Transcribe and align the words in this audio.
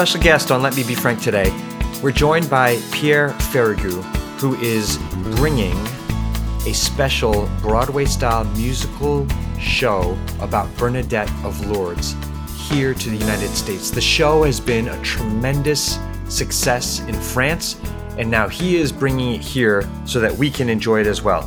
special 0.00 0.22
guest 0.22 0.50
on 0.50 0.62
Let 0.62 0.74
Me 0.76 0.82
Be 0.82 0.94
Frank 0.94 1.20
today. 1.20 1.52
We're 2.02 2.10
joined 2.10 2.48
by 2.48 2.80
Pierre 2.90 3.34
Ferragu, 3.52 4.02
who 4.40 4.54
is 4.54 4.96
bringing 5.36 5.76
a 6.66 6.72
special 6.72 7.50
Broadway 7.60 8.06
style 8.06 8.44
musical 8.56 9.28
show 9.58 10.16
about 10.40 10.74
Bernadette 10.78 11.30
of 11.44 11.66
Lourdes 11.66 12.16
here 12.66 12.94
to 12.94 13.10
the 13.10 13.16
United 13.18 13.50
States. 13.50 13.90
The 13.90 14.00
show 14.00 14.44
has 14.44 14.58
been 14.58 14.88
a 14.88 15.02
tremendous 15.02 15.98
success 16.30 17.00
in 17.00 17.14
France, 17.14 17.78
and 18.16 18.30
now 18.30 18.48
he 18.48 18.76
is 18.76 18.92
bringing 18.92 19.34
it 19.34 19.42
here 19.42 19.86
so 20.06 20.18
that 20.18 20.34
we 20.34 20.48
can 20.48 20.70
enjoy 20.70 21.02
it 21.02 21.06
as 21.06 21.20
well. 21.20 21.46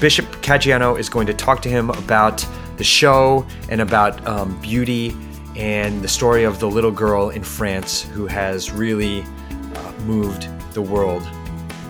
Bishop 0.00 0.24
Caggiano 0.36 0.98
is 0.98 1.10
going 1.10 1.26
to 1.26 1.34
talk 1.34 1.60
to 1.60 1.68
him 1.68 1.90
about 1.90 2.46
the 2.78 2.84
show 2.84 3.44
and 3.68 3.82
about 3.82 4.26
um, 4.26 4.58
beauty 4.62 5.14
and 5.56 6.02
the 6.02 6.08
story 6.08 6.44
of 6.44 6.58
the 6.58 6.68
little 6.68 6.90
girl 6.90 7.30
in 7.30 7.42
France 7.42 8.02
who 8.02 8.26
has 8.26 8.70
really 8.70 9.22
uh, 9.22 9.92
moved 10.04 10.48
the 10.74 10.82
world. 10.82 11.22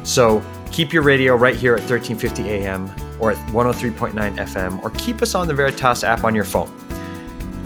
So 0.03 0.43
keep 0.71 0.93
your 0.93 1.03
radio 1.03 1.35
right 1.35 1.57
here 1.57 1.75
at 1.75 1.81
1350 1.89 2.51
AM 2.51 2.91
or 3.21 3.31
at 3.31 3.39
103.9 3.49 4.13
FM 4.13 4.83
or 4.83 4.91
keep 4.91 5.23
us 5.23 5.35
on 5.35 5.49
the 5.49 5.55
Veritas 5.55 6.05
app 6.05 6.25
on 6.25 6.35
your 6.35 6.45
phone. 6.45 6.73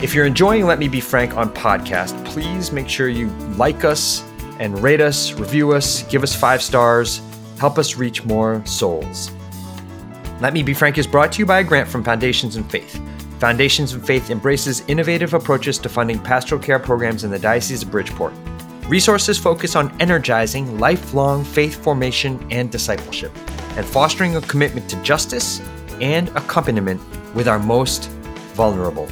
If 0.00 0.14
you're 0.14 0.26
enjoying 0.26 0.66
Let 0.66 0.78
Me 0.78 0.86
Be 0.86 1.00
Frank 1.00 1.36
on 1.36 1.52
podcast, 1.52 2.24
please 2.24 2.70
make 2.70 2.88
sure 2.88 3.08
you 3.08 3.28
like 3.56 3.84
us 3.84 4.22
and 4.60 4.80
rate 4.80 5.00
us, 5.00 5.32
review 5.32 5.72
us, 5.72 6.04
give 6.04 6.22
us 6.22 6.34
five 6.34 6.62
stars, 6.62 7.20
help 7.58 7.78
us 7.78 7.96
reach 7.96 8.24
more 8.24 8.64
souls. 8.64 9.32
Let 10.40 10.52
Me 10.52 10.62
Be 10.62 10.72
Frank 10.72 10.98
is 10.98 11.06
brought 11.06 11.32
to 11.32 11.40
you 11.40 11.46
by 11.46 11.58
a 11.58 11.64
grant 11.64 11.88
from 11.88 12.04
Foundations 12.04 12.54
in 12.54 12.62
Faith. 12.64 13.00
Foundations 13.38 13.94
of 13.94 14.04
Faith 14.04 14.30
embraces 14.30 14.82
innovative 14.88 15.32
approaches 15.32 15.78
to 15.78 15.88
funding 15.88 16.18
pastoral 16.18 16.60
care 16.60 16.80
programs 16.80 17.22
in 17.22 17.30
the 17.30 17.38
Diocese 17.38 17.84
of 17.84 17.90
Bridgeport. 17.90 18.32
Resources 18.88 19.38
focus 19.38 19.76
on 19.76 19.94
energizing 20.00 20.80
lifelong 20.80 21.44
faith 21.44 21.80
formation 21.80 22.44
and 22.50 22.72
discipleship, 22.72 23.30
and 23.76 23.86
fostering 23.86 24.34
a 24.34 24.40
commitment 24.40 24.90
to 24.90 25.00
justice 25.02 25.60
and 26.00 26.30
accompaniment 26.30 27.00
with 27.32 27.46
our 27.46 27.60
most 27.60 28.08
vulnerable. 28.54 29.06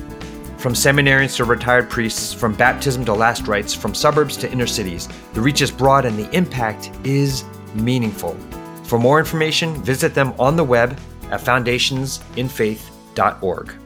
From 0.58 0.72
seminarians 0.72 1.36
to 1.36 1.44
retired 1.44 1.88
priests, 1.88 2.32
from 2.32 2.52
baptism 2.54 3.04
to 3.04 3.14
last 3.14 3.46
rites, 3.46 3.74
from 3.74 3.94
suburbs 3.94 4.36
to 4.38 4.50
inner 4.50 4.66
cities, 4.66 5.08
the 5.34 5.40
reach 5.40 5.60
is 5.60 5.70
broad 5.70 6.04
and 6.04 6.18
the 6.18 6.28
impact 6.36 6.90
is 7.04 7.44
meaningful. 7.74 8.36
For 8.82 8.98
more 8.98 9.20
information, 9.20 9.80
visit 9.84 10.14
them 10.14 10.34
on 10.36 10.56
the 10.56 10.64
web 10.64 10.98
at 11.30 11.40
foundationsinfaith.org. 11.40 13.85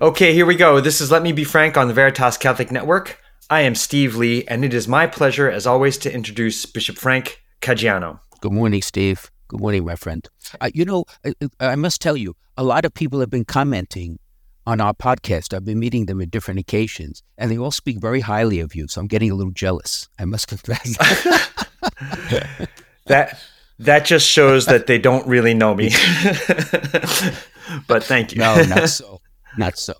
Okay, 0.00 0.34
here 0.34 0.44
we 0.44 0.56
go. 0.56 0.80
This 0.80 1.00
is 1.00 1.12
Let 1.12 1.22
Me 1.22 1.30
Be 1.30 1.44
Frank 1.44 1.76
on 1.76 1.86
the 1.86 1.94
Veritas 1.94 2.36
Catholic 2.36 2.72
Network. 2.72 3.20
I 3.48 3.60
am 3.60 3.76
Steve 3.76 4.16
Lee, 4.16 4.44
and 4.48 4.64
it 4.64 4.74
is 4.74 4.88
my 4.88 5.06
pleasure, 5.06 5.48
as 5.48 5.68
always, 5.68 5.96
to 5.98 6.12
introduce 6.12 6.66
Bishop 6.66 6.96
Frank 6.96 7.40
Caggiano. 7.60 8.18
Good 8.40 8.52
morning, 8.52 8.82
Steve. 8.82 9.30
Good 9.46 9.60
morning, 9.60 9.84
my 9.84 9.94
friend. 9.94 10.28
Uh, 10.60 10.70
you 10.74 10.84
know, 10.84 11.04
I, 11.24 11.34
I 11.60 11.76
must 11.76 12.02
tell 12.02 12.16
you, 12.16 12.34
a 12.56 12.64
lot 12.64 12.84
of 12.84 12.92
people 12.92 13.20
have 13.20 13.30
been 13.30 13.44
commenting 13.44 14.18
on 14.66 14.80
our 14.80 14.94
podcast. 14.94 15.54
I've 15.54 15.64
been 15.64 15.78
meeting 15.78 16.06
them 16.06 16.20
at 16.20 16.30
different 16.30 16.58
occasions, 16.58 17.22
and 17.38 17.48
they 17.48 17.56
all 17.56 17.70
speak 17.70 18.00
very 18.00 18.20
highly 18.20 18.58
of 18.58 18.74
you. 18.74 18.88
So 18.88 19.00
I'm 19.00 19.06
getting 19.06 19.30
a 19.30 19.36
little 19.36 19.52
jealous. 19.52 20.08
I 20.18 20.24
must 20.24 20.48
confess. 20.48 20.98
that 23.06 23.40
that 23.78 24.04
just 24.04 24.28
shows 24.28 24.66
that 24.66 24.88
they 24.88 24.98
don't 24.98 25.26
really 25.26 25.54
know 25.54 25.74
me. 25.74 25.88
but 27.86 28.02
thank 28.02 28.32
you. 28.32 28.38
No, 28.38 28.60
not 28.64 28.88
so. 28.88 29.20
Not 29.56 29.78
so. 29.78 29.94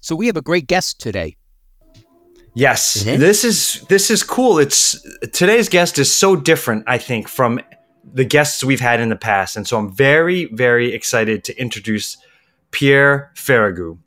So 0.00 0.16
we 0.16 0.26
have 0.26 0.36
a 0.36 0.42
great 0.42 0.66
guest 0.66 1.00
today. 1.00 1.36
Yes, 2.54 3.04
mm-hmm. 3.04 3.20
this 3.20 3.44
is 3.44 3.84
this 3.88 4.10
is 4.10 4.22
cool. 4.22 4.58
It's 4.58 5.00
today's 5.32 5.68
guest 5.68 5.98
is 5.98 6.12
so 6.12 6.34
different, 6.34 6.84
I 6.86 6.98
think, 6.98 7.28
from 7.28 7.60
the 8.12 8.24
guests 8.24 8.64
we've 8.64 8.80
had 8.80 8.98
in 9.00 9.08
the 9.08 9.16
past, 9.16 9.56
and 9.56 9.68
so 9.68 9.78
I'm 9.78 9.92
very, 9.92 10.46
very 10.46 10.92
excited 10.92 11.44
to 11.44 11.60
introduce 11.60 12.16
Pierre 12.72 13.30
Ferragu. 13.36 13.98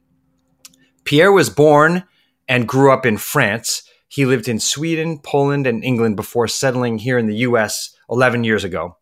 Pierre 1.05 1.31
was 1.31 1.49
born 1.49 2.03
and 2.47 2.67
grew 2.67 2.91
up 2.91 3.05
in 3.05 3.17
France. 3.17 3.83
He 4.07 4.25
lived 4.25 4.47
in 4.47 4.59
Sweden, 4.59 5.19
Poland, 5.19 5.66
and 5.66 5.83
England 5.83 6.16
before 6.16 6.47
settling 6.47 6.97
here 6.97 7.17
in 7.17 7.27
the 7.27 7.38
US 7.38 7.95
11 8.09 8.43
years 8.43 8.63
ago. 8.63 8.97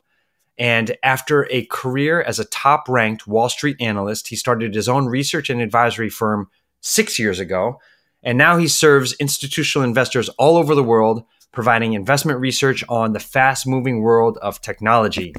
And 0.57 0.95
after 1.03 1.47
a 1.49 1.65
career 1.65 2.21
as 2.21 2.39
a 2.39 2.45
top 2.45 2.87
ranked 2.87 3.25
Wall 3.27 3.49
Street 3.49 3.77
analyst, 3.79 4.27
he 4.27 4.35
started 4.35 4.75
his 4.75 4.89
own 4.89 5.07
research 5.07 5.49
and 5.49 5.61
advisory 5.61 6.09
firm 6.09 6.49
six 6.81 7.17
years 7.17 7.39
ago. 7.39 7.79
And 8.23 8.37
now 8.37 8.57
he 8.57 8.67
serves 8.67 9.13
institutional 9.13 9.87
investors 9.87 10.29
all 10.29 10.57
over 10.57 10.75
the 10.75 10.83
world, 10.83 11.23
providing 11.51 11.93
investment 11.93 12.39
research 12.39 12.83
on 12.89 13.13
the 13.13 13.19
fast 13.19 13.65
moving 13.65 14.01
world 14.01 14.37
of 14.41 14.61
technology. 14.61 15.33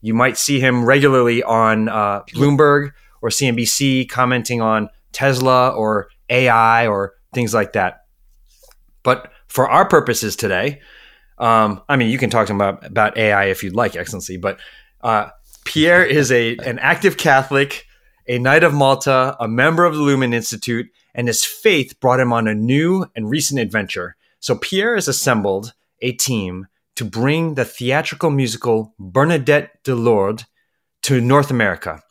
You 0.00 0.14
might 0.14 0.36
see 0.36 0.60
him 0.60 0.84
regularly 0.84 1.42
on 1.42 1.88
uh, 1.88 2.22
Bloomberg 2.34 2.92
or 3.22 3.30
CNBC 3.30 4.08
commenting 4.08 4.60
on 4.60 4.88
Tesla 5.12 5.70
or 5.70 6.08
AI 6.28 6.86
or 6.86 7.14
things 7.32 7.54
like 7.54 7.72
that. 7.72 8.04
But 9.02 9.32
for 9.46 9.68
our 9.68 9.88
purposes 9.88 10.36
today, 10.36 10.80
um, 11.38 11.82
I 11.88 11.96
mean, 11.96 12.10
you 12.10 12.18
can 12.18 12.30
talk 12.30 12.46
to 12.46 12.52
him 12.52 12.60
about, 12.60 12.84
about 12.84 13.16
AI 13.16 13.46
if 13.46 13.62
you'd 13.62 13.74
like, 13.74 13.96
Excellency, 13.96 14.36
but 14.36 14.58
uh, 15.00 15.30
Pierre 15.64 16.04
is 16.04 16.32
a 16.32 16.56
an 16.58 16.78
active 16.78 17.16
Catholic, 17.16 17.86
a 18.26 18.38
Knight 18.38 18.64
of 18.64 18.74
Malta, 18.74 19.36
a 19.38 19.46
member 19.46 19.84
of 19.84 19.94
the 19.94 20.02
Lumen 20.02 20.32
Institute, 20.32 20.86
and 21.14 21.28
his 21.28 21.44
faith 21.44 21.98
brought 22.00 22.20
him 22.20 22.32
on 22.32 22.48
a 22.48 22.54
new 22.54 23.06
and 23.14 23.30
recent 23.30 23.60
adventure. 23.60 24.16
So 24.40 24.56
Pierre 24.56 24.94
has 24.94 25.08
assembled 25.08 25.74
a 26.00 26.12
team 26.12 26.66
to 26.96 27.04
bring 27.04 27.54
the 27.54 27.64
theatrical 27.64 28.30
musical 28.30 28.94
Bernadette 28.98 29.82
de 29.84 29.94
Lourdes 29.94 30.44
to 31.02 31.20
North 31.20 31.50
America. 31.50 32.02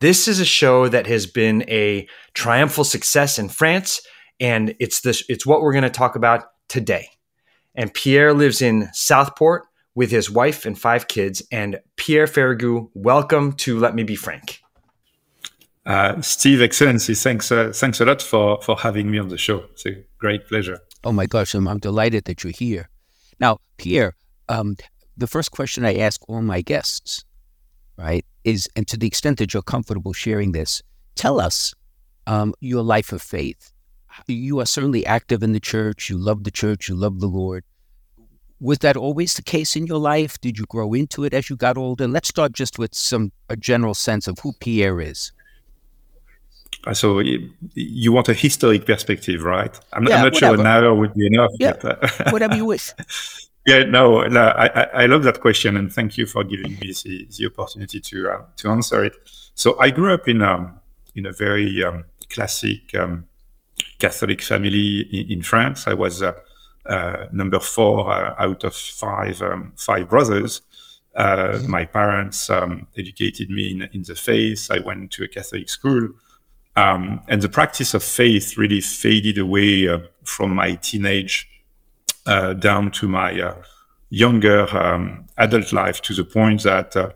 This 0.00 0.26
is 0.26 0.40
a 0.40 0.44
show 0.44 0.88
that 0.88 1.06
has 1.06 1.26
been 1.26 1.64
a 1.68 2.08
triumphal 2.34 2.84
success 2.84 3.38
in 3.38 3.48
France, 3.48 4.00
and 4.40 4.74
it's 4.80 5.00
this 5.00 5.22
it's 5.28 5.46
what 5.46 5.60
we're 5.60 5.72
going 5.72 5.84
to 5.84 5.90
talk 5.90 6.16
about 6.16 6.44
today. 6.68 7.08
And 7.74 7.92
Pierre 7.94 8.34
lives 8.34 8.60
in 8.60 8.88
Southport 8.92 9.64
with 9.94 10.10
his 10.10 10.30
wife 10.30 10.66
and 10.66 10.78
five 10.78 11.08
kids. 11.08 11.42
And 11.50 11.80
Pierre 11.96 12.26
Ferragu, 12.26 12.90
welcome 12.94 13.52
to 13.54 13.78
Let 13.78 13.94
Me 13.94 14.02
Be 14.02 14.16
Frank. 14.16 14.60
Uh, 15.84 16.20
Steve, 16.20 16.62
Excellency, 16.62 17.14
thanks, 17.14 17.50
uh, 17.50 17.72
thanks 17.74 18.00
a 18.00 18.04
lot 18.04 18.22
for, 18.22 18.60
for 18.62 18.78
having 18.78 19.10
me 19.10 19.18
on 19.18 19.28
the 19.28 19.38
show. 19.38 19.64
It's 19.72 19.84
a 19.86 20.04
great 20.18 20.46
pleasure. 20.46 20.78
Oh 21.02 21.12
my 21.12 21.26
gosh, 21.26 21.54
I'm, 21.54 21.66
I'm 21.66 21.78
delighted 21.78 22.24
that 22.26 22.44
you're 22.44 22.52
here. 22.52 22.88
Now, 23.40 23.58
Pierre, 23.78 24.14
um, 24.48 24.76
the 25.16 25.26
first 25.26 25.50
question 25.50 25.84
I 25.84 25.96
ask 25.96 26.20
all 26.28 26.40
my 26.40 26.60
guests, 26.60 27.24
right, 27.96 28.24
is, 28.44 28.68
and 28.76 28.86
to 28.88 28.96
the 28.96 29.08
extent 29.08 29.38
that 29.38 29.52
you're 29.52 29.62
comfortable 29.62 30.12
sharing 30.12 30.52
this, 30.52 30.82
tell 31.16 31.40
us 31.40 31.74
um, 32.28 32.54
your 32.60 32.82
life 32.82 33.12
of 33.12 33.20
faith. 33.20 33.71
You 34.26 34.60
are 34.60 34.66
certainly 34.66 35.04
active 35.06 35.42
in 35.42 35.52
the 35.52 35.60
church. 35.60 36.10
You 36.10 36.18
love 36.18 36.44
the 36.44 36.50
church. 36.50 36.88
You 36.88 36.94
love 36.94 37.20
the 37.20 37.26
Lord. 37.26 37.64
Was 38.60 38.78
that 38.78 38.96
always 38.96 39.34
the 39.34 39.42
case 39.42 39.74
in 39.74 39.86
your 39.86 39.98
life? 39.98 40.40
Did 40.40 40.58
you 40.58 40.64
grow 40.66 40.94
into 40.94 41.24
it 41.24 41.34
as 41.34 41.50
you 41.50 41.56
got 41.56 41.76
older? 41.76 42.06
Let's 42.06 42.28
start 42.28 42.52
just 42.52 42.78
with 42.78 42.94
some 42.94 43.32
a 43.48 43.56
general 43.56 43.94
sense 43.94 44.28
of 44.28 44.38
who 44.38 44.52
Pierre 44.60 45.00
is. 45.00 45.32
Uh, 46.86 46.94
so 46.94 47.20
you 47.74 48.12
want 48.12 48.28
a 48.28 48.34
historic 48.34 48.86
perspective, 48.86 49.42
right? 49.42 49.78
I'm, 49.92 50.06
yeah, 50.06 50.16
I'm 50.16 50.22
not 50.22 50.32
whatever. 50.34 50.56
sure 50.56 50.60
an 50.60 50.66
hour 50.66 50.94
would 50.94 51.14
be 51.14 51.26
enough. 51.26 51.50
Yeah, 51.58 51.74
but, 51.80 52.20
uh, 52.20 52.30
whatever 52.30 52.56
you 52.56 52.64
wish. 52.64 52.92
Yeah, 53.66 53.84
no, 53.84 54.22
no 54.26 54.48
I, 54.48 55.02
I, 55.02 55.06
love 55.06 55.22
that 55.22 55.40
question, 55.40 55.76
and 55.76 55.92
thank 55.92 56.18
you 56.18 56.26
for 56.26 56.42
giving 56.42 56.72
me 56.80 56.92
the, 57.04 57.28
the 57.38 57.46
opportunity 57.46 58.00
to 58.00 58.30
uh, 58.30 58.42
to 58.56 58.70
answer 58.70 59.04
it. 59.04 59.14
So 59.54 59.78
I 59.78 59.90
grew 59.90 60.12
up 60.12 60.26
in 60.26 60.42
um, 60.42 60.80
in 61.14 61.26
a 61.26 61.32
very 61.32 61.84
um, 61.84 62.04
classic 62.28 62.92
um, 62.96 63.28
Catholic 63.98 64.42
family 64.42 65.00
in, 65.00 65.38
in, 65.38 65.42
France. 65.42 65.86
I 65.86 65.94
was 65.94 66.22
uh, 66.22 66.32
uh, 66.86 67.26
number 67.32 67.60
four 67.60 68.10
uh, 68.10 68.34
out 68.38 68.64
of 68.64 68.74
five 68.74 69.40
um, 69.42 69.72
five 69.76 70.08
brothers. 70.08 70.62
Mm-hmm. 71.16 71.70
My 71.70 71.84
parents 71.84 72.48
um, 72.48 72.86
educated 72.96 73.50
me 73.50 73.70
in, 73.72 73.82
in 73.92 74.02
the 74.02 74.14
faith. 74.14 74.70
I 74.70 74.78
went 74.78 75.10
to 75.12 75.24
a 75.24 75.28
Catholic 75.28 75.68
school. 75.68 76.08
Um, 76.74 77.20
and 77.28 77.42
the 77.42 77.48
practice 77.48 77.94
of 77.94 78.02
faith 78.02 78.56
really 78.56 78.80
faded 78.80 79.38
away 79.38 79.88
uh, 79.88 79.98
from 80.24 80.54
my 80.54 80.74
teenage 80.76 81.48
uh, 82.26 82.54
down 82.54 82.90
to 82.92 83.08
my 83.08 83.40
uh, 83.40 83.62
younger 84.08 84.66
um, 84.76 85.26
adult 85.36 85.72
life 85.72 86.00
to 86.02 86.14
the 86.14 86.24
point 86.24 86.62
that 86.62 86.96
uh, 86.96 87.10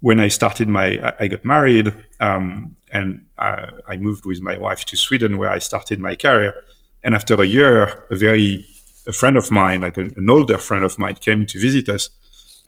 when 0.00 0.20
I 0.20 0.28
started 0.28 0.68
my, 0.68 1.14
I 1.18 1.28
got 1.28 1.44
married 1.44 1.94
um, 2.20 2.76
and 2.92 3.24
I, 3.38 3.70
I, 3.88 3.96
moved 3.96 4.24
with 4.24 4.40
my 4.40 4.56
wife 4.58 4.84
to 4.86 4.96
Sweden 4.96 5.38
where 5.38 5.50
I 5.50 5.58
started 5.58 5.98
my 5.98 6.14
career. 6.14 6.54
And 7.02 7.14
after 7.14 7.34
a 7.40 7.46
year, 7.46 8.04
a 8.10 8.16
very, 8.16 8.66
a 9.06 9.12
friend 9.12 9.36
of 9.36 9.50
mine, 9.50 9.80
like 9.80 9.96
an, 9.96 10.12
an 10.16 10.30
older 10.30 10.58
friend 10.58 10.84
of 10.84 10.98
mine 10.98 11.16
came 11.16 11.46
to 11.46 11.58
visit 11.58 11.88
us. 11.88 12.10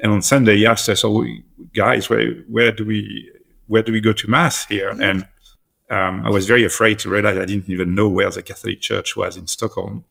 And 0.00 0.10
on 0.12 0.22
Sunday, 0.22 0.56
he 0.56 0.66
asked 0.66 0.88
us, 0.88 1.04
oh, 1.04 1.24
guys, 1.74 2.10
where, 2.10 2.32
where 2.48 2.72
do 2.72 2.84
we, 2.84 3.30
where 3.68 3.82
do 3.82 3.92
we 3.92 4.00
go 4.00 4.12
to 4.12 4.30
mass 4.30 4.66
here? 4.66 4.90
And 4.90 5.26
Um, 5.90 6.26
I 6.26 6.30
was 6.30 6.46
very 6.46 6.64
afraid 6.64 6.98
to 7.00 7.10
realize 7.10 7.36
I 7.36 7.44
didn't 7.44 7.68
even 7.68 7.94
know 7.94 8.08
where 8.08 8.30
the 8.30 8.42
Catholic 8.42 8.80
Church 8.80 9.16
was 9.16 9.36
in 9.36 9.46
Stockholm. 9.46 10.04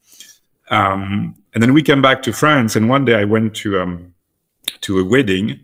Um, 0.69 1.35
and 1.53 1.61
then 1.61 1.73
we 1.73 1.81
came 1.81 2.01
back 2.01 2.21
to 2.23 2.31
France, 2.31 2.77
and 2.77 2.89
one 2.89 3.05
day 3.05 3.15
I 3.15 3.25
went 3.25 3.55
to 3.61 3.81
um, 3.81 4.13
to 4.81 4.99
a 4.99 5.03
wedding 5.03 5.59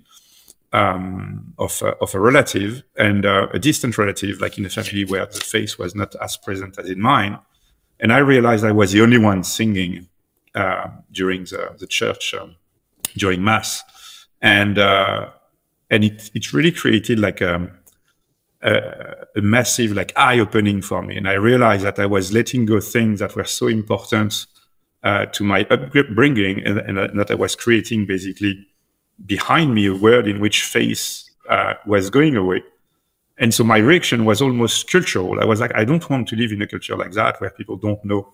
um, 0.72 1.54
of 1.58 1.82
a, 1.82 1.96
of 1.98 2.14
a 2.14 2.20
relative 2.20 2.84
and 2.98 3.26
uh, 3.26 3.48
a 3.54 3.60
distant 3.60 3.98
relative, 3.98 4.40
like 4.40 4.58
in 4.58 4.66
a 4.66 4.70
family 4.70 5.06
where 5.06 5.26
the 5.26 5.40
face 5.40 5.78
was 5.78 5.96
not 5.96 6.16
as 6.22 6.38
present 6.38 6.78
as 6.78 6.90
in 6.90 7.02
mine. 7.02 7.40
And 8.00 8.14
I 8.14 8.20
realized 8.20 8.64
I 8.64 8.72
was 8.72 8.92
the 8.92 9.02
only 9.02 9.18
one 9.18 9.44
singing 9.44 10.08
uh, 10.56 10.90
during 11.12 11.44
the 11.44 11.76
the 11.78 11.88
church 11.88 12.34
um, 12.34 12.56
during 13.18 13.44
mass, 13.44 13.84
and 14.42 14.78
uh, 14.78 15.30
and 15.90 16.04
it 16.04 16.32
it 16.34 16.54
really 16.54 16.72
created 16.72 17.20
like 17.20 17.42
a 17.42 17.56
um, 17.56 17.72
a, 18.62 19.26
a 19.36 19.42
massive 19.42 19.92
like 19.92 20.14
eye 20.16 20.40
opening 20.40 20.82
for 20.82 21.02
me, 21.02 21.18
and 21.18 21.28
I 21.28 21.34
realized 21.34 21.84
that 21.84 22.00
I 22.00 22.06
was 22.06 22.32
letting 22.34 22.66
go 22.66 22.80
things 22.80 23.20
that 23.20 23.36
were 23.36 23.46
so 23.46 23.68
important 23.68 24.46
uh, 25.04 25.26
to 25.28 25.44
my 25.44 25.66
upbringing, 25.70 26.62
and, 26.66 26.80
and, 26.80 27.20
that 27.20 27.32
I 27.32 27.36
was 27.36 27.56
creating 27.56 28.06
basically 28.06 28.68
behind 29.26 29.74
me 29.74 29.88
a 29.88 29.96
world 29.96 30.28
in 30.28 30.40
which 30.40 30.64
face 30.64 31.30
uh, 31.50 31.74
was 31.86 32.10
going 32.10 32.36
away. 32.36 32.64
And 33.38 33.54
so 33.54 33.64
my 33.64 33.78
reaction 33.78 34.26
was 34.26 34.42
almost 34.42 34.92
cultural. 34.92 35.40
I 35.40 35.46
was 35.46 35.60
like, 35.60 35.74
I 35.74 35.86
don't 35.86 36.08
want 36.10 36.28
to 36.30 36.36
live 36.36 36.52
in 36.52 36.62
a 36.62 36.68
culture 36.68 36.96
like 36.96 37.12
that 37.12 37.40
where 37.40 37.50
people 37.50 37.78
don't 37.78 38.04
know 38.04 38.34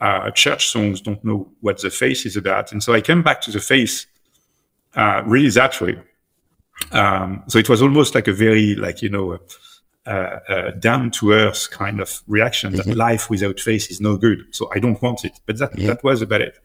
uh, 0.00 0.30
church 0.30 0.68
songs, 0.68 1.00
don't 1.00 1.22
know 1.24 1.50
what 1.60 1.80
the 1.80 1.90
face 1.90 2.24
is 2.24 2.36
about. 2.36 2.72
And 2.72 2.82
so 2.82 2.94
I 2.94 3.00
came 3.00 3.22
back 3.22 3.40
to 3.42 3.50
the 3.50 3.60
face 3.60 4.06
uh, 4.94 5.22
really 5.26 5.50
that 5.50 5.80
way. 5.80 6.00
Um, 6.92 7.42
so 7.48 7.58
it 7.58 7.68
was 7.68 7.82
almost 7.82 8.14
like 8.14 8.28
a 8.28 8.32
very, 8.32 8.74
like, 8.74 9.02
you 9.02 9.08
know, 9.08 9.38
uh, 10.06 10.70
down 10.78 11.10
to 11.10 11.32
earth 11.32 11.70
kind 11.70 12.00
of 12.00 12.22
reaction 12.26 12.72
that 12.74 12.86
mm-hmm. 12.86 12.98
life 12.98 13.28
without 13.28 13.60
face 13.60 13.90
is 13.90 14.00
no 14.00 14.16
good. 14.16 14.46
So 14.52 14.70
I 14.74 14.78
don't 14.78 15.00
want 15.02 15.24
it. 15.24 15.38
But 15.44 15.58
that, 15.58 15.78
yeah. 15.78 15.88
that 15.88 16.02
was 16.02 16.22
about 16.22 16.40
it. 16.40 16.58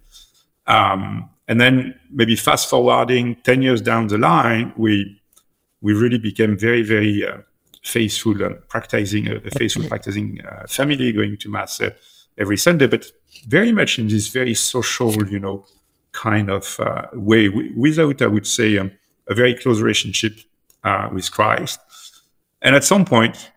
Um, 0.67 1.29
and 1.47 1.59
then 1.59 1.95
maybe 2.09 2.35
fast 2.35 2.69
forwarding 2.69 3.35
10 3.43 3.61
years 3.61 3.81
down 3.81 4.07
the 4.07 4.17
line, 4.17 4.73
we, 4.77 5.21
we 5.81 5.93
really 5.93 6.17
became 6.17 6.57
very, 6.57 6.81
very 6.81 7.25
uh, 7.27 7.37
faithful 7.83 8.41
and 8.41 8.67
practicing, 8.69 9.27
a, 9.29 9.41
faithful 9.51 9.87
practicing 9.87 10.39
uh, 10.45 10.65
family, 10.67 11.11
going 11.11 11.37
to 11.37 11.49
mass 11.49 11.81
uh, 11.81 11.89
every 12.37 12.57
Sunday, 12.57 12.87
but 12.87 13.05
very 13.47 13.71
much 13.71 13.99
in 13.99 14.07
this 14.07 14.29
very 14.29 14.53
social, 14.53 15.13
you 15.27 15.39
know, 15.39 15.65
kind 16.13 16.49
of 16.49 16.79
uh, 16.79 17.07
way, 17.13 17.49
without, 17.49 18.21
I 18.21 18.27
would 18.27 18.47
say, 18.47 18.77
um, 18.77 18.91
a 19.27 19.33
very 19.33 19.55
close 19.55 19.81
relationship 19.81 20.33
uh, 20.83 21.09
with 21.11 21.31
Christ. 21.31 21.79
And 22.61 22.75
at 22.75 22.83
some 22.83 23.03
point, 23.03 23.51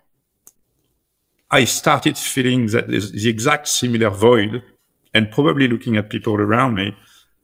I 1.51 1.65
started 1.65 2.19
feeling 2.19 2.67
that 2.69 2.89
there's 2.89 3.13
the 3.13 3.29
exact 3.29 3.69
similar 3.69 4.11
void 4.11 4.63
and 5.17 5.31
probably 5.31 5.67
looking 5.67 5.97
at 5.97 6.11
people 6.11 6.35
around 6.35 6.75
me. 6.75 6.95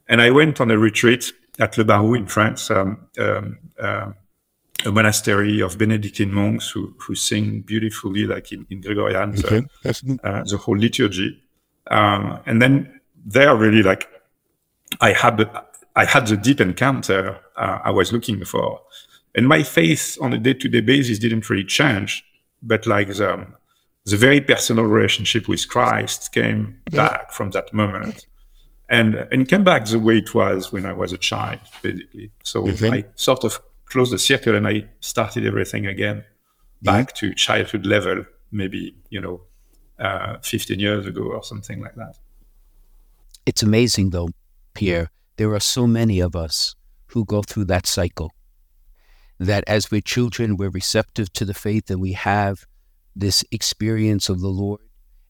And 0.07 0.21
I 0.21 0.31
went 0.31 0.61
on 0.61 0.71
a 0.71 0.77
retreat 0.77 1.33
at 1.59 1.79
Le 1.79 1.85
Barroux 1.85 2.15
in 2.15 2.27
France, 2.27 2.71
um, 2.71 3.09
um, 3.19 3.59
uh, 3.81 4.13
a 4.85 4.93
monastery 4.93 5.63
of 5.63 5.79
Benedictine 5.79 6.33
monks 6.33 6.69
who, 6.71 6.95
who 6.99 7.15
sing 7.15 7.63
beautifully, 7.63 8.27
like 8.27 8.53
in, 8.53 8.67
in 8.69 8.81
Gregorian, 8.83 9.31
okay. 9.39 9.63
the, 9.85 10.19
uh, 10.23 10.45
the 10.45 10.59
whole 10.59 10.77
liturgy. 10.77 11.43
Um, 11.91 12.41
and 12.45 12.61
then 12.61 13.01
there, 13.25 13.57
really, 13.57 13.83
like, 13.83 14.07
I 15.01 15.13
had 15.13 15.49
I 15.95 16.05
had 16.05 16.27
the 16.27 16.37
deep 16.37 16.61
encounter 16.61 17.39
uh, 17.57 17.79
I 17.85 17.91
was 17.91 18.13
looking 18.13 18.45
for. 18.45 18.81
And 19.35 19.49
my 19.49 19.63
faith 19.63 20.19
on 20.21 20.33
a 20.33 20.39
day 20.39 20.55
to 20.55 20.69
day 20.69 20.81
basis 20.81 21.19
didn't 21.19 21.49
really 21.49 21.65
change, 21.65 22.25
but 22.63 22.87
like 22.87 23.09
the, 23.09 23.47
the 24.05 24.17
very 24.17 24.41
personal 24.41 24.85
relationship 24.85 25.49
with 25.49 25.69
Christ 25.69 26.33
came 26.33 26.81
back 26.91 27.33
from 27.33 27.51
that 27.51 27.73
moment. 27.73 28.27
And, 28.89 29.15
and 29.33 29.49
came 29.49 29.65
back 29.65 29.87
the 29.87 29.99
way 29.99 30.19
it 30.19 30.35
was 30.35 30.71
when 30.71 30.85
I 30.85 30.93
was 30.93 31.13
a 31.13 31.19
child, 31.19 31.61
basically. 31.81 32.31
So 32.43 32.65
mm-hmm. 32.65 32.93
I 32.93 33.05
sort 33.15 33.43
of 33.45 33.59
closed 33.87 34.13
the 34.13 34.19
circle 34.19 34.55
and 34.55 34.69
I 34.69 34.85
started 35.01 35.47
everything 35.47 35.87
again 35.87 36.25
back 36.83 37.15
mm-hmm. 37.15 37.29
to 37.29 37.35
childhood 37.35 37.87
level, 37.87 38.27
maybe, 38.51 38.95
you 39.09 39.21
know, 39.21 39.41
uh, 39.99 40.39
15 40.43 40.79
years 40.79 41.07
ago 41.07 41.23
or 41.23 41.43
something 41.43 41.81
like 41.81 41.95
that. 41.95 42.19
It's 43.47 43.63
amazing, 43.63 44.11
though, 44.11 44.29
Pierre. 44.75 45.11
There 45.37 45.55
are 45.55 45.61
so 45.61 45.87
many 45.87 46.21
of 46.21 46.37
us 46.37 46.75
who 47.07 47.25
go 47.25 47.43
through 47.43 47.67
that 47.67 47.87
cycle. 47.87 48.33
That 49.39 49.65
as 49.67 49.91
we're 49.91 50.03
children, 50.03 50.57
we're 50.57 50.71
receptive 50.71 51.33
to 51.33 51.45
the 51.45 51.55
faith 51.55 51.91
and 51.91 52.01
we 52.01 52.13
have 52.13 52.67
this 53.15 53.45
experience 53.51 54.29
of 54.29 54.41
the 54.41 54.49
Lord. 54.49 54.81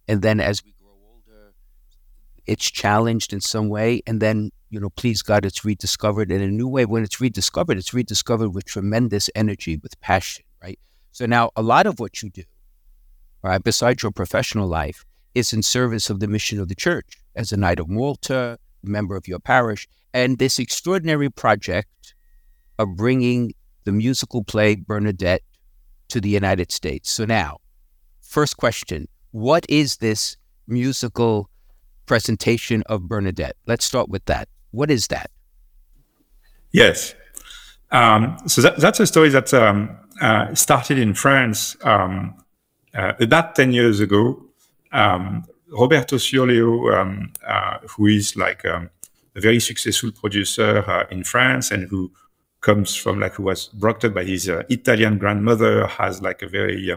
And 0.08 0.23
then 0.23 0.40
as 0.40 0.64
we 0.64 0.75
grow 0.81 0.94
older, 1.05 1.55
it's 2.46 2.70
challenged 2.70 3.32
in 3.32 3.40
some 3.40 3.69
way. 3.69 4.02
And 4.06 4.20
then, 4.20 4.50
you 4.70 4.81
know, 4.81 4.90
please 4.90 5.23
God, 5.23 5.44
it's 5.44 5.64
rediscovered 5.64 6.31
in 6.31 6.43
a 6.43 6.49
new 6.49 6.69
way. 6.69 6.84
When 6.84 7.02
it's 7.02 7.20
rediscovered, 7.20 7.79
it's 7.79 7.94
rediscovered 7.94 8.55
with 8.55 8.64
tremendous 8.64 9.29
energy, 9.34 9.76
with 9.76 10.00
passion, 10.00 10.44
right? 10.62 10.79
So 11.12 11.26
now 11.26 11.50
a 11.56 11.62
lot 11.62 11.87
of 11.87 12.00
what 12.00 12.23
you 12.23 12.31
do, 12.31 12.44
right, 13.43 13.62
besides 13.62 14.02
your 14.02 14.12
professional 14.12 14.69
life, 14.69 15.05
is 15.34 15.52
in 15.52 15.62
service 15.62 16.11
of 16.11 16.20
the 16.20 16.29
mission 16.29 16.61
of 16.61 16.69
the 16.69 16.75
church 16.75 17.19
as 17.34 17.52
a 17.52 17.56
Knight 17.56 17.81
of 17.81 17.88
Malta, 17.88 18.58
member 18.82 19.17
of 19.17 19.26
your 19.26 19.38
parish, 19.38 19.88
and 20.12 20.38
this 20.38 20.58
extraordinary 20.58 21.31
project 21.31 22.14
of 22.79 22.96
bringing 22.96 23.55
the 23.84 23.93
musical 23.93 24.44
play 24.44 24.76
Bernadette 24.76 25.43
to 26.08 26.20
the 26.20 26.29
United 26.29 26.70
States. 26.70 27.11
So, 27.11 27.25
now, 27.25 27.58
first 28.32 28.56
question 28.56 29.06
What 29.31 29.64
is 29.69 29.99
this 29.99 30.37
musical 30.67 31.49
presentation 32.06 32.82
of 32.87 33.08
Bernadette? 33.08 33.56
Let's 33.67 33.84
start 33.84 34.08
with 34.08 34.25
that. 34.25 34.49
What 34.70 34.90
is 34.90 35.06
that? 35.08 35.31
Yes. 36.73 37.14
Um, 37.90 38.38
so, 38.46 38.62
that, 38.62 38.79
that's 38.79 39.00
a 39.00 39.06
story 39.06 39.29
that 39.29 39.52
um, 39.52 39.94
uh, 40.20 40.55
started 40.55 40.99
in 40.99 41.12
France 41.14 41.76
um, 41.82 42.34
uh, 42.94 43.12
about 43.20 43.55
10 43.55 43.73
years 43.73 44.00
ago. 44.00 44.43
Um, 44.93 45.44
Roberto 45.69 46.17
Ciurleo, 46.17 46.70
um, 46.94 47.32
uh, 47.46 47.79
who 47.90 48.06
is 48.06 48.34
like 48.37 48.64
um, 48.64 48.88
a 49.37 49.40
very 49.40 49.61
successful 49.61 50.11
producer 50.11 50.84
uh, 50.87 51.05
in 51.11 51.23
France 51.25 51.70
and 51.70 51.88
who 51.90 52.11
comes 52.62 52.94
from 52.94 53.20
like 53.20 53.34
who 53.34 53.43
was 53.43 53.69
brought 53.69 54.05
up 54.05 54.14
by 54.14 54.25
his 54.25 54.49
uh, 54.49 54.62
Italian 54.70 55.19
grandmother, 55.19 55.87
has 55.87 56.23
like 56.23 56.40
a 56.43 56.49
very, 56.49 56.90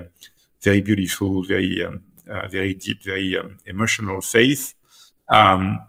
very 0.65 0.81
beautiful, 0.81 1.43
very, 1.43 1.83
um, 1.85 2.01
uh, 2.29 2.47
very 2.49 2.73
deep, 2.73 3.01
very 3.03 3.37
um, 3.37 3.57
emotional 3.65 4.19
faith. 4.21 4.73
Um, 5.29 5.79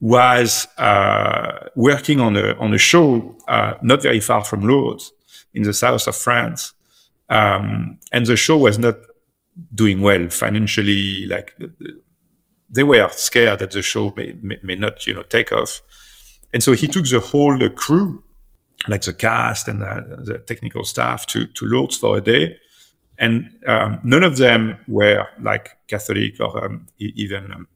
was 0.00 0.68
uh, 0.76 1.68
working 1.76 2.20
on 2.20 2.36
a 2.36 2.54
on 2.58 2.74
a 2.74 2.78
show 2.78 3.34
uh, 3.48 3.74
not 3.80 4.02
very 4.02 4.20
far 4.20 4.44
from 4.44 4.60
Lourdes 4.60 5.12
in 5.54 5.62
the 5.62 5.72
south 5.72 6.06
of 6.06 6.16
France, 6.16 6.74
um, 7.30 7.98
and 8.12 8.26
the 8.26 8.36
show 8.36 8.58
was 8.58 8.78
not 8.78 8.96
doing 9.74 10.02
well 10.02 10.28
financially. 10.28 11.26
Like 11.26 11.56
they 12.74 12.82
were 12.82 13.08
scared 13.10 13.60
that 13.60 13.70
the 13.70 13.82
show 13.82 14.12
may, 14.16 14.34
may, 14.62 14.74
not, 14.74 15.06
you 15.06 15.14
know, 15.14 15.22
take 15.22 15.52
off. 15.52 15.80
And 16.52 16.62
so 16.62 16.72
he 16.72 16.88
took 16.88 17.06
the 17.08 17.20
whole 17.20 17.68
crew, 17.70 18.22
like 18.88 19.02
the 19.02 19.12
cast 19.12 19.68
and 19.68 19.80
the, 19.80 20.22
the, 20.24 20.38
technical 20.38 20.84
staff, 20.84 21.24
to, 21.26 21.46
to 21.46 21.66
Lourdes 21.66 21.96
for 21.96 22.18
a 22.18 22.20
day. 22.20 22.56
And 23.18 23.50
um, 23.66 24.00
none 24.02 24.24
of 24.24 24.36
them 24.36 24.78
were 24.88 25.26
like 25.40 25.76
Catholic 25.86 26.40
or 26.40 26.64
um, 26.64 26.86
even 26.98 27.52
um, 27.52 27.68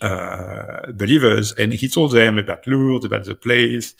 uh, 0.00 0.92
believers. 0.92 1.52
And 1.52 1.72
he 1.72 1.88
told 1.88 2.12
them 2.12 2.38
about 2.38 2.66
Lourdes, 2.66 3.04
about 3.04 3.24
the 3.24 3.34
place. 3.34 3.94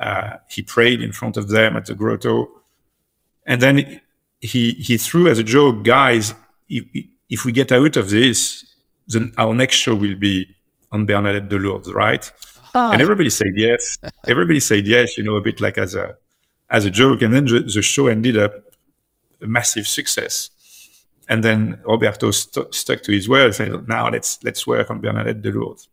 Uh, 0.00 0.36
he 0.48 0.62
prayed 0.62 1.02
in 1.02 1.12
front 1.12 1.36
of 1.36 1.48
them 1.48 1.76
at 1.76 1.86
the 1.86 1.94
grotto. 1.94 2.48
And 3.46 3.60
then 3.60 4.00
he, 4.40 4.72
he 4.72 4.96
threw 4.96 5.28
as 5.28 5.38
a 5.38 5.44
joke, 5.44 5.84
guys, 5.84 6.34
if, 6.68 6.84
if 7.28 7.44
we 7.44 7.52
get 7.52 7.72
out 7.72 7.96
of 7.96 8.10
this, 8.10 8.64
then 9.06 9.32
our 9.36 9.54
next 9.54 9.76
show 9.76 9.94
will 9.94 10.16
be 10.16 10.48
on 10.90 11.06
Bernadette 11.06 11.48
de 11.48 11.58
Lourdes, 11.58 11.92
right? 11.92 12.30
Oh. 12.74 12.92
And 12.92 13.00
everybody 13.00 13.30
said 13.30 13.52
yes. 13.56 13.98
everybody 14.26 14.60
said 14.60 14.86
yes, 14.86 15.16
you 15.16 15.24
know, 15.24 15.36
a 15.36 15.40
bit 15.40 15.60
like 15.60 15.78
as 15.78 15.94
a 15.94 16.16
as 16.70 16.84
a 16.84 16.90
joke. 16.90 17.22
And 17.22 17.32
then 17.32 17.44
the, 17.44 17.60
the 17.60 17.82
show 17.82 18.06
ended 18.08 18.36
up 18.36 18.52
a 19.44 19.46
massive 19.46 19.86
success. 19.86 20.50
And 21.28 21.42
then 21.42 21.78
Roberto 21.84 22.30
st- 22.32 22.74
stuck 22.74 23.02
to 23.02 23.12
his 23.12 23.28
word 23.28 23.54
said, 23.54 23.88
now 23.88 24.10
let's 24.10 24.42
let's 24.44 24.66
work 24.66 24.90
on 24.90 25.00
Bernadette 25.00 25.42
de 25.42 25.50
Lourdes. 25.52 25.88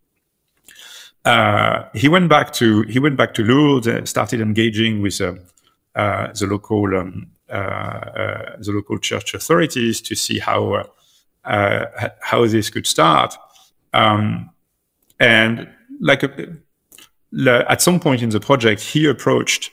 Uh, 1.24 1.84
he 1.93 2.10
went 2.10 2.29
back 2.29 2.51
to 2.53 2.81
he 2.84 3.00
went 3.00 3.15
back 3.15 3.34
to 3.36 3.43
Lourdes 3.43 3.88
and 3.88 4.10
started 4.10 4.41
engaging 4.41 5.01
with 5.01 5.22
uh, 5.22 5.36
uh, 5.96 6.34
the 6.34 6.48
local 6.48 6.98
um, 6.98 7.27
uh, 7.50 7.53
uh, 7.53 8.58
the 8.60 8.72
local 8.72 8.98
church 8.98 9.34
authorities 9.34 10.01
to 10.01 10.15
see 10.15 10.39
how 10.39 10.74
uh, 10.74 10.84
uh, 11.46 12.10
how 12.22 12.48
this 12.48 12.70
could 12.70 12.88
start. 12.88 13.36
Um, 13.93 14.50
and 15.20 15.70
like 16.00 16.24
a, 16.24 16.58
at 17.70 17.81
some 17.81 18.00
point 18.00 18.22
in 18.22 18.29
the 18.29 18.39
project, 18.39 18.81
he 18.81 19.05
approached 19.05 19.72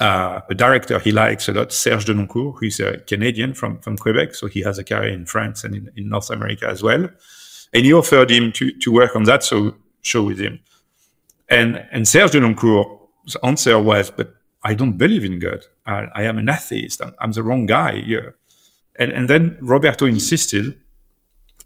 uh, 0.00 0.40
a 0.48 0.54
director 0.54 0.98
he 0.98 1.12
likes 1.12 1.48
a 1.48 1.52
lot, 1.52 1.72
Serge 1.72 2.06
Denoncourt, 2.06 2.58
who's 2.58 2.80
a 2.80 2.98
Canadian 2.98 3.54
from, 3.54 3.78
from 3.80 3.96
Quebec. 3.96 4.34
So 4.34 4.46
he 4.46 4.60
has 4.62 4.78
a 4.78 4.84
career 4.84 5.12
in 5.12 5.26
France 5.26 5.64
and 5.64 5.74
in, 5.74 5.90
in 5.96 6.08
North 6.08 6.30
America 6.30 6.66
as 6.68 6.82
well. 6.82 7.08
And 7.72 7.84
he 7.84 7.92
offered 7.92 8.30
him 8.30 8.52
to, 8.52 8.72
to 8.72 8.92
work 8.92 9.14
on 9.14 9.24
that 9.24 9.44
so, 9.44 9.76
show 10.02 10.22
with 10.22 10.38
him. 10.38 10.60
And, 11.48 11.86
and 11.92 12.06
Serge 12.08 12.32
Denoncourt's 12.32 13.36
answer 13.42 13.78
was, 13.78 14.10
but 14.10 14.34
I 14.62 14.74
don't 14.74 14.96
believe 14.96 15.24
in 15.24 15.38
God. 15.38 15.64
I, 15.86 16.06
I 16.14 16.22
am 16.22 16.38
an 16.38 16.48
atheist. 16.48 17.02
I'm, 17.02 17.14
I'm, 17.20 17.32
the 17.32 17.42
wrong 17.42 17.66
guy 17.66 18.00
here. 18.00 18.36
And, 18.98 19.12
and 19.12 19.28
then 19.28 19.58
Roberto 19.60 20.06
insisted 20.06 20.78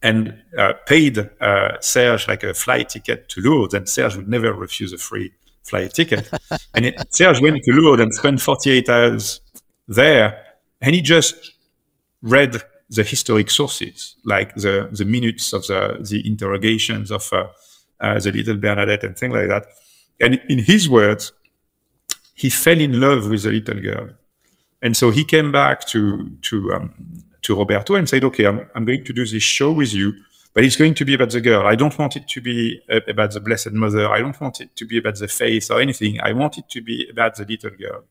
and 0.02 0.42
uh, 0.56 0.75
paid 0.87 1.18
uh, 1.40 1.80
Serge 1.80 2.28
like 2.28 2.42
a 2.42 2.54
flight 2.54 2.90
ticket 2.90 3.28
to 3.30 3.40
Lourdes, 3.40 3.75
and 3.75 3.88
Serge 3.88 4.16
would 4.16 4.28
never 4.28 4.52
refuse 4.52 4.92
a 4.92 4.99
free 4.99 5.32
flight 5.69 5.93
ticket. 5.95 6.29
and 6.75 6.87
it, 6.87 7.15
Serge 7.15 7.41
went 7.41 7.63
to 7.65 7.73
Lourdes 7.73 8.03
and 8.03 8.15
spent 8.15 8.41
48 8.41 8.89
hours 8.89 9.41
there, 9.87 10.45
and 10.81 10.95
he 10.95 11.01
just 11.01 11.53
read 12.23 12.63
the 12.91 13.03
historic 13.03 13.51
sources, 13.51 14.17
like 14.25 14.55
the, 14.55 14.89
the 14.93 15.05
minutes 15.05 15.53
of 15.53 15.67
the, 15.67 15.99
the 16.09 16.27
interrogations 16.27 17.11
of 17.11 17.31
uh, 17.33 17.47
uh, 18.01 18.19
the 18.19 18.33
little 18.33 18.57
Bernadette 18.57 19.05
and 19.05 19.17
things 19.17 19.35
like 19.35 19.49
that. 19.49 19.67
And 20.21 20.41
in 20.49 20.59
his 20.59 20.89
words, 20.89 21.33
he 22.35 22.51
fell 22.51 22.81
in 22.81 23.01
love 23.01 23.29
with 23.29 23.43
the 23.43 23.51
little 23.51 23.81
girl. 23.81 24.11
And 24.81 24.97
so 24.97 25.11
he 25.11 25.25
came 25.25 25.53
back 25.53 25.87
to, 25.89 26.31
to, 26.43 26.73
um, 26.73 26.95
to 27.43 27.57
Roberto 27.57 27.95
and 27.95 28.09
said, 28.09 28.25
okay, 28.25 28.47
I'm, 28.47 28.69
I'm 28.75 28.85
going 28.85 29.05
to 29.05 29.13
do 29.13 29.27
this 29.27 29.43
show 29.43 29.73
with 29.73 29.93
you 29.93 30.15
but 30.59 30.65
it's 30.65 30.75
going 30.75 30.93
to 30.95 31.05
be 31.05 31.15
about 31.15 31.31
the 31.31 31.41
girl. 31.41 31.69
I 31.69 31.77
don't 31.77 31.97
want 31.97 32.17
it 32.17 32.27
to 32.27 32.41
be 32.41 32.83
about 33.07 33.31
the 33.31 33.38
Blessed 33.38 33.71
Mother. 33.71 34.11
I 34.11 34.19
don't 34.19 34.41
want 34.41 34.61
it 34.61 34.75
to 34.75 34.85
be 34.85 34.99
about 34.99 35.15
the 35.15 35.29
face 35.29 35.71
or 35.71 35.81
anything. 35.81 36.21
I 36.21 36.33
want 36.33 36.59
it 36.59 36.69
to 36.71 36.83
be 36.83 37.09
about 37.09 37.37
the 37.37 37.45
little 37.45 37.71
girl. 37.71 38.03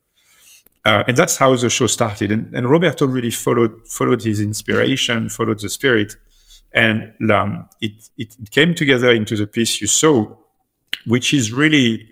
Uh, 0.86 1.04
and 1.10 1.18
that's 1.18 1.36
how 1.36 1.54
the 1.58 1.70
show 1.70 1.88
started. 1.88 2.32
And, 2.32 2.56
and, 2.56 2.70
Roberto 2.70 3.06
really 3.06 3.32
followed 3.32 3.86
followed 3.90 4.24
his 4.24 4.40
inspiration, 4.40 5.28
followed 5.28 5.60
the 5.60 5.68
spirit, 5.68 6.16
and 6.72 7.12
um, 7.30 7.68
it, 7.82 8.10
it 8.18 8.34
came 8.50 8.74
together 8.74 9.12
into 9.12 9.36
the 9.36 9.46
piece 9.46 9.82
you 9.82 9.88
saw, 9.88 10.34
which 11.06 11.34
is 11.34 11.52
really 11.52 12.10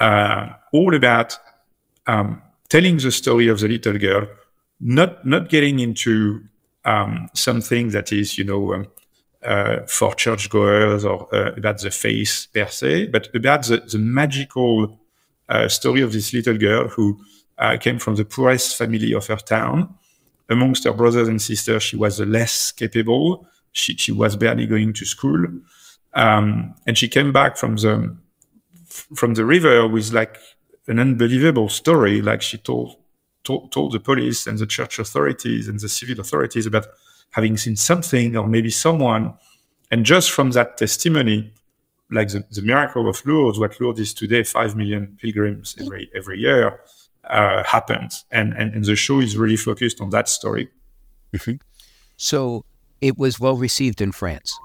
uh, 0.00 0.48
all 0.72 0.96
about 0.96 1.38
um, 2.08 2.42
telling 2.68 2.96
the 2.96 3.12
story 3.12 3.46
of 3.46 3.60
the 3.60 3.68
little 3.68 3.98
girl, 3.98 4.26
not 4.80 5.24
not 5.24 5.48
getting 5.48 5.78
into 5.78 6.40
um, 6.84 7.28
something 7.34 7.90
that 7.90 8.10
is, 8.12 8.36
you 8.36 8.42
know, 8.42 8.74
um, 8.74 8.88
for 9.86 10.14
churchgoers 10.14 11.04
or 11.04 11.32
uh, 11.34 11.52
about 11.56 11.80
the 11.80 11.90
faith 11.90 12.48
per 12.52 12.66
se, 12.66 13.06
but 13.06 13.28
about 13.34 13.64
the, 13.66 13.78
the 13.78 13.98
magical 13.98 14.98
uh, 15.48 15.68
story 15.68 16.00
of 16.00 16.12
this 16.12 16.32
little 16.32 16.58
girl 16.58 16.88
who 16.88 17.18
uh, 17.58 17.76
came 17.78 17.98
from 17.98 18.16
the 18.16 18.24
poorest 18.24 18.76
family 18.76 19.14
of 19.14 19.26
her 19.26 19.36
town. 19.36 19.94
Amongst 20.48 20.84
her 20.84 20.92
brothers 20.92 21.28
and 21.28 21.40
sisters, 21.40 21.82
she 21.82 21.96
was 21.96 22.18
the 22.18 22.26
less 22.26 22.72
capable. 22.72 23.46
She, 23.72 23.96
she 23.96 24.12
was 24.12 24.36
barely 24.36 24.66
going 24.66 24.92
to 24.94 25.04
school. 25.04 25.46
Um, 26.14 26.74
and 26.86 26.96
she 26.96 27.08
came 27.08 27.32
back 27.32 27.56
from 27.56 27.76
the 27.76 28.16
from 29.14 29.34
the 29.34 29.44
river 29.44 29.86
with 29.86 30.12
like 30.12 30.38
an 30.86 30.98
unbelievable 30.98 31.68
story. 31.68 32.22
Like 32.22 32.42
she 32.42 32.58
told, 32.58 32.96
told 33.44 33.72
told 33.72 33.92
the 33.92 34.00
police 34.00 34.46
and 34.46 34.58
the 34.58 34.66
church 34.66 34.98
authorities 34.98 35.68
and 35.68 35.78
the 35.78 35.88
civil 35.88 36.20
authorities 36.20 36.66
about 36.66 36.86
having 37.30 37.56
seen 37.56 37.76
something 37.76 38.36
or 38.36 38.46
maybe 38.46 38.70
someone. 38.70 39.34
And 39.90 40.04
just 40.04 40.30
from 40.30 40.50
that 40.52 40.78
testimony, 40.78 41.52
like 42.10 42.28
the, 42.28 42.44
the 42.50 42.62
miracle 42.62 43.08
of 43.08 43.24
Lourdes, 43.26 43.58
what 43.58 43.80
Lourdes 43.80 44.00
is 44.00 44.14
today, 44.14 44.42
5 44.42 44.76
million 44.76 45.16
pilgrims 45.20 45.76
every, 45.80 46.10
every 46.14 46.38
year, 46.38 46.80
uh, 47.24 47.62
happens. 47.64 48.24
And, 48.30 48.52
and, 48.54 48.74
and 48.74 48.84
the 48.84 48.96
show 48.96 49.20
is 49.20 49.36
really 49.36 49.56
focused 49.56 50.00
on 50.00 50.10
that 50.10 50.28
story. 50.28 50.68
Mm-hmm. 51.32 51.56
So 52.16 52.64
it 53.00 53.18
was 53.18 53.38
well 53.38 53.56
received 53.56 54.00
in 54.00 54.12
France. 54.12 54.58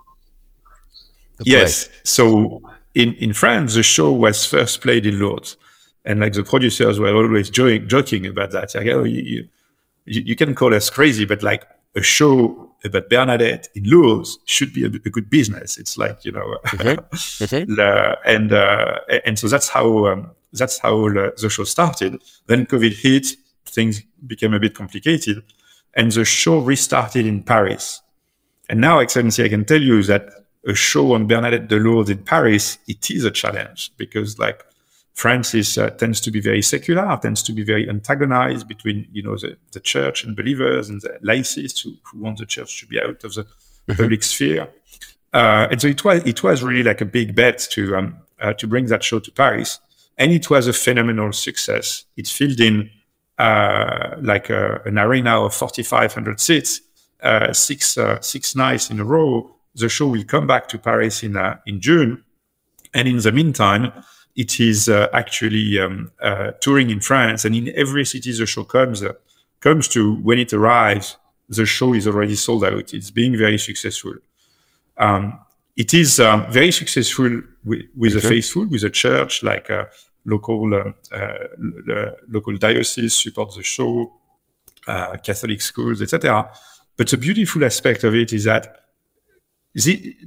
Yes. 1.44 1.90
So 2.04 2.62
in, 2.94 3.14
in 3.16 3.34
France, 3.34 3.76
the 3.76 3.84
show 3.84 4.12
was 4.12 4.46
first 4.46 4.82
played 4.82 5.06
in 5.06 5.20
Lourdes. 5.20 5.58
And 6.06 6.20
like 6.20 6.34
the 6.34 6.44
producers 6.44 7.00
were 7.00 7.14
always 7.14 7.50
joking, 7.50 7.88
joking 7.88 8.26
about 8.26 8.52
that. 8.52 8.74
Like, 8.74 8.88
oh, 8.88 9.04
you, 9.04 9.48
you, 10.06 10.22
you 10.26 10.36
can 10.36 10.56
call 10.56 10.74
us 10.74 10.90
crazy, 10.90 11.26
but 11.26 11.44
like 11.44 11.66
a 11.96 12.02
show 12.02 12.72
about 12.84 13.10
Bernadette 13.10 13.70
in 13.76 13.84
Lourdes 13.90 14.40
should 14.46 14.74
be 14.74 14.84
a, 14.84 14.88
a 14.88 15.10
good 15.10 15.30
business. 15.30 15.78
It's 15.78 15.98
like 15.98 16.26
you 16.26 16.32
know, 16.32 16.58
mm-hmm. 16.66 18.22
and 18.26 18.54
uh, 18.54 19.00
and 19.26 19.38
so 19.38 19.48
that's 19.48 19.70
how 19.70 20.08
um, 20.08 20.32
that's 20.54 20.80
how 20.80 21.10
the 21.10 21.50
show 21.50 21.64
started. 21.64 22.22
Then 22.48 22.66
COVID 22.66 22.94
hit, 22.94 23.28
things 23.66 24.02
became 24.26 24.54
a 24.54 24.60
bit 24.60 24.76
complicated, 24.76 25.44
and 25.96 26.12
the 26.12 26.26
show 26.26 26.60
restarted 26.60 27.26
in 27.26 27.44
Paris. 27.44 28.02
And 28.70 28.80
now, 28.80 29.00
Excellency, 29.00 29.44
I 29.44 29.50
can 29.50 29.66
tell 29.66 29.82
you 29.82 30.02
that 30.04 30.30
a 30.66 30.74
show 30.74 31.14
on 31.14 31.28
Bernadette 31.28 31.68
de 31.68 31.78
Lourdes 31.78 32.10
in 32.10 32.20
Paris, 32.20 32.78
it 32.88 33.10
is 33.12 33.26
a 33.26 33.32
challenge 33.32 33.92
because 33.98 34.40
like 34.40 34.64
France 35.14 35.54
is, 35.54 35.78
uh, 35.78 35.90
tends 35.92 36.22
to 36.22 36.32
be 36.32 36.40
very 36.40 36.62
secular, 36.62 37.18
tends 37.22 37.44
to 37.44 37.54
be 37.54 37.64
very 37.64 37.90
antagonized 37.90 38.68
between 38.68 39.08
you 39.12 39.22
know 39.22 39.36
the, 39.36 39.58
the 39.74 39.80
church 39.80 40.24
and 40.24 40.36
believers 40.36 40.90
and 40.90 41.02
the 41.02 41.18
laicists 41.22 41.82
who, 41.82 41.96
who 42.04 42.20
want 42.20 42.38
the 42.38 42.46
church 42.46 42.80
to 42.80 42.88
be 42.88 43.00
out 43.00 43.24
of 43.24 43.34
the 43.34 43.44
mm-hmm. 43.44 43.94
public 43.94 44.24
sphere. 44.24 44.70
Uh, 45.34 45.68
and 45.72 45.82
so 45.82 45.88
it 45.88 46.04
was 46.04 46.26
it 46.26 46.44
was 46.44 46.64
really 46.64 46.84
like 46.84 47.02
a 47.02 47.06
big 47.06 47.36
bet 47.36 47.60
to 47.72 47.96
um, 47.96 48.18
uh, 48.40 48.54
to 48.54 48.68
bring 48.68 48.86
that 48.88 49.04
show 49.04 49.20
to 49.20 49.32
Paris, 49.32 49.80
and 50.18 50.32
it 50.32 50.50
was 50.50 50.68
a 50.68 50.74
phenomenal 50.74 51.32
success. 51.34 52.06
It 52.16 52.28
filled 52.28 52.60
in 52.60 52.90
uh, 53.38 54.16
like 54.22 54.50
a, 54.50 54.82
an 54.86 54.98
arena 54.98 55.44
of 55.44 55.54
4,500 55.54 56.40
seats, 56.40 56.82
uh, 57.22 57.54
six 57.54 57.98
uh, 57.98 58.20
six 58.22 58.56
nights 58.56 58.90
in 58.90 59.00
a 59.00 59.06
row. 59.06 59.56
The 59.76 59.88
show 59.88 60.08
will 60.08 60.24
come 60.24 60.48
back 60.48 60.68
to 60.70 60.78
Paris 60.78 61.24
in 61.24 61.38
in 61.66 61.82
June, 61.82 62.24
and 62.94 63.08
in 63.08 63.18
the 63.18 63.32
meantime 63.32 63.92
it 64.36 64.60
is 64.60 64.90
uh, 64.90 65.08
actually 65.14 65.80
um, 65.80 66.12
uh, 66.22 66.52
touring 66.62 66.90
in 66.90 67.02
France, 67.02 67.46
and 67.46 67.56
in 67.56 67.72
every 67.76 68.06
city 68.06 68.32
the 68.32 68.46
show 68.46 68.64
comes 68.64 69.04
uh, 69.04 69.14
comes 69.60 69.88
to. 69.90 70.16
When 70.16 70.40
it 70.40 70.54
arrives, 70.54 71.18
the 71.50 71.66
show 71.66 71.94
is 71.94 72.08
already 72.08 72.36
sold 72.36 72.64
out. 72.64 72.94
It's 72.94 73.12
being 73.12 73.38
very 73.38 73.58
successful. 73.58 74.16
Um, 74.98 75.40
it 75.76 75.94
is 75.94 76.20
um, 76.20 76.52
very 76.52 76.72
successful 76.72 77.42
with, 77.64 77.82
with 77.96 78.14
okay. 78.14 78.22
the 78.22 78.28
faithful, 78.28 78.68
with 78.68 78.82
the 78.82 78.90
church, 78.90 79.44
like 79.44 79.70
uh, 79.70 79.86
local 80.26 80.74
uh, 80.74 81.16
uh, 81.16 82.12
local 82.30 82.56
diocese 82.58 83.14
support 83.14 83.54
the 83.56 83.64
show, 83.64 84.14
Catholic 84.86 85.62
schools, 85.62 86.02
etc. 86.02 86.50
But 86.98 87.10
the 87.10 87.18
beautiful 87.18 87.64
aspect 87.64 88.04
of 88.04 88.16
it 88.16 88.34
is 88.34 88.44
that 88.46 88.81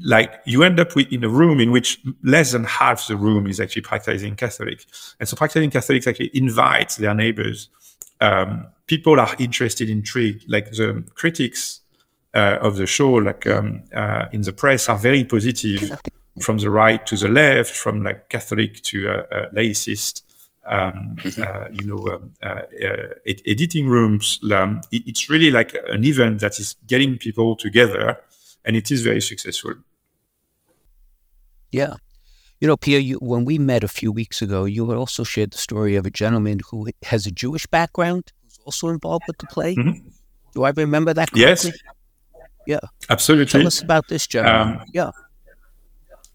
like 0.02 0.40
you 0.46 0.62
end 0.62 0.80
up 0.80 0.94
with, 0.96 1.12
in 1.12 1.22
a 1.22 1.28
room 1.28 1.60
in 1.60 1.70
which 1.70 2.00
less 2.22 2.52
than 2.52 2.64
half 2.64 3.06
the 3.08 3.16
room 3.16 3.46
is 3.46 3.60
actually 3.60 3.82
practicing 3.82 4.36
Catholic, 4.36 4.84
and 5.20 5.28
so 5.28 5.36
practicing 5.36 5.70
Catholics 5.70 6.06
actually 6.06 6.30
invite 6.34 6.90
their 6.92 7.14
neighbors. 7.14 7.68
Um, 8.20 8.66
people 8.86 9.20
are 9.20 9.34
interested, 9.38 9.90
intrigued. 9.90 10.48
Like 10.48 10.70
the 10.70 11.04
critics 11.14 11.80
uh, 12.34 12.58
of 12.60 12.76
the 12.76 12.86
show, 12.86 13.12
like 13.12 13.46
um, 13.46 13.82
uh, 13.94 14.26
in 14.32 14.40
the 14.42 14.52
press, 14.52 14.88
are 14.88 14.98
very 14.98 15.24
positive 15.24 15.98
from 16.40 16.58
the 16.58 16.70
right 16.70 17.04
to 17.06 17.16
the 17.16 17.28
left, 17.28 17.76
from 17.76 18.02
like 18.02 18.28
Catholic 18.28 18.82
to 18.82 19.10
uh, 19.10 19.22
uh 19.30 19.50
laicist. 19.52 20.22
Um, 20.66 21.16
mm-hmm. 21.16 21.42
uh, 21.42 21.68
you 21.70 21.86
know, 21.86 22.08
um, 22.14 22.32
uh, 22.42 22.62
ed- 23.26 23.42
editing 23.46 23.86
rooms. 23.86 24.40
Um, 24.50 24.80
it, 24.90 25.02
it's 25.06 25.28
really 25.28 25.50
like 25.50 25.76
an 25.90 26.04
event 26.04 26.40
that 26.40 26.58
is 26.58 26.76
getting 26.86 27.18
people 27.18 27.54
together 27.54 28.18
and 28.64 28.76
it 28.76 28.90
is 28.90 29.02
very 29.02 29.20
successful. 29.20 29.74
Yeah. 31.70 31.94
You 32.60 32.68
know, 32.68 32.76
Pierre, 32.76 33.00
you, 33.00 33.16
when 33.16 33.44
we 33.44 33.58
met 33.58 33.84
a 33.84 33.88
few 33.88 34.12
weeks 34.12 34.40
ago, 34.40 34.64
you 34.64 34.88
had 34.88 34.96
also 34.96 35.24
shared 35.24 35.50
the 35.50 35.58
story 35.58 35.96
of 35.96 36.06
a 36.06 36.10
gentleman 36.10 36.60
who 36.70 36.88
has 37.02 37.26
a 37.26 37.30
Jewish 37.30 37.66
background 37.66 38.32
who's 38.42 38.58
also 38.64 38.88
involved 38.88 39.24
with 39.26 39.38
the 39.38 39.46
play. 39.46 39.74
Mm-hmm. 39.74 40.08
Do 40.54 40.62
I 40.62 40.70
remember 40.70 41.12
that 41.12 41.32
correctly? 41.32 41.72
Yes. 41.72 41.78
Yeah. 42.66 42.80
Absolutely. 43.10 43.46
Tell 43.46 43.66
us 43.66 43.82
about 43.82 44.08
this 44.08 44.26
gentleman. 44.26 44.78
Um, 44.78 44.86
yeah. 44.94 45.10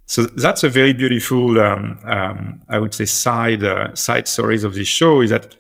So 0.05 0.23
that's 0.23 0.63
a 0.63 0.69
very 0.69 0.93
beautiful, 0.93 1.59
um, 1.59 1.99
um, 2.03 2.61
I 2.67 2.79
would 2.79 2.93
say, 2.93 3.05
side 3.05 3.63
uh, 3.63 3.93
side 3.95 4.27
stories 4.27 4.63
of 4.63 4.73
this 4.73 4.87
show. 4.87 5.21
Is 5.21 5.29
that 5.29 5.55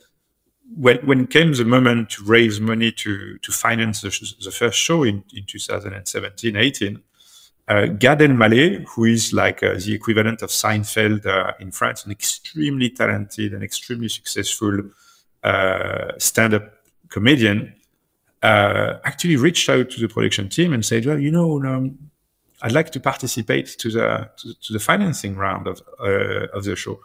when, 0.79 0.97
when 1.05 1.27
came 1.27 1.51
the 1.53 1.65
moment 1.65 2.09
to 2.11 2.23
raise 2.23 2.61
money 2.61 2.89
to, 2.89 3.37
to 3.39 3.51
finance 3.51 3.99
the, 3.99 4.33
the 4.41 4.51
first 4.51 4.79
show 4.79 5.03
in, 5.03 5.23
in 5.35 5.43
2017 5.45 6.55
18, 6.55 7.01
uh, 7.67 7.85
Gad 7.87 8.19
Elmaleh, 8.19 8.85
who 8.87 9.03
is 9.03 9.33
like 9.33 9.61
uh, 9.61 9.73
the 9.73 9.93
equivalent 9.93 10.41
of 10.41 10.49
Seinfeld 10.49 11.25
uh, 11.25 11.51
in 11.59 11.71
France, 11.71 12.05
an 12.05 12.11
extremely 12.11 12.89
talented 12.91 13.53
and 13.53 13.61
extremely 13.61 14.07
successful 14.07 14.79
uh, 15.43 16.13
stand 16.17 16.53
up 16.53 16.73
comedian, 17.09 17.73
uh, 18.41 18.99
actually 19.03 19.35
reached 19.35 19.67
out 19.69 19.89
to 19.89 19.99
the 19.99 20.07
production 20.07 20.47
team 20.47 20.71
and 20.71 20.85
said, 20.85 21.05
Well, 21.05 21.19
you 21.19 21.29
know, 21.29 21.61
um, 21.65 22.09
I'd 22.61 22.71
like 22.71 22.91
to 22.91 23.01
participate 23.01 23.67
to 23.79 23.91
the, 23.91 24.29
to, 24.37 24.53
to 24.53 24.73
the 24.73 24.79
financing 24.79 25.35
round 25.35 25.67
of, 25.67 25.81
uh, 25.99 26.47
of 26.53 26.63
the 26.63 26.75
show. 26.77 27.01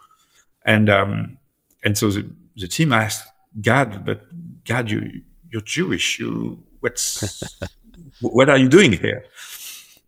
And, 0.63 0.89
um, 0.89 1.37
and 1.83 1.97
so 1.97 2.09
the, 2.09 2.25
the 2.55 2.69
team 2.69 2.93
asked, 2.93 3.27
Gad, 3.61 4.05
but 4.05 4.21
Gad, 4.63 4.91
you 4.91 5.21
you're 5.49 5.61
Jewish. 5.61 6.19
You 6.19 6.61
what's 6.79 7.53
what 8.21 8.49
are 8.49 8.57
you 8.57 8.69
doing 8.69 8.93
here? 8.93 9.25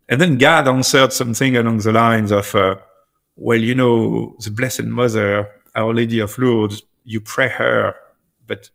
And 0.10 0.22
then 0.22 0.38
Gad 0.38 0.68
answered 0.68 1.12
something 1.12 1.58
along 1.58 1.80
the 1.80 1.92
lines 1.92 2.32
of, 2.32 2.56
uh, 2.56 2.76
well, 3.36 3.60
you 3.60 3.76
know, 3.76 4.36
the 4.40 4.52
Blessed 4.52 4.84
Mother, 4.84 5.50
Our 5.76 5.94
Lady 5.94 6.20
of 6.20 6.38
Lourdes, 6.38 6.82
you 7.04 7.20
pray 7.20 7.50
her, 7.50 7.96
but 8.46 8.70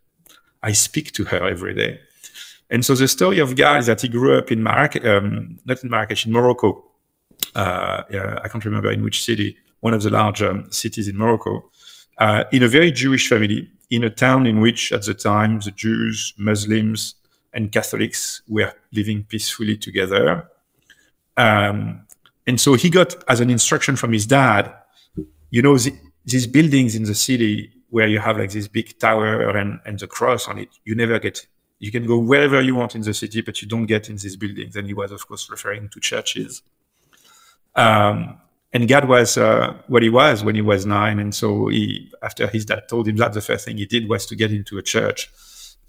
I 0.63 0.73
speak 0.73 1.13
to 1.13 1.25
her 1.25 1.49
every 1.49 1.75
day. 1.75 2.01
And 2.69 2.85
so 2.85 2.95
the 2.95 3.09
story 3.09 3.39
of 3.39 3.57
Gad 3.57 3.81
is 3.81 3.87
that 3.87 4.01
he 4.01 4.09
grew 4.09 4.37
up 4.39 4.51
in 4.53 4.61
Marrakech, 4.61 5.05
um, 5.07 5.59
not 5.65 5.83
in 5.83 5.91
Marrakech, 5.91 6.27
in 6.27 6.33
Morocco. 6.33 6.85
Uh, 7.55 8.03
I 8.43 8.49
can't 8.49 8.65
remember 8.65 8.91
in 8.91 9.03
which 9.03 9.25
city, 9.25 9.57
one 9.81 9.95
of 9.95 10.03
the 10.03 10.11
larger 10.11 10.51
um, 10.51 10.71
cities 10.71 11.09
in 11.09 11.17
Morocco, 11.17 11.71
uh, 12.19 12.45
in 12.53 12.63
a 12.63 12.69
very 12.69 12.91
Jewish 12.91 13.29
family, 13.29 13.71
in 13.91 14.05
a 14.05 14.11
town 14.11 14.47
in 14.47 14.61
which 14.61 14.93
at 14.93 15.05
the 15.05 15.15
time 15.15 15.61
the 15.61 15.71
Jews, 15.71 16.35
Muslims, 16.39 17.15
and 17.53 17.71
Catholics 17.71 18.43
were 18.49 18.73
living 18.93 19.25
peacefully 19.25 19.77
together. 19.77 20.49
Um, 21.37 22.07
and 22.47 22.61
so 22.61 22.75
he 22.75 22.91
got 22.91 23.15
as 23.29 23.41
an 23.41 23.51
instruction 23.51 23.97
from 23.97 24.13
his 24.13 24.27
dad, 24.27 24.73
you 25.51 25.63
know, 25.63 25.77
the, 25.77 25.93
these 26.25 26.47
buildings 26.47 26.95
in 26.95 27.05
the 27.05 27.15
city 27.15 27.71
where 27.91 28.09
you 28.09 28.19
have 28.19 28.39
like 28.39 28.51
this 28.51 28.69
big 28.69 28.99
tower 28.99 29.51
and, 29.57 29.81
and 29.85 29.99
the 29.99 30.07
cross 30.07 30.49
on 30.49 30.59
it, 30.59 30.69
you 30.85 30.95
never 30.95 31.19
get, 31.19 31.47
you 31.79 31.91
can 31.93 32.07
go 32.07 32.19
wherever 32.19 32.61
you 32.63 32.75
want 32.75 32.95
in 32.95 33.03
the 33.03 33.13
city, 33.13 33.43
but 33.43 33.61
you 33.61 33.69
don't 33.69 33.87
get 33.87 34.09
in 34.09 34.17
these 34.17 34.37
buildings. 34.37 34.75
And 34.77 34.87
he 34.87 34.95
was, 34.95 35.13
of 35.13 35.27
course, 35.29 35.51
referring 35.51 35.91
to 35.91 36.01
churches. 36.01 36.63
Um, 37.75 38.41
and 38.73 38.89
Gad 38.89 39.09
was 39.09 39.37
uh, 39.37 39.75
what 39.87 40.03
he 40.03 40.09
was 40.09 40.43
when 40.43 40.55
he 40.55 40.63
was 40.63 40.87
nine. 40.87 41.19
And 41.19 41.35
so 41.35 41.69
he, 41.69 42.11
after 42.23 42.47
his 42.47 42.65
dad 42.65 42.89
told 42.89 43.07
him 43.07 43.17
that, 43.17 43.35
the 43.35 43.41
first 43.41 43.67
thing 43.67 43.77
he 43.77 43.87
did 43.87 44.09
was 44.09 44.27
to 44.27 44.37
get 44.37 44.51
into 44.51 44.79
a 44.79 44.83
church 44.83 45.31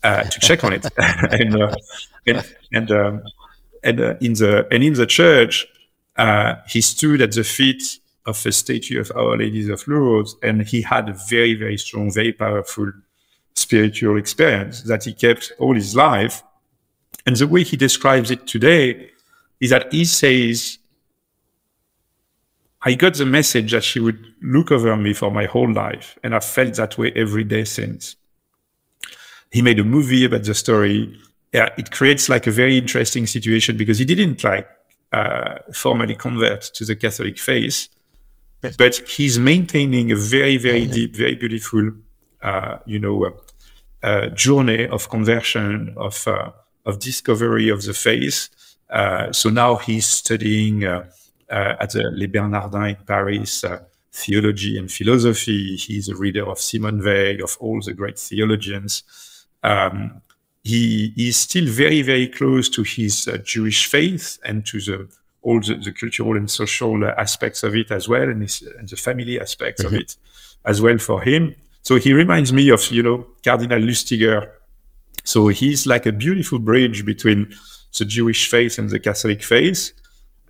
uh, 0.03 0.23
to 0.23 0.39
check 0.39 0.63
on 0.63 0.73
it. 0.73 0.85
and, 0.97 1.61
uh, 1.61 1.75
and, 2.27 2.55
and 2.73 2.91
um, 2.91 3.23
and 3.83 3.99
uh, 3.99 4.15
in 4.21 4.33
the 4.33 4.67
and 4.71 4.83
in 4.83 4.93
the 4.93 5.05
church, 5.05 5.67
uh, 6.17 6.55
he 6.67 6.81
stood 6.81 7.21
at 7.21 7.31
the 7.33 7.43
feet 7.43 7.99
of 8.25 8.43
a 8.45 8.51
statue 8.51 8.99
of 8.99 9.11
Our 9.15 9.37
Lady 9.37 9.69
of 9.69 9.85
Lourdes, 9.87 10.35
and 10.41 10.61
he 10.61 10.81
had 10.81 11.09
a 11.09 11.17
very 11.29 11.53
very 11.53 11.77
strong, 11.77 12.11
very 12.11 12.33
powerful 12.33 12.91
spiritual 13.55 14.17
experience 14.17 14.81
that 14.83 15.03
he 15.03 15.13
kept 15.13 15.51
all 15.59 15.75
his 15.75 15.95
life. 15.95 16.43
And 17.25 17.35
the 17.35 17.47
way 17.47 17.63
he 17.63 17.77
describes 17.77 18.31
it 18.31 18.47
today 18.47 19.11
is 19.59 19.69
that 19.69 19.93
he 19.93 20.05
says, 20.05 20.79
I 22.85 22.95
got 22.95 23.13
the 23.15 23.25
message 23.25 23.71
that 23.71 23.83
she 23.83 23.99
would 23.99 24.33
look 24.41 24.71
over 24.71 24.95
me 24.97 25.13
for 25.13 25.31
my 25.31 25.45
whole 25.45 25.71
life, 25.71 26.17
and 26.23 26.35
I've 26.35 26.43
felt 26.43 26.75
that 26.75 26.97
way 26.97 27.11
every 27.15 27.43
day 27.43 27.63
since. 27.63 28.15
He 29.51 29.61
made 29.61 29.79
a 29.79 29.83
movie 29.83 30.25
about 30.25 30.43
the 30.43 30.53
story 30.53 31.17
yeah, 31.53 31.69
it 31.77 31.91
creates 31.91 32.29
like 32.29 32.47
a 32.47 32.51
very 32.51 32.77
interesting 32.77 33.27
situation 33.27 33.77
because 33.77 33.99
he 33.99 34.05
didn't 34.05 34.43
like 34.43 34.67
uh, 35.11 35.59
formally 35.71 36.15
convert 36.15 36.61
to 36.61 36.83
the 36.83 36.95
Catholic 36.95 37.37
faith, 37.37 37.89
but 38.77 38.95
he's 39.07 39.37
maintaining 39.37 40.11
a 40.11 40.15
very, 40.15 40.57
very 40.57 40.87
deep, 40.87 41.15
very 41.15 41.35
beautiful, 41.35 41.91
uh, 42.41 42.79
you 42.85 42.97
know, 42.97 43.25
uh, 43.25 43.31
uh 44.01 44.29
journey 44.29 44.87
of 44.87 45.09
conversion, 45.09 45.93
of 45.95 46.27
uh, 46.27 46.49
of 46.85 46.99
discovery 46.99 47.69
of 47.69 47.83
the 47.83 47.93
faith. 47.93 48.49
Uh, 48.89 49.31
so 49.31 49.49
now 49.49 49.75
he's 49.75 50.07
studying 50.07 50.83
at 51.53 51.91
the 51.91 52.03
Les 52.11 52.27
Bernardins 52.27 52.97
in 52.97 53.05
Paris. 53.05 53.65
theology 54.13 54.77
and 54.77 54.91
philosophy. 54.91 55.75
He's 55.75 56.07
a 56.07 56.15
reader 56.15 56.47
of 56.47 56.59
Simone 56.59 57.03
Weil, 57.03 57.43
of 57.43 57.57
all 57.59 57.81
the 57.81 57.93
great 57.93 58.19
theologians. 58.19 59.03
Um, 59.63 60.21
he 60.63 61.13
is 61.17 61.37
still 61.37 61.65
very, 61.65 62.01
very 62.01 62.27
close 62.27 62.69
to 62.69 62.83
his 62.83 63.27
uh, 63.27 63.37
Jewish 63.37 63.87
faith 63.87 64.39
and 64.45 64.65
to 64.67 64.79
the 64.79 65.09
all 65.41 65.59
the, 65.59 65.75
the 65.75 65.91
cultural 65.91 66.37
and 66.37 66.49
social 66.49 67.03
uh, 67.03 67.13
aspects 67.17 67.63
of 67.63 67.75
it 67.75 67.91
as 67.91 68.07
well, 68.07 68.23
and, 68.23 68.41
his, 68.41 68.61
and 68.79 68.87
the 68.87 68.95
family 68.95 69.39
aspects 69.41 69.83
mm-hmm. 69.83 69.95
of 69.95 70.01
it 70.01 70.15
as 70.63 70.81
well 70.81 70.97
for 70.97 71.21
him. 71.21 71.53
So 71.81 71.97
he 71.97 72.13
reminds 72.13 72.53
me 72.53 72.69
of 72.69 72.89
you 72.91 73.03
know 73.03 73.27
Cardinal 73.43 73.81
Lustiger. 73.81 74.49
So 75.25 75.47
he's 75.49 75.85
like 75.85 76.05
a 76.05 76.11
beautiful 76.11 76.59
bridge 76.59 77.05
between 77.05 77.53
the 77.97 78.05
Jewish 78.05 78.49
faith 78.49 78.77
and 78.77 78.89
the 78.89 78.99
Catholic 78.99 79.43
faith, 79.43 79.91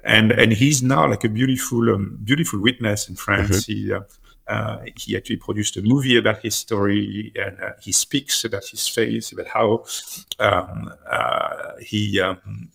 and 0.03 0.31
and 0.31 0.51
he's 0.53 0.83
now 0.83 1.09
like 1.09 1.23
a 1.23 1.29
beautiful 1.29 1.93
um, 1.93 2.19
beautiful 2.23 2.59
witness 2.61 3.07
in 3.09 3.15
France. 3.15 3.65
Mm-hmm. 3.65 3.71
He 3.71 3.93
uh, 3.93 4.01
uh, 4.47 4.79
he 4.97 5.15
actually 5.15 5.37
produced 5.37 5.77
a 5.77 5.81
movie 5.81 6.17
about 6.17 6.41
his 6.41 6.55
story, 6.55 7.31
and 7.35 7.59
uh, 7.61 7.71
he 7.81 7.91
speaks 7.91 8.43
about 8.43 8.65
his 8.65 8.87
faith, 8.87 9.31
about 9.31 9.47
how 9.47 9.85
um, 10.39 10.93
uh, 11.09 11.71
he 11.79 12.19
um, 12.19 12.69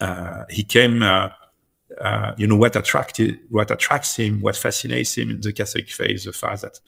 uh, 0.00 0.44
he 0.50 0.62
came. 0.62 1.02
Uh, 1.02 1.30
uh, 2.00 2.34
you 2.36 2.46
know 2.46 2.56
what 2.56 2.76
attracted, 2.76 3.38
what 3.48 3.70
attracts 3.70 4.16
him, 4.16 4.40
what 4.42 4.56
fascinates 4.56 5.16
him 5.16 5.30
in 5.30 5.40
the 5.40 5.52
Catholic 5.52 5.88
faith, 5.88 6.24
the 6.24 6.32
fact 6.32 6.60
that 6.60 6.78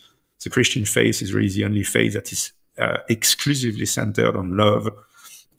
the 0.42 0.50
Christian 0.50 0.84
faith 0.84 1.22
is 1.22 1.32
really 1.32 1.48
the 1.48 1.64
only 1.64 1.84
faith 1.84 2.12
that 2.12 2.30
is 2.32 2.52
exclusively 3.08 3.86
centered 3.86 4.36
on 4.36 4.56
love. 4.56 4.90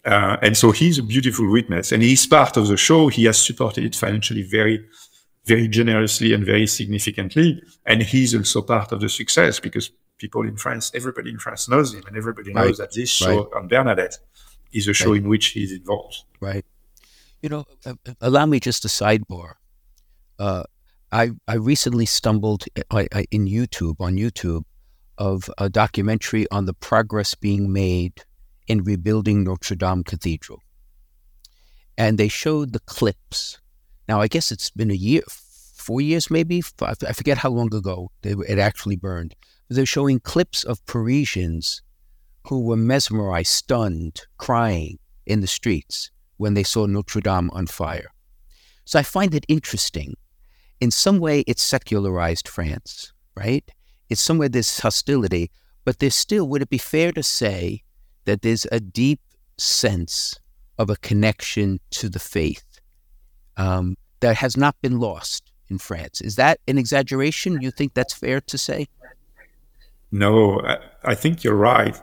And 0.05 0.55
so 0.55 0.71
he's 0.71 0.97
a 0.97 1.03
beautiful 1.03 1.49
witness, 1.51 1.91
and 1.91 2.01
he's 2.01 2.25
part 2.25 2.57
of 2.57 2.67
the 2.67 2.77
show. 2.77 3.07
He 3.07 3.25
has 3.25 3.37
supported 3.37 3.83
it 3.83 3.95
financially 3.95 4.43
very 4.43 4.85
very 5.49 5.67
generously 5.67 6.31
and 6.33 6.45
very 6.45 6.67
significantly. 6.67 7.61
And 7.85 8.03
he's 8.03 8.35
also 8.35 8.61
part 8.61 8.91
of 8.91 9.01
the 9.01 9.09
success 9.09 9.59
because 9.59 9.91
people 10.17 10.43
in 10.43 10.55
France, 10.55 10.91
everybody 10.93 11.31
in 11.31 11.39
France 11.39 11.67
knows 11.67 11.93
him, 11.93 12.03
and 12.07 12.15
everybody 12.15 12.53
knows 12.53 12.79
right. 12.79 12.89
that 12.89 12.93
this 12.93 13.09
show 13.09 13.43
right. 13.43 13.53
on 13.55 13.67
Bernadette 13.67 14.17
is 14.71 14.87
a 14.87 14.93
show 14.93 15.11
right. 15.11 15.21
in 15.21 15.27
which 15.27 15.47
he's 15.47 15.71
involved. 15.71 16.23
Right. 16.39 16.65
You 17.41 17.49
know, 17.49 17.65
uh, 17.85 17.95
uh 18.07 18.13
allow 18.21 18.45
me 18.45 18.59
just 18.59 18.85
a 18.85 18.89
sidebar. 18.89 19.53
Uh, 20.37 20.63
I 21.11 21.31
I 21.47 21.55
recently 21.55 22.05
stumbled 22.05 22.65
uh, 22.91 23.05
in 23.31 23.45
YouTube 23.45 23.95
on 23.99 24.13
YouTube 24.15 24.63
of 25.17 25.49
a 25.57 25.69
documentary 25.69 26.45
on 26.51 26.65
the 26.65 26.73
progress 26.73 27.33
being 27.35 27.73
made 27.73 28.23
in 28.69 28.85
rebuilding 28.85 29.43
Notre 29.43 29.75
Dame 29.75 30.05
Cathedral, 30.05 30.61
and 31.97 32.17
they 32.17 32.29
showed 32.29 32.71
the 32.71 32.79
clips 32.79 33.59
now, 34.09 34.21
I 34.21 34.27
guess 34.27 34.51
it's 34.51 34.71
been 34.71 34.89
a 34.89 34.95
year, 34.95 35.21
four 35.29 36.01
years 36.01 36.31
maybe. 36.31 36.63
I 36.81 37.13
forget 37.13 37.37
how 37.37 37.51
long 37.51 37.73
ago 37.75 38.09
it 38.23 38.57
actually 38.57 38.95
burned. 38.95 39.35
They're 39.69 39.85
showing 39.85 40.19
clips 40.19 40.63
of 40.63 40.83
Parisians 40.87 41.83
who 42.47 42.65
were 42.65 42.75
mesmerized, 42.75 43.51
stunned, 43.51 44.21
crying 44.37 44.97
in 45.27 45.41
the 45.41 45.47
streets 45.47 46.09
when 46.37 46.55
they 46.55 46.63
saw 46.63 46.87
Notre 46.87 47.21
Dame 47.21 47.51
on 47.51 47.67
fire. 47.67 48.09
So 48.83 48.97
I 48.97 49.03
find 49.03 49.35
it 49.35 49.45
interesting. 49.47 50.15
In 50.81 50.89
some 50.89 51.19
way, 51.19 51.43
it's 51.45 51.61
secularized 51.61 52.47
France, 52.47 53.13
right? 53.35 53.69
It's 54.09 54.21
somewhere 54.21 54.49
there's 54.49 54.79
hostility, 54.79 55.51
but 55.85 55.99
there's 55.99 56.15
still, 56.15 56.47
would 56.47 56.63
it 56.63 56.71
be 56.71 56.79
fair 56.79 57.11
to 57.11 57.21
say 57.21 57.83
that 58.29 58.41
there's 58.41 58.65
a 58.71 58.79
deep 58.79 59.19
sense 59.57 60.39
of 60.77 60.89
a 60.89 60.95
connection 60.95 61.79
to 61.91 62.09
the 62.09 62.19
faith? 62.19 62.63
um, 63.59 63.97
that 64.21 64.37
has 64.37 64.57
not 64.57 64.75
been 64.81 64.99
lost 64.99 65.51
in 65.69 65.77
France. 65.77 66.21
Is 66.21 66.35
that 66.37 66.59
an 66.67 66.77
exaggeration? 66.77 67.61
You 67.61 67.71
think 67.71 67.93
that's 67.93 68.13
fair 68.13 68.41
to 68.41 68.57
say? 68.57 68.87
No, 70.11 70.59
I, 70.61 70.77
I 71.03 71.15
think 71.15 71.43
you're 71.43 71.55
right. 71.55 71.99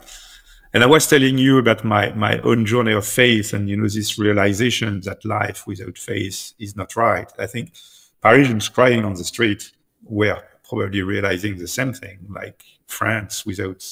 And 0.73 0.85
I 0.85 0.87
was 0.87 1.07
telling 1.07 1.39
you 1.39 1.59
about 1.59 1.83
my, 1.83 2.13
my 2.13 2.39
own 2.41 2.67
journey 2.67 2.93
of 2.93 3.07
faith 3.07 3.55
and, 3.55 3.69
you 3.69 3.77
know, 3.77 3.89
this 3.89 4.19
realization 4.19 5.01
that 5.01 5.25
life 5.25 5.67
without 5.67 5.97
faith 5.97 6.53
is 6.59 6.77
not 6.77 6.95
right. 6.95 7.33
I 7.39 7.47
think 7.47 7.73
Parisians 8.21 8.69
crying 8.69 9.05
on 9.05 9.15
the 9.15 9.25
street 9.25 9.73
were 10.05 10.43
probably 10.69 11.03
realizing 11.03 11.57
the 11.57 11.67
same 11.67 11.95
thing, 11.95 12.19
like 12.29 12.63
France 12.87 13.47
without 13.47 13.83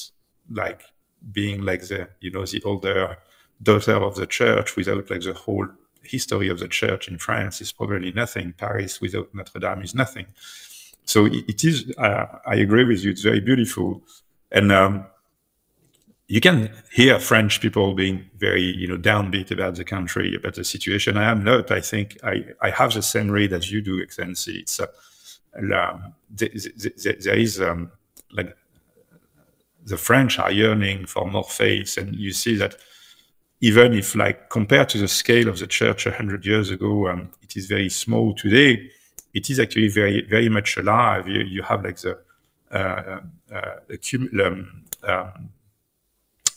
like 0.51 0.83
being 1.31 1.61
like 1.63 1.81
the, 1.87 2.07
you 2.21 2.31
know, 2.31 2.45
the 2.45 2.61
older 2.63 3.17
daughter 3.61 3.95
of 3.95 4.15
the 4.15 4.27
church 4.27 4.75
without 4.75 5.09
like 5.09 5.21
the 5.21 5.33
whole 5.33 5.67
history 6.03 6.49
of 6.49 6.59
the 6.59 6.67
church 6.67 7.07
in 7.07 7.17
France 7.17 7.61
is 7.61 7.71
probably 7.71 8.11
nothing. 8.11 8.53
Paris 8.57 9.01
without 9.01 9.33
Notre 9.33 9.59
Dame 9.59 9.81
is 9.81 9.95
nothing. 9.95 10.27
So 11.05 11.25
it, 11.25 11.45
it 11.47 11.63
is. 11.63 11.93
Uh, 11.97 12.25
I 12.45 12.55
agree 12.55 12.85
with 12.85 13.03
you. 13.03 13.11
It's 13.11 13.21
very 13.21 13.39
beautiful, 13.39 14.01
and 14.51 14.71
um, 14.71 15.05
you 16.27 16.41
can 16.41 16.71
hear 16.91 17.19
French 17.19 17.61
people 17.61 17.93
being 17.93 18.25
very, 18.37 18.63
you 18.63 18.87
know, 18.87 18.97
downbeat 18.97 19.51
about 19.51 19.75
the 19.75 19.83
country, 19.83 20.35
about 20.35 20.55
the 20.55 20.63
situation. 20.63 21.17
I 21.17 21.29
am 21.29 21.43
not. 21.43 21.69
I 21.71 21.81
think 21.81 22.17
I, 22.23 22.45
I 22.61 22.71
have 22.71 22.93
the 22.93 23.03
same 23.03 23.29
read 23.29 23.53
as 23.53 23.71
you 23.71 23.81
do, 23.81 24.01
Excellency. 24.01 24.59
It's 24.59 24.79
uh, 24.79 24.87
um, 25.55 26.15
there, 26.31 26.49
there 27.21 27.37
is 27.37 27.61
um, 27.61 27.91
like 28.31 28.55
the 29.85 29.97
French 29.97 30.39
are 30.39 30.51
yearning 30.51 31.05
for 31.05 31.25
more 31.29 31.43
faith, 31.43 31.97
and 31.97 32.15
you 32.15 32.31
see 32.31 32.55
that 32.55 32.75
even 33.61 33.93
if 33.93 34.15
like 34.15 34.49
compared 34.49 34.89
to 34.89 34.97
the 34.97 35.07
scale 35.07 35.47
of 35.47 35.59
the 35.59 35.67
church 35.67 36.05
100 36.05 36.45
years 36.45 36.69
ago 36.69 37.07
um, 37.07 37.29
it 37.41 37.55
is 37.55 37.67
very 37.67 37.89
small 37.89 38.33
today 38.35 38.91
it 39.35 39.49
is 39.49 39.59
actually 39.59 39.89
very 39.89 40.21
very 40.21 40.49
much 40.49 40.77
alive. 40.77 41.27
You, 41.27 41.41
you 41.41 41.61
have 41.61 41.83
like 41.83 41.97
the 41.97 42.17
uh, 42.71 43.19
uh, 43.53 43.75
um, 44.43 44.83
um, 45.03 45.49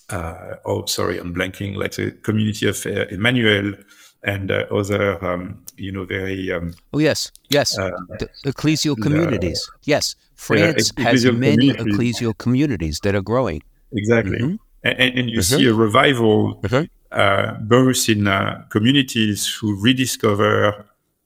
uh, 0.09 0.55
oh, 0.65 0.87
sorry, 0.87 1.19
I'm 1.19 1.35
blanking, 1.35 1.77
like 1.77 1.93
the 1.93 2.13
community 2.13 2.67
of 2.67 2.87
uh, 2.87 3.07
Emmanuel 3.11 3.75
and 4.23 4.51
uh, 4.51 4.67
other, 4.71 5.25
um, 5.25 5.65
you 5.77 5.93
know, 5.93 6.05
very. 6.05 6.53
Um, 6.53 6.75
oh, 6.93 6.99
yes, 6.99 7.31
yes. 7.51 7.79
Uh, 7.79 7.91
the 8.19 8.29
ecclesial 8.45 9.01
communities. 9.01 9.69
yes. 9.85 10.15
France 10.35 10.93
has 10.99 11.25
many 11.25 11.71
ecclesial 11.71 12.37
communities 12.39 13.01
that 13.03 13.15
are 13.15 13.23
growing. 13.23 13.61
Exactly. 13.93 14.39
Mm-hmm. 14.39 14.57
And, 14.85 15.19
and, 15.19 15.31
you 15.31 15.41
mm-hmm. 15.41 15.57
see 15.57 15.67
a 15.67 15.75
revival 15.75 16.61
mm-hmm. 16.63 16.85
Uh, 17.11 17.55
both 17.55 18.07
in 18.11 18.29
uh, 18.29 18.63
communities 18.69 19.47
who 19.47 19.81
rediscover 19.81 20.85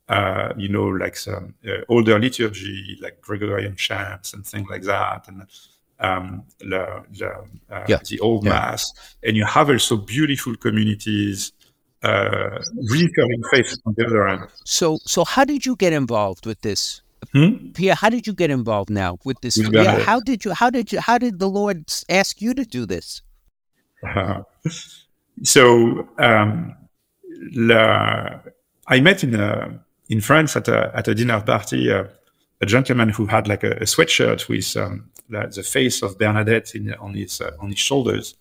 uh, 0.08 0.52
you 0.56 0.68
know, 0.68 0.88
like 0.88 1.16
some 1.16 1.54
uh, 1.66 1.80
older 1.88 2.18
liturgy, 2.18 2.98
like 3.00 3.20
Gregorian 3.22 3.76
chants 3.76 4.34
and 4.34 4.46
things 4.46 4.68
like 4.68 4.82
that, 4.82 5.26
and 5.26 5.46
um, 6.00 6.44
the 6.58 7.02
the, 7.10 7.30
uh, 7.70 7.84
yeah. 7.88 7.98
the 8.08 8.20
old 8.20 8.44
yeah. 8.44 8.50
mass, 8.50 8.92
and 9.22 9.36
you 9.36 9.44
have 9.46 9.70
also 9.70 9.96
beautiful 9.96 10.54
communities. 10.56 11.52
Uh, 12.02 12.58
recurring 12.90 13.42
faith 13.52 13.76
on 13.86 13.94
the 13.96 14.04
other 14.06 14.26
end. 14.26 14.42
So, 14.64 14.98
so 15.04 15.24
how 15.24 15.44
did 15.44 15.64
you 15.64 15.76
get 15.76 15.92
involved 15.92 16.46
with 16.46 16.60
this, 16.62 17.00
hmm? 17.32 17.70
Pierre? 17.74 17.94
How 17.94 18.10
did 18.10 18.26
you 18.26 18.32
get 18.32 18.50
involved 18.50 18.90
now 18.90 19.18
with 19.24 19.40
this? 19.40 19.56
Yeah, 19.56 20.00
how 20.00 20.18
did 20.18 20.44
you? 20.44 20.52
How 20.52 20.68
did 20.68 20.92
you? 20.92 21.00
How 21.00 21.18
did 21.18 21.38
the 21.38 21.48
Lord 21.48 21.92
ask 22.08 22.42
you 22.42 22.54
to 22.54 22.64
do 22.64 22.86
this? 22.86 23.22
so, 25.42 26.08
um, 26.18 26.74
la, 27.52 28.40
I 28.88 29.00
met 29.00 29.22
in 29.24 29.34
a 29.34 29.80
in 30.08 30.20
France 30.20 30.56
at 30.56 30.68
a 30.68 30.90
at 30.94 31.08
a 31.08 31.14
dinner 31.14 31.40
party, 31.40 31.90
uh, 31.90 32.04
a 32.60 32.66
gentleman 32.66 33.10
who 33.10 33.26
had 33.26 33.48
like 33.48 33.64
a, 33.64 33.72
a 33.72 33.84
sweatshirt 33.84 34.48
with 34.48 34.76
um, 34.76 35.10
the, 35.28 35.50
the, 35.54 35.62
face 35.62 36.02
of 36.02 36.18
Bernadette 36.18 36.74
in, 36.74 36.92
on 36.94 37.14
his 37.14 37.40
uh, 37.40 37.52
on 37.60 37.70
his 37.70 37.78
shoulders, 37.78 38.34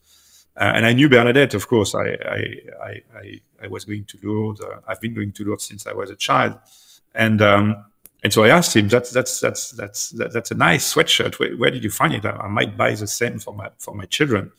uh, 0.58 0.72
and 0.76 0.86
I 0.86 0.94
knew 0.94 1.10
Bernadette. 1.10 1.54
Of 1.54 1.68
course, 1.68 1.96
I 1.96 2.06
I 2.06 2.42
I, 2.84 3.02
I, 3.16 3.42
was 3.68 3.86
going 3.86 4.06
to 4.06 4.18
Lourdes. 4.24 4.62
Uh, 4.62 4.80
I've 4.88 5.02
been 5.02 5.14
going 5.14 5.32
to 5.34 5.46
Lourdes 5.46 5.66
since 5.66 5.88
I 5.88 5.94
was 5.94 6.10
a 6.10 6.16
child, 6.16 6.58
and 7.16 7.42
um, 7.42 7.86
and 8.24 8.32
so 8.32 8.44
I 8.44 8.50
asked 8.50 8.76
him, 8.76 8.88
"That's 8.88 9.12
that's 9.12 9.40
that's 9.40 9.72
that's 9.72 10.10
that's 10.10 10.52
a 10.52 10.56
nice 10.56 10.94
sweatshirt. 10.94 11.40
Where, 11.40 11.56
where 11.58 11.72
did 11.72 11.84
you 11.84 11.92
find 11.92 12.14
it? 12.14 12.26
I, 12.26 12.32
I, 12.32 12.48
might 12.48 12.78
buy 12.78 12.94
the 12.94 13.08
same 13.08 13.40
for 13.40 13.54
my 13.54 13.70
for 13.80 13.96
my 13.96 14.06
children." 14.06 14.52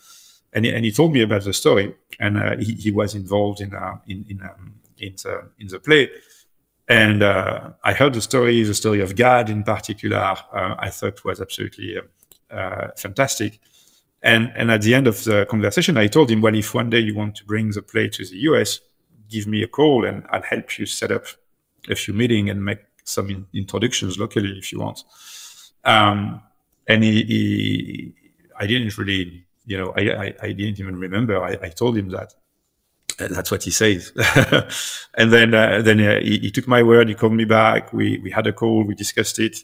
And 0.55 0.67
he, 0.67 0.75
and 0.75 0.85
he 0.85 0.93
told 0.93 1.15
me 1.15 1.23
about 1.23 1.45
the 1.45 1.53
story, 1.55 1.95
and 2.21 2.37
uh, 2.37 2.57
he, 2.59 2.75
he 2.75 2.91
was 2.91 3.15
involved 3.15 3.61
in 3.61 3.75
uh, 3.75 3.97
in 4.07 4.27
in 4.29 4.43
um, 4.43 4.75
in 4.99 5.15
the 5.23 5.49
in 5.59 5.69
the 5.69 5.79
play. 5.79 6.11
And 6.89 7.23
uh, 7.23 7.71
I 7.85 7.95
heard 7.95 8.13
the 8.13 8.21
story, 8.21 8.63
the 8.63 8.75
story 8.75 9.01
of 9.01 9.17
Gad 9.17 9.49
in 9.49 9.63
particular, 9.63 10.19
uh, 10.19 10.75
I 10.79 10.91
thought 10.91 11.25
was 11.25 11.41
absolutely 11.41 11.97
uh, 11.97 12.55
uh, 12.55 12.89
fantastic. 12.97 13.61
And, 14.23 14.53
and 14.55 14.71
at 14.71 14.83
the 14.83 14.95
end 14.95 15.07
of 15.07 15.25
the 15.25 15.47
conversation, 15.47 15.97
I 15.97 16.07
told 16.07 16.31
him, 16.31 16.41
well, 16.41 16.55
if 16.55 16.75
one 16.75 16.91
day 16.91 17.01
you 17.01 17.15
want 17.15 17.37
to 17.37 17.45
bring 17.45 17.71
the 17.71 17.83
play 17.83 18.09
to 18.09 18.25
the 18.25 18.37
US, 18.51 18.81
give 19.33 19.47
me 19.47 19.63
a 19.63 19.69
call 19.69 20.05
and 20.05 20.25
I'll 20.31 20.43
help 20.43 20.79
you 20.79 20.87
set 20.87 21.11
up 21.11 21.25
a 21.89 21.95
few 21.95 22.15
meetings 22.15 22.51
and 22.51 22.65
make 22.65 22.81
some 23.05 23.31
in- 23.31 23.47
introductions 23.55 24.19
locally 24.19 24.59
if 24.59 24.73
you 24.73 24.81
want. 24.81 25.05
Um, 25.85 26.43
and 26.87 27.03
he, 27.03 27.23
he, 27.25 28.15
I 28.59 28.67
didn't 28.67 28.97
really, 28.99 29.45
you 29.67 29.77
know, 29.79 29.93
I, 29.97 30.03
I, 30.25 30.35
I 30.43 30.53
didn't 30.53 30.79
even 30.81 30.97
remember. 30.97 31.43
I, 31.43 31.59
I 31.63 31.69
told 31.69 31.97
him 31.97 32.11
that. 32.11 32.35
That's 33.19 33.51
what 33.51 33.63
he 33.63 33.71
says. 33.71 34.13
and 35.15 35.33
then, 35.33 35.55
uh, 35.55 35.83
then 35.83 36.01
uh, 36.01 36.21
he, 36.21 36.39
he, 36.39 36.51
took 36.51 36.67
my 36.67 36.83
word. 36.83 37.09
He 37.09 37.15
called 37.15 37.35
me 37.35 37.45
back. 37.45 37.93
We 37.93 38.19
we 38.19 38.31
had 38.31 38.47
a 38.47 38.53
call. 38.53 38.85
We 38.85 38.95
discussed 38.95 39.39
it. 39.39 39.59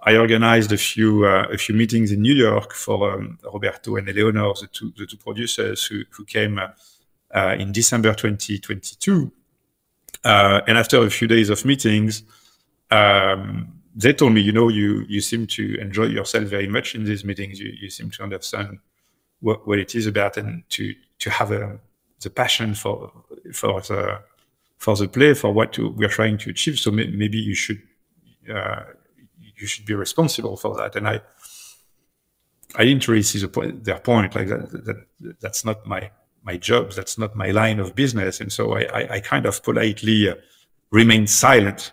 I 0.00 0.16
organized 0.16 0.72
a 0.72 0.78
few 0.78 1.26
uh, 1.26 1.48
a 1.52 1.58
few 1.58 1.74
meetings 1.74 2.12
in 2.12 2.22
New 2.22 2.34
York 2.34 2.72
for 2.72 3.12
um, 3.12 3.38
Roberto 3.42 3.96
and 3.96 4.08
Eleonor, 4.08 4.54
the 4.60 4.68
two 4.68 4.92
the 4.96 5.06
two 5.06 5.16
producers 5.16 5.84
who 5.84 6.04
who 6.10 6.24
came 6.24 6.58
uh, 6.58 6.62
uh, 6.62 6.68
in 7.58 7.72
December 7.72 8.14
2022. 8.14 9.32
Uh, 10.24 10.60
and 10.66 10.78
after 10.78 11.02
a 11.02 11.10
few 11.10 11.28
days 11.28 11.50
of 11.50 11.64
meetings, 11.64 12.22
um, 12.90 13.72
they 13.94 14.12
told 14.12 14.32
me, 14.32 14.40
you 14.40 14.52
know, 14.52 14.68
you 14.68 15.04
you 15.08 15.20
seem 15.20 15.46
to 15.46 15.78
enjoy 15.80 16.04
yourself 16.04 16.44
very 16.44 16.68
much 16.68 16.94
in 16.94 17.04
these 17.04 17.24
meetings. 17.24 17.58
You 17.60 17.72
you 17.80 17.90
seem 17.90 18.10
to 18.12 18.22
understand 18.22 18.78
what, 19.40 19.66
what 19.66 19.78
it 19.78 19.94
is 19.94 20.06
about 20.06 20.36
and 20.36 20.62
to 20.70 20.94
to 21.18 21.30
have 21.30 21.50
a 21.52 21.78
the 22.20 22.30
passion 22.30 22.74
for 22.74 23.12
for 23.52 23.80
the 23.82 24.20
for 24.76 24.96
the 24.96 25.08
play 25.08 25.34
for 25.34 25.52
what 25.52 25.72
to, 25.72 25.88
we 25.90 26.04
are 26.04 26.08
trying 26.08 26.38
to 26.38 26.50
achieve. 26.50 26.78
So 26.78 26.90
may, 26.90 27.08
maybe 27.08 27.38
you 27.38 27.54
should 27.54 27.82
uh, 28.52 28.84
you 29.56 29.66
should 29.66 29.86
be 29.86 29.94
responsible 29.94 30.56
for 30.56 30.76
that. 30.76 30.96
And 30.96 31.08
I 31.08 31.20
I 32.76 32.84
didn't 32.84 33.06
really 33.08 33.22
see 33.22 33.38
the 33.40 33.48
point, 33.48 33.84
their 33.84 33.98
point 33.98 34.34
like 34.34 34.48
that, 34.48 34.70
that 34.84 35.40
that's 35.40 35.64
not 35.64 35.86
my 35.86 36.10
my 36.42 36.56
job. 36.56 36.92
That's 36.92 37.18
not 37.18 37.36
my 37.36 37.50
line 37.50 37.80
of 37.80 37.94
business. 37.94 38.40
And 38.40 38.52
so 38.52 38.76
I 38.76 38.82
I, 38.82 39.14
I 39.14 39.20
kind 39.20 39.46
of 39.46 39.62
politely 39.62 40.30
uh, 40.30 40.34
remained 40.90 41.30
silent. 41.30 41.92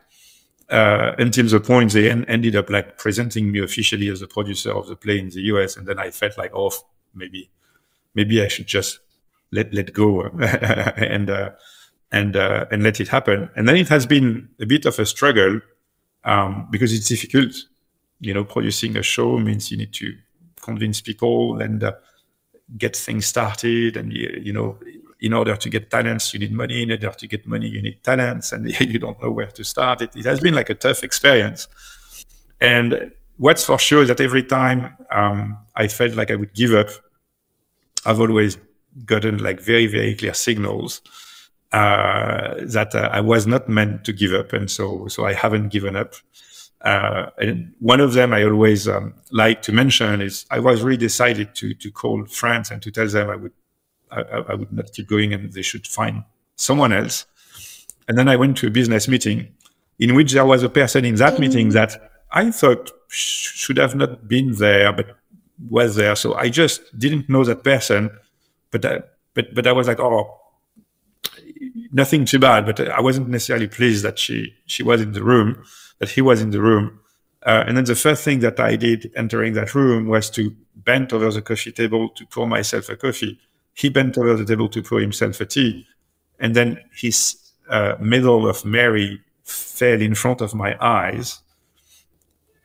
Uh, 0.68 1.14
until 1.20 1.46
the 1.46 1.60
point 1.60 1.92
they 1.92 2.10
en- 2.10 2.26
ended 2.26 2.56
up 2.56 2.72
like 2.72 2.98
presenting 2.98 3.52
me 3.52 3.60
officially 3.60 4.10
as 4.10 4.20
the 4.20 4.28
producer 4.28 4.72
of 4.72 4.88
the 4.88 4.96
play 4.96 5.20
in 5.20 5.30
the 5.30 5.42
US, 5.42 5.78
and 5.78 5.88
then 5.88 6.00
I 6.00 6.10
felt 6.10 6.40
like, 6.40 6.56
oh, 6.56 6.72
maybe, 7.14 7.52
maybe 8.16 8.42
I 8.42 8.48
should 8.48 8.66
just 8.66 9.00
let 9.52 9.72
let 9.74 9.94
go 9.94 10.22
and 10.98 11.30
uh, 11.30 11.52
and 12.12 12.36
uh, 12.36 12.66
and 12.72 12.84
let 12.84 13.00
it 13.00 13.10
happen. 13.10 13.50
And 13.56 13.68
then 13.68 13.76
it 13.76 13.90
has 13.90 14.06
been 14.06 14.50
a 14.60 14.66
bit 14.66 14.86
of 14.86 14.98
a 15.00 15.06
struggle 15.06 15.62
um, 16.24 16.68
because 16.72 16.94
it's 16.94 17.08
difficult. 17.08 17.54
You 18.20 18.34
know, 18.34 18.44
producing 18.44 18.98
a 18.98 19.04
show 19.04 19.38
means 19.38 19.72
you 19.72 19.78
need 19.78 19.94
to 19.94 20.14
convince 20.62 21.02
people 21.02 21.62
and 21.62 21.84
uh, 21.84 21.94
get 22.78 22.96
things 22.96 23.26
started. 23.26 23.98
And 23.98 24.12
you, 24.14 24.42
you 24.44 24.54
know, 24.54 24.78
in 25.20 25.34
order 25.34 25.56
to 25.56 25.70
get 25.70 25.90
talents, 25.90 26.34
you 26.34 26.40
need 26.40 26.52
money. 26.52 26.84
In 26.84 26.92
order 26.92 27.12
to 27.12 27.28
get 27.28 27.48
money, 27.48 27.68
you 27.68 27.82
need 27.82 28.04
talents, 28.04 28.52
and 28.52 28.70
you 28.80 29.00
don't 29.00 29.22
know 29.22 29.32
where 29.32 29.48
to 29.48 29.64
start. 29.64 30.02
It, 30.02 30.16
it 30.16 30.26
has 30.26 30.40
been 30.40 30.54
like 30.54 30.70
a 30.70 30.76
tough 30.76 31.04
experience. 31.04 31.68
And 32.62 33.12
what's 33.38 33.66
for 33.66 33.80
sure 33.80 34.04
is 34.04 34.08
that 34.10 34.22
every 34.22 34.44
time 34.44 34.96
um, 35.12 35.58
I 35.76 35.88
felt 35.88 36.16
like 36.16 36.32
I 36.32 36.36
would 36.36 36.54
give 36.54 36.74
up, 36.74 36.90
I've 38.06 38.20
always 38.20 38.58
gotten 39.06 39.40
like 39.40 39.60
very 39.60 39.88
very 39.88 40.16
clear 40.16 40.34
signals 40.34 41.02
uh, 41.74 42.56
that 42.62 42.96
uh, 42.96 43.10
I 43.12 43.20
was 43.20 43.46
not 43.46 43.68
meant 43.68 44.06
to 44.06 44.14
give 44.14 44.34
up, 44.34 44.54
and 44.54 44.70
so 44.70 45.08
so 45.08 45.26
I 45.26 45.34
haven't 45.34 45.70
given 45.70 45.96
up. 45.96 46.16
Uh, 46.86 47.32
and 47.40 47.74
one 47.80 48.00
of 48.00 48.14
them 48.14 48.34
I 48.34 48.44
always 48.44 48.88
um, 48.88 49.16
like 49.32 49.62
to 49.64 49.72
mention 49.72 50.22
is 50.22 50.46
I 50.52 50.60
was 50.60 50.84
really 50.84 50.98
decided 50.98 51.56
to 51.56 51.74
to 51.74 51.92
call 51.92 52.26
France 52.26 52.72
and 52.72 52.82
to 52.84 52.92
tell 52.92 53.08
them 53.08 53.30
I 53.30 53.36
would 53.36 53.54
I, 54.12 54.22
I 54.22 54.54
would 54.54 54.72
not 54.72 54.94
keep 54.94 55.08
going 55.08 55.34
and 55.34 55.52
they 55.52 55.64
should 55.64 55.88
find 55.88 56.24
someone 56.56 56.94
else. 56.94 57.26
And 58.08 58.18
then 58.18 58.30
I 58.30 58.36
went 58.36 58.58
to 58.58 58.68
a 58.68 58.70
business 58.70 59.08
meeting 59.08 59.54
in 59.98 60.14
which 60.14 60.34
there 60.34 60.46
was 60.46 60.62
a 60.62 60.70
person 60.70 61.06
in 61.06 61.16
that 61.16 61.40
meeting 61.40 61.70
that 61.70 62.12
I 62.32 62.52
thought 62.52 62.92
sh- 63.08 63.52
should 63.62 63.78
have 63.78 63.96
not 63.96 64.28
been 64.28 64.52
there, 64.54 64.94
but 64.94 65.18
was 65.70 65.96
there. 65.96 66.16
So 66.16 66.36
I 66.36 66.50
just 66.50 66.82
didn't 67.00 67.30
know 67.30 67.44
that 67.46 67.64
person 67.64 68.12
but 68.76 68.86
uh, 68.86 69.00
but 69.34 69.54
but 69.54 69.68
I 69.68 69.72
was 69.72 69.88
like, 69.88 70.00
oh, 70.00 70.38
nothing 71.96 72.26
too 72.26 72.40
bad. 72.40 72.66
But 72.66 72.80
I 72.82 73.02
wasn't 73.02 73.30
necessarily 73.30 73.68
pleased 73.68 74.04
that 74.04 74.20
she 74.20 74.54
she 74.68 74.84
was 74.84 75.02
in 75.02 75.14
the 75.14 75.24
room, 75.24 75.64
that 76.00 76.10
he 76.10 76.22
was 76.22 76.42
in 76.42 76.52
the 76.52 76.62
room. 76.62 77.00
Uh, 77.44 77.64
and 77.66 77.78
then 77.78 77.86
the 77.86 77.96
first 77.96 78.24
thing 78.24 78.40
that 78.40 78.60
I 78.60 78.76
did 78.76 79.12
entering 79.16 79.54
that 79.54 79.74
room 79.76 80.08
was 80.08 80.30
to 80.32 80.56
bend 80.76 81.14
over 81.14 81.32
the 81.32 81.42
coffee 81.42 81.72
table 81.72 82.10
to 82.10 82.26
pour 82.26 82.48
myself 82.48 82.90
a 82.90 82.96
coffee. 82.96 83.40
He 83.74 83.90
bent 83.90 84.18
over 84.18 84.36
the 84.36 84.46
table 84.46 84.68
to 84.70 84.82
pour 84.82 85.00
himself 85.00 85.40
a 85.42 85.46
tea, 85.46 85.88
and 86.40 86.56
then 86.56 86.80
his 86.94 87.38
uh, 87.70 87.96
medal 88.00 88.48
of 88.48 88.66
Mary 88.66 89.22
fell 89.44 90.02
in 90.02 90.16
front 90.16 90.42
of 90.42 90.54
my 90.54 90.76
eyes. 90.84 91.42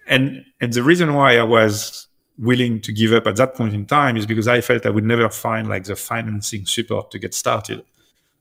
And 0.07 0.45
and 0.61 0.73
the 0.73 0.83
reason 0.83 1.14
why 1.14 1.38
I 1.38 1.45
was 1.45 2.09
willing 2.38 2.81
to 2.81 2.93
give 2.93 3.12
up 3.12 3.27
at 3.27 3.37
that 3.37 3.55
point 3.55 3.75
in 3.75 3.85
time 3.85 4.16
is 4.16 4.25
because 4.25 4.49
I 4.49 4.62
felt 4.62 4.87
I 4.87 4.90
would 4.90 5.05
never 5.05 5.29
find 5.29 5.69
like 5.69 5.85
the 5.85 5.95
financing 5.95 6.64
support 6.64 7.11
to 7.11 7.19
get 7.19 7.35
started. 7.35 7.85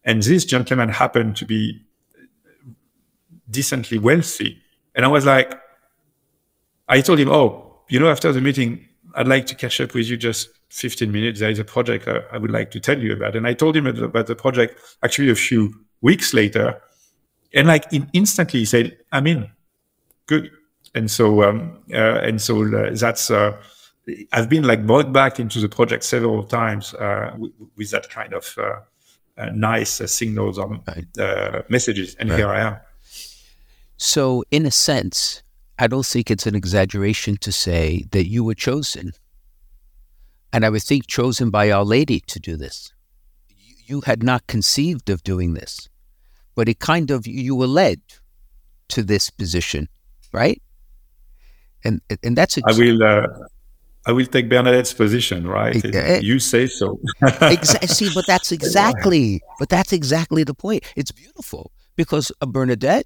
And 0.04 0.24
this 0.24 0.46
gentleman 0.46 0.90
happened 0.90 1.36
to 1.38 1.46
be 1.46 1.82
decently 3.50 3.98
wealthy. 3.98 4.62
And 4.96 5.06
I 5.06 5.08
was 5.08 5.26
like, 5.26 5.60
I 6.88 7.02
told 7.02 7.20
him, 7.20 7.30
oh, 7.30 7.82
you 7.90 8.00
know, 8.00 8.10
after 8.10 8.32
the 8.32 8.42
meeting, 8.42 8.88
I'd 9.16 9.28
like 9.28 9.46
to 9.48 9.56
catch 9.56 9.82
up 9.82 9.94
with 9.94 10.08
you 10.08 10.18
just 10.18 10.50
15 10.70 11.12
minutes. 11.12 11.40
There 11.40 11.50
is 11.50 11.60
a 11.60 11.64
project 11.64 12.08
I 12.08 12.38
would 12.38 12.52
like 12.52 12.72
to 12.72 12.80
tell 12.80 13.00
you 13.00 13.14
about. 13.14 13.36
And 13.36 13.48
I 13.48 13.54
told 13.54 13.76
him 13.76 13.88
about 13.88 14.28
the 14.28 14.36
project 14.36 14.80
actually 15.04 15.30
a 15.30 15.36
few 15.36 15.74
weeks 16.02 16.34
later. 16.34 16.82
And 17.54 17.68
like 17.68 17.92
in, 17.92 18.10
instantly 18.14 18.62
he 18.62 18.66
said, 18.66 18.98
I'm 19.12 19.28
in. 19.28 19.50
Good. 20.28 20.52
And 20.96 21.10
so, 21.10 21.44
um, 21.44 21.80
uh, 21.94 22.20
and 22.22 22.42
so 22.42 22.64
uh, 22.64 22.92
that's, 22.94 23.32
uh, 23.32 23.58
I've 24.32 24.50
been 24.50 24.64
like 24.64 24.86
brought 24.86 25.12
back 25.12 25.40
into 25.40 25.60
the 25.60 25.70
project 25.70 26.04
several 26.04 26.44
times 26.44 26.94
uh, 26.96 27.36
with, 27.76 27.92
that 27.92 28.10
kind 28.10 28.34
of 28.34 28.56
uh, 28.58 28.80
nice 29.54 30.02
uh, 30.02 30.08
signals 30.08 30.58
or 30.58 30.80
uh, 31.20 31.62
messages, 31.70 32.16
and 32.16 32.30
right. 32.30 32.38
here 32.38 32.50
I 32.50 32.62
am. 32.62 32.78
So, 33.98 34.44
in 34.52 34.66
a 34.66 34.72
sense, 34.72 35.44
I 35.78 35.88
don't 35.88 36.06
think 36.06 36.32
it's 36.32 36.48
an 36.48 36.56
exaggeration 36.56 37.38
to 37.38 37.52
say 37.52 38.06
that 38.12 38.28
you 38.28 38.44
were 38.44 38.56
chosen 38.56 39.14
and 40.52 40.66
I 40.66 40.70
would 40.70 40.84
think 40.84 41.08
chosen 41.08 41.50
by 41.50 41.72
Our 41.72 41.86
Lady 41.86 42.20
to 42.22 42.40
do 42.40 42.56
this. 42.56 42.94
You 43.86 44.02
had 44.02 44.24
not 44.24 44.48
conceived 44.48 45.10
of 45.10 45.24
doing 45.24 45.54
this, 45.54 45.90
but 46.56 46.68
it 46.70 46.80
kind 46.80 47.12
of, 47.12 47.28
you 47.28 47.56
were 47.56 47.68
led 47.68 48.02
to 48.90 49.04
this 49.04 49.30
position, 49.30 49.88
right? 50.32 50.62
And 51.84 52.02
and 52.24 52.36
that's 52.36 52.58
a, 52.58 52.62
I 52.66 52.74
will 52.74 53.02
uh, 53.02 53.28
I 54.08 54.12
will 54.12 54.26
take 54.26 54.50
Bernadette's 54.50 54.94
position, 54.94 55.46
right? 55.48 55.84
Uh, 55.84 56.20
you 56.22 56.40
say 56.40 56.68
so. 56.68 57.00
exactly. 57.22 57.88
See, 57.88 58.10
but 58.14 58.26
that's 58.26 58.52
exactly, 58.60 59.42
but 59.60 59.70
that's 59.70 59.94
exactly 59.94 60.44
the 60.44 60.54
point. 60.54 60.84
It's 60.96 61.12
beautiful 61.12 61.72
because 61.96 62.32
a 62.42 62.48
Bernadette 62.48 63.06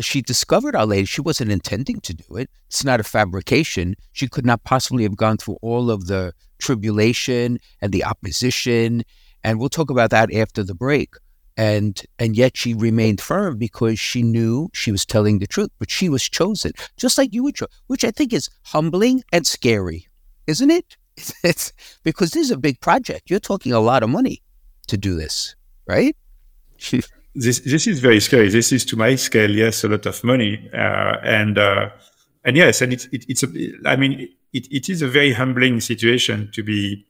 she 0.00 0.22
discovered 0.22 0.74
Our 0.74 0.86
Lady. 0.86 1.04
She 1.04 1.20
wasn't 1.20 1.52
intending 1.52 2.00
to 2.00 2.14
do 2.14 2.36
it. 2.36 2.50
It's 2.66 2.84
not 2.84 3.00
a 3.00 3.04
fabrication. 3.04 3.94
She 4.12 4.28
could 4.28 4.46
not 4.46 4.64
possibly 4.64 5.02
have 5.04 5.16
gone 5.16 5.36
through 5.36 5.58
all 5.62 5.90
of 5.90 6.06
the 6.06 6.32
tribulation 6.58 7.58
and 7.80 7.92
the 7.92 8.04
opposition. 8.04 9.04
And 9.44 9.58
we'll 9.58 9.68
talk 9.68 9.90
about 9.90 10.10
that 10.10 10.32
after 10.32 10.62
the 10.62 10.74
break. 10.74 11.14
And 11.56 12.00
and 12.18 12.36
yet 12.36 12.56
she 12.56 12.72
remained 12.72 13.20
firm 13.20 13.58
because 13.58 13.98
she 13.98 14.22
knew 14.22 14.70
she 14.72 14.92
was 14.92 15.04
telling 15.04 15.38
the 15.38 15.46
truth. 15.46 15.70
But 15.78 15.90
she 15.90 16.08
was 16.08 16.22
chosen, 16.22 16.72
just 16.96 17.18
like 17.18 17.34
you 17.34 17.44
were 17.44 17.52
chosen, 17.52 17.72
which 17.86 18.04
I 18.04 18.10
think 18.10 18.32
is 18.32 18.48
humbling 18.64 19.22
and 19.32 19.46
scary, 19.46 20.06
isn't 20.50 20.70
it? 20.70 20.96
It's, 21.44 21.72
because 22.02 22.30
this 22.30 22.44
is 22.46 22.50
a 22.50 22.56
big 22.56 22.80
project. 22.80 23.30
You're 23.30 23.40
talking 23.40 23.72
a 23.72 23.80
lot 23.80 24.02
of 24.02 24.10
money 24.10 24.42
to 24.88 24.96
do 24.96 25.16
this, 25.16 25.54
right? 25.86 26.16
this 27.34 27.60
this 27.60 27.86
is 27.86 28.00
very 28.00 28.20
scary. 28.20 28.48
This 28.48 28.72
is 28.72 28.84
to 28.86 28.96
my 28.96 29.16
scale, 29.16 29.50
yes, 29.50 29.84
a 29.84 29.88
lot 29.88 30.06
of 30.06 30.24
money, 30.24 30.68
uh, 30.72 31.16
and 31.22 31.58
uh, 31.58 31.90
and 32.44 32.56
yes, 32.56 32.82
and 32.82 32.92
it's 32.92 33.06
it, 33.12 33.24
it's 33.28 33.42
a. 33.42 33.48
I 33.86 33.96
mean, 33.96 34.28
it, 34.52 34.66
it 34.72 34.88
is 34.88 35.02
a 35.02 35.08
very 35.08 35.32
humbling 35.32 35.80
situation 35.80 36.50
to 36.54 36.62
be 36.62 37.06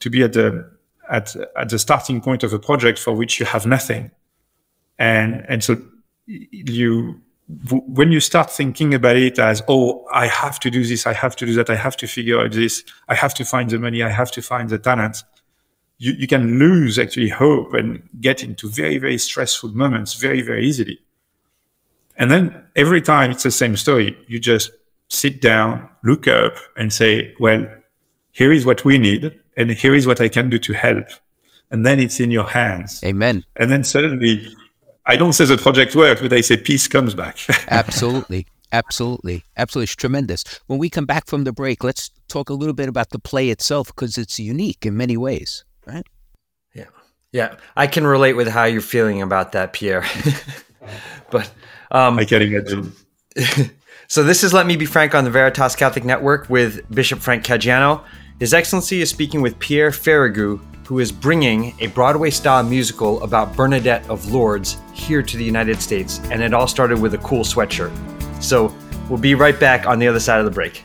to 0.00 0.10
be 0.10 0.22
at 0.22 0.32
the 0.32 0.70
at 1.08 1.36
at 1.56 1.68
the 1.68 1.78
starting 1.78 2.20
point 2.20 2.42
of 2.42 2.52
a 2.52 2.58
project 2.58 2.98
for 2.98 3.12
which 3.12 3.40
you 3.40 3.46
have 3.46 3.64
nothing, 3.66 4.10
and 4.98 5.44
and 5.48 5.62
so 5.62 5.76
you 6.26 7.20
when 7.68 8.10
you 8.10 8.18
start 8.18 8.50
thinking 8.50 8.92
about 8.92 9.16
it 9.16 9.38
as 9.38 9.62
oh 9.68 10.04
i 10.12 10.26
have 10.26 10.58
to 10.58 10.68
do 10.70 10.84
this 10.84 11.06
i 11.06 11.12
have 11.12 11.36
to 11.36 11.46
do 11.46 11.54
that 11.54 11.70
i 11.70 11.76
have 11.76 11.96
to 11.96 12.06
figure 12.08 12.40
out 12.40 12.50
this 12.50 12.82
i 13.08 13.14
have 13.14 13.32
to 13.32 13.44
find 13.44 13.70
the 13.70 13.78
money 13.78 14.02
i 14.02 14.08
have 14.08 14.32
to 14.32 14.42
find 14.42 14.68
the 14.68 14.78
talent 14.78 15.22
you, 15.98 16.12
you 16.12 16.26
can 16.26 16.58
lose 16.58 16.98
actually 16.98 17.28
hope 17.28 17.74
and 17.74 18.02
get 18.20 18.42
into 18.42 18.68
very, 18.68 18.98
very 18.98 19.18
stressful 19.18 19.70
moments 19.70 20.14
very, 20.14 20.42
very 20.42 20.66
easily. 20.66 20.98
And 22.16 22.30
then 22.30 22.64
every 22.74 23.02
time 23.02 23.30
it's 23.30 23.42
the 23.42 23.50
same 23.50 23.76
story. 23.76 24.16
You 24.26 24.38
just 24.38 24.70
sit 25.08 25.40
down, 25.40 25.88
look 26.02 26.26
up 26.26 26.56
and 26.76 26.92
say, 26.92 27.34
well, 27.38 27.66
here 28.32 28.52
is 28.52 28.66
what 28.66 28.84
we 28.84 28.98
need. 28.98 29.38
And 29.56 29.70
here 29.70 29.94
is 29.94 30.06
what 30.06 30.20
I 30.20 30.28
can 30.28 30.50
do 30.50 30.58
to 30.58 30.72
help. 30.74 31.06
And 31.70 31.84
then 31.84 31.98
it's 31.98 32.20
in 32.20 32.30
your 32.30 32.44
hands. 32.44 33.02
Amen. 33.02 33.44
And 33.56 33.70
then 33.70 33.82
suddenly, 33.84 34.46
I 35.06 35.16
don't 35.16 35.32
say 35.32 35.44
the 35.44 35.56
project 35.56 35.94
works, 35.94 36.20
but 36.20 36.32
I 36.32 36.40
say 36.40 36.56
peace 36.56 36.88
comes 36.88 37.14
back. 37.14 37.38
Absolutely. 37.68 38.46
Absolutely. 38.72 39.44
Absolutely. 39.56 39.84
It's 39.84 39.94
tremendous. 39.94 40.44
When 40.66 40.78
we 40.78 40.90
come 40.90 41.06
back 41.06 41.26
from 41.26 41.44
the 41.44 41.52
break, 41.52 41.84
let's 41.84 42.10
talk 42.28 42.50
a 42.50 42.54
little 42.54 42.74
bit 42.74 42.88
about 42.88 43.10
the 43.10 43.18
play 43.18 43.50
itself 43.50 43.88
because 43.88 44.18
it's 44.18 44.38
unique 44.38 44.84
in 44.84 44.96
many 44.96 45.16
ways 45.16 45.64
right? 45.86 46.06
Yeah. 46.74 46.84
Yeah. 47.32 47.54
I 47.76 47.86
can 47.86 48.06
relate 48.06 48.34
with 48.34 48.48
how 48.48 48.64
you're 48.64 48.80
feeling 48.80 49.22
about 49.22 49.52
that, 49.52 49.72
Pierre. 49.72 50.04
but 51.30 51.50
um, 51.90 52.18
I 52.18 52.24
can 52.24 52.42
imagine. 52.42 52.92
so 54.08 54.22
this 54.22 54.44
is 54.44 54.52
Let 54.52 54.66
Me 54.66 54.76
Be 54.76 54.86
Frank 54.86 55.14
on 55.14 55.24
the 55.24 55.30
Veritas 55.30 55.76
Catholic 55.76 56.04
Network 56.04 56.50
with 56.50 56.88
Bishop 56.90 57.20
Frank 57.20 57.44
Caggiano. 57.44 58.04
His 58.38 58.52
Excellency 58.52 59.00
is 59.00 59.08
speaking 59.08 59.40
with 59.40 59.58
Pierre 59.58 59.90
Ferragu, 59.90 60.60
who 60.86 61.00
is 61.00 61.10
bringing 61.10 61.74
a 61.80 61.88
Broadway 61.88 62.30
style 62.30 62.62
musical 62.62 63.20
about 63.24 63.56
Bernadette 63.56 64.08
of 64.08 64.32
Lourdes 64.32 64.76
here 64.92 65.20
to 65.20 65.36
the 65.36 65.44
United 65.44 65.82
States. 65.82 66.20
And 66.30 66.40
it 66.40 66.54
all 66.54 66.68
started 66.68 67.00
with 67.00 67.14
a 67.14 67.18
cool 67.18 67.42
sweatshirt. 67.42 67.92
So 68.40 68.72
we'll 69.08 69.18
be 69.18 69.34
right 69.34 69.58
back 69.58 69.86
on 69.86 69.98
the 69.98 70.06
other 70.06 70.20
side 70.20 70.38
of 70.38 70.44
the 70.44 70.50
break. 70.52 70.84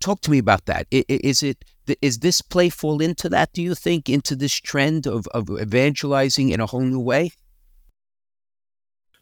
talk 0.00 0.20
to 0.22 0.30
me 0.30 0.38
about 0.38 0.66
that. 0.66 0.86
Is 0.90 1.42
it 1.42 1.64
is 2.02 2.18
this 2.18 2.42
play 2.42 2.68
fall 2.68 3.00
into 3.00 3.28
that? 3.30 3.52
Do 3.52 3.62
you 3.62 3.74
think 3.74 4.08
into 4.08 4.36
this 4.36 4.54
trend 4.54 5.06
of 5.06 5.26
of 5.28 5.48
evangelizing 5.50 6.50
in 6.50 6.60
a 6.60 6.66
whole 6.66 6.82
new 6.82 7.00
way? 7.00 7.32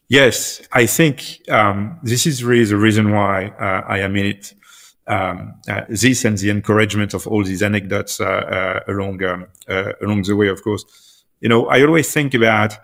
Yes, 0.08 0.62
I 0.72 0.86
think 0.86 1.40
um, 1.48 1.98
this 2.02 2.26
is 2.26 2.44
really 2.44 2.64
the 2.64 2.76
reason 2.76 3.10
why 3.10 3.46
uh, 3.58 3.82
I 3.88 3.98
am 3.98 4.16
in 4.16 4.26
it. 4.26 4.54
Um, 5.08 5.54
uh, 5.68 5.82
this 5.88 6.24
and 6.24 6.36
the 6.36 6.50
encouragement 6.50 7.14
of 7.14 7.28
all 7.28 7.44
these 7.44 7.62
anecdotes 7.62 8.20
uh, 8.20 8.24
uh 8.24 8.80
along 8.92 9.22
um, 9.22 9.46
uh, 9.68 9.92
along 10.02 10.22
the 10.22 10.34
way, 10.34 10.48
of 10.48 10.62
course. 10.62 10.84
You 11.40 11.48
know, 11.48 11.66
I 11.66 11.82
always 11.82 12.12
think 12.12 12.34
about 12.34 12.76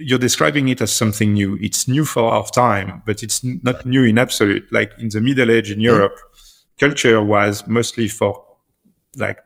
you're 0.00 0.18
describing 0.18 0.68
it 0.68 0.80
as 0.80 0.92
something 0.92 1.32
new. 1.32 1.58
It's 1.60 1.88
new 1.88 2.04
for 2.04 2.24
our 2.24 2.46
time, 2.48 3.02
but 3.06 3.22
it's 3.22 3.42
not 3.44 3.84
new 3.86 4.04
in 4.04 4.18
absolute. 4.18 4.70
Like 4.72 4.92
in 4.98 5.08
the 5.08 5.20
Middle 5.20 5.50
Age 5.50 5.70
in 5.70 5.80
Europe, 5.80 6.14
mm-hmm. 6.14 6.86
culture 6.86 7.22
was 7.22 7.66
mostly 7.66 8.08
for 8.08 8.44
like 9.16 9.38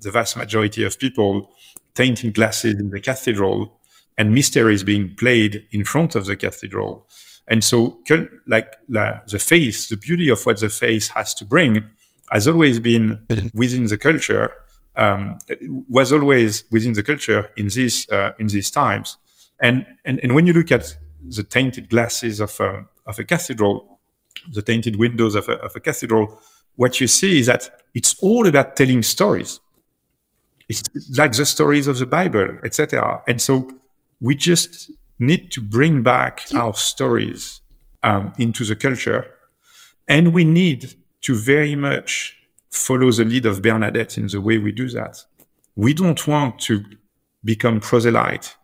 the 0.00 0.10
vast 0.10 0.36
majority 0.36 0.84
of 0.84 0.98
people 0.98 1.50
tainting 1.94 2.32
glasses 2.32 2.78
in 2.78 2.90
the 2.90 3.00
cathedral 3.00 3.80
and 4.16 4.32
mysteries 4.32 4.84
being 4.84 5.14
played 5.16 5.66
in 5.72 5.84
front 5.84 6.14
of 6.14 6.26
the 6.26 6.36
cathedral. 6.36 7.08
And 7.48 7.62
so, 7.62 7.98
like 8.46 8.74
the 8.88 9.38
face, 9.38 9.88
the 9.88 9.96
beauty 9.96 10.28
of 10.28 10.44
what 10.46 10.60
the 10.60 10.68
face 10.68 11.08
has 11.08 11.34
to 11.34 11.44
bring 11.44 11.84
has 12.30 12.48
always 12.48 12.80
been 12.80 13.26
within 13.54 13.86
the 13.86 13.98
culture, 13.98 14.52
um, 14.96 15.38
was 15.88 16.12
always 16.12 16.64
within 16.70 16.94
the 16.94 17.02
culture 17.02 17.50
in 17.56 17.68
these, 17.68 18.08
uh, 18.10 18.32
in 18.38 18.46
these 18.46 18.70
times. 18.70 19.18
And, 19.60 19.86
and, 20.04 20.20
and 20.22 20.34
when 20.34 20.46
you 20.46 20.52
look 20.52 20.72
at 20.72 20.96
the 21.22 21.42
tainted 21.42 21.88
glasses 21.88 22.40
of 22.40 22.58
a, 22.60 22.86
of 23.06 23.18
a 23.18 23.24
cathedral, 23.24 23.98
the 24.52 24.62
tainted 24.62 24.96
windows 24.96 25.34
of 25.34 25.48
a, 25.48 25.54
of 25.60 25.74
a 25.76 25.80
cathedral, 25.80 26.40
what 26.76 27.00
you 27.00 27.06
see 27.06 27.38
is 27.38 27.46
that 27.46 27.70
it's 27.94 28.16
all 28.20 28.46
about 28.46 28.76
telling 28.76 29.02
stories. 29.02 29.60
It's 30.68 30.82
like 31.16 31.32
the 31.32 31.46
stories 31.46 31.86
of 31.86 31.98
the 31.98 32.06
Bible, 32.06 32.58
etc. 32.64 33.22
And 33.28 33.40
so 33.40 33.70
we 34.20 34.34
just 34.34 34.90
need 35.18 35.50
to 35.52 35.60
bring 35.60 36.02
back 36.02 36.42
our 36.54 36.74
stories 36.74 37.60
um, 38.02 38.32
into 38.38 38.64
the 38.64 38.76
culture. 38.76 39.30
And 40.08 40.34
we 40.34 40.44
need 40.44 40.94
to 41.22 41.34
very 41.34 41.76
much 41.76 42.36
follow 42.70 43.10
the 43.10 43.24
lead 43.24 43.46
of 43.46 43.62
Bernadette 43.62 44.18
in 44.18 44.26
the 44.26 44.40
way 44.40 44.58
we 44.58 44.72
do 44.72 44.88
that. 44.90 45.24
We 45.76 45.94
don't 45.94 46.26
want 46.26 46.58
to 46.60 46.84
become 47.44 47.80
proselyte. 47.80 48.56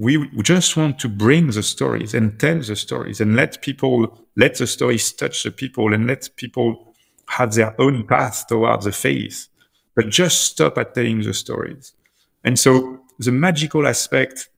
We 0.00 0.30
just 0.42 0.78
want 0.78 0.98
to 1.00 1.10
bring 1.10 1.50
the 1.50 1.62
stories 1.62 2.14
and 2.14 2.40
tell 2.40 2.58
the 2.58 2.74
stories 2.74 3.20
and 3.20 3.36
let 3.36 3.60
people, 3.60 4.18
let 4.34 4.56
the 4.56 4.66
stories 4.66 5.12
touch 5.12 5.42
the 5.42 5.50
people 5.50 5.92
and 5.92 6.06
let 6.06 6.30
people 6.36 6.94
have 7.26 7.52
their 7.52 7.78
own 7.78 8.06
path 8.06 8.46
towards 8.48 8.86
the 8.86 8.92
faith, 8.92 9.48
but 9.94 10.08
just 10.08 10.40
stop 10.40 10.78
at 10.78 10.94
telling 10.94 11.20
the 11.20 11.34
stories. 11.34 11.92
And 12.44 12.58
so 12.58 13.00
the 13.18 13.30
magical 13.30 13.86
aspect 13.86 14.48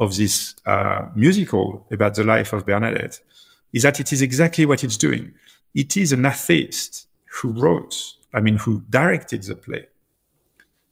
of 0.00 0.16
this 0.16 0.54
uh, 0.64 1.08
musical 1.14 1.86
about 1.90 2.14
the 2.14 2.24
life 2.24 2.54
of 2.54 2.64
Bernadette 2.64 3.20
is 3.74 3.82
that 3.82 4.00
it 4.00 4.14
is 4.14 4.22
exactly 4.22 4.64
what 4.64 4.82
it's 4.82 4.96
doing. 4.96 5.34
It 5.74 5.94
is 5.98 6.12
an 6.12 6.24
atheist 6.24 7.06
who 7.26 7.50
wrote, 7.50 8.14
I 8.32 8.40
mean, 8.40 8.56
who 8.56 8.82
directed 8.88 9.42
the 9.42 9.56
play. 9.56 9.88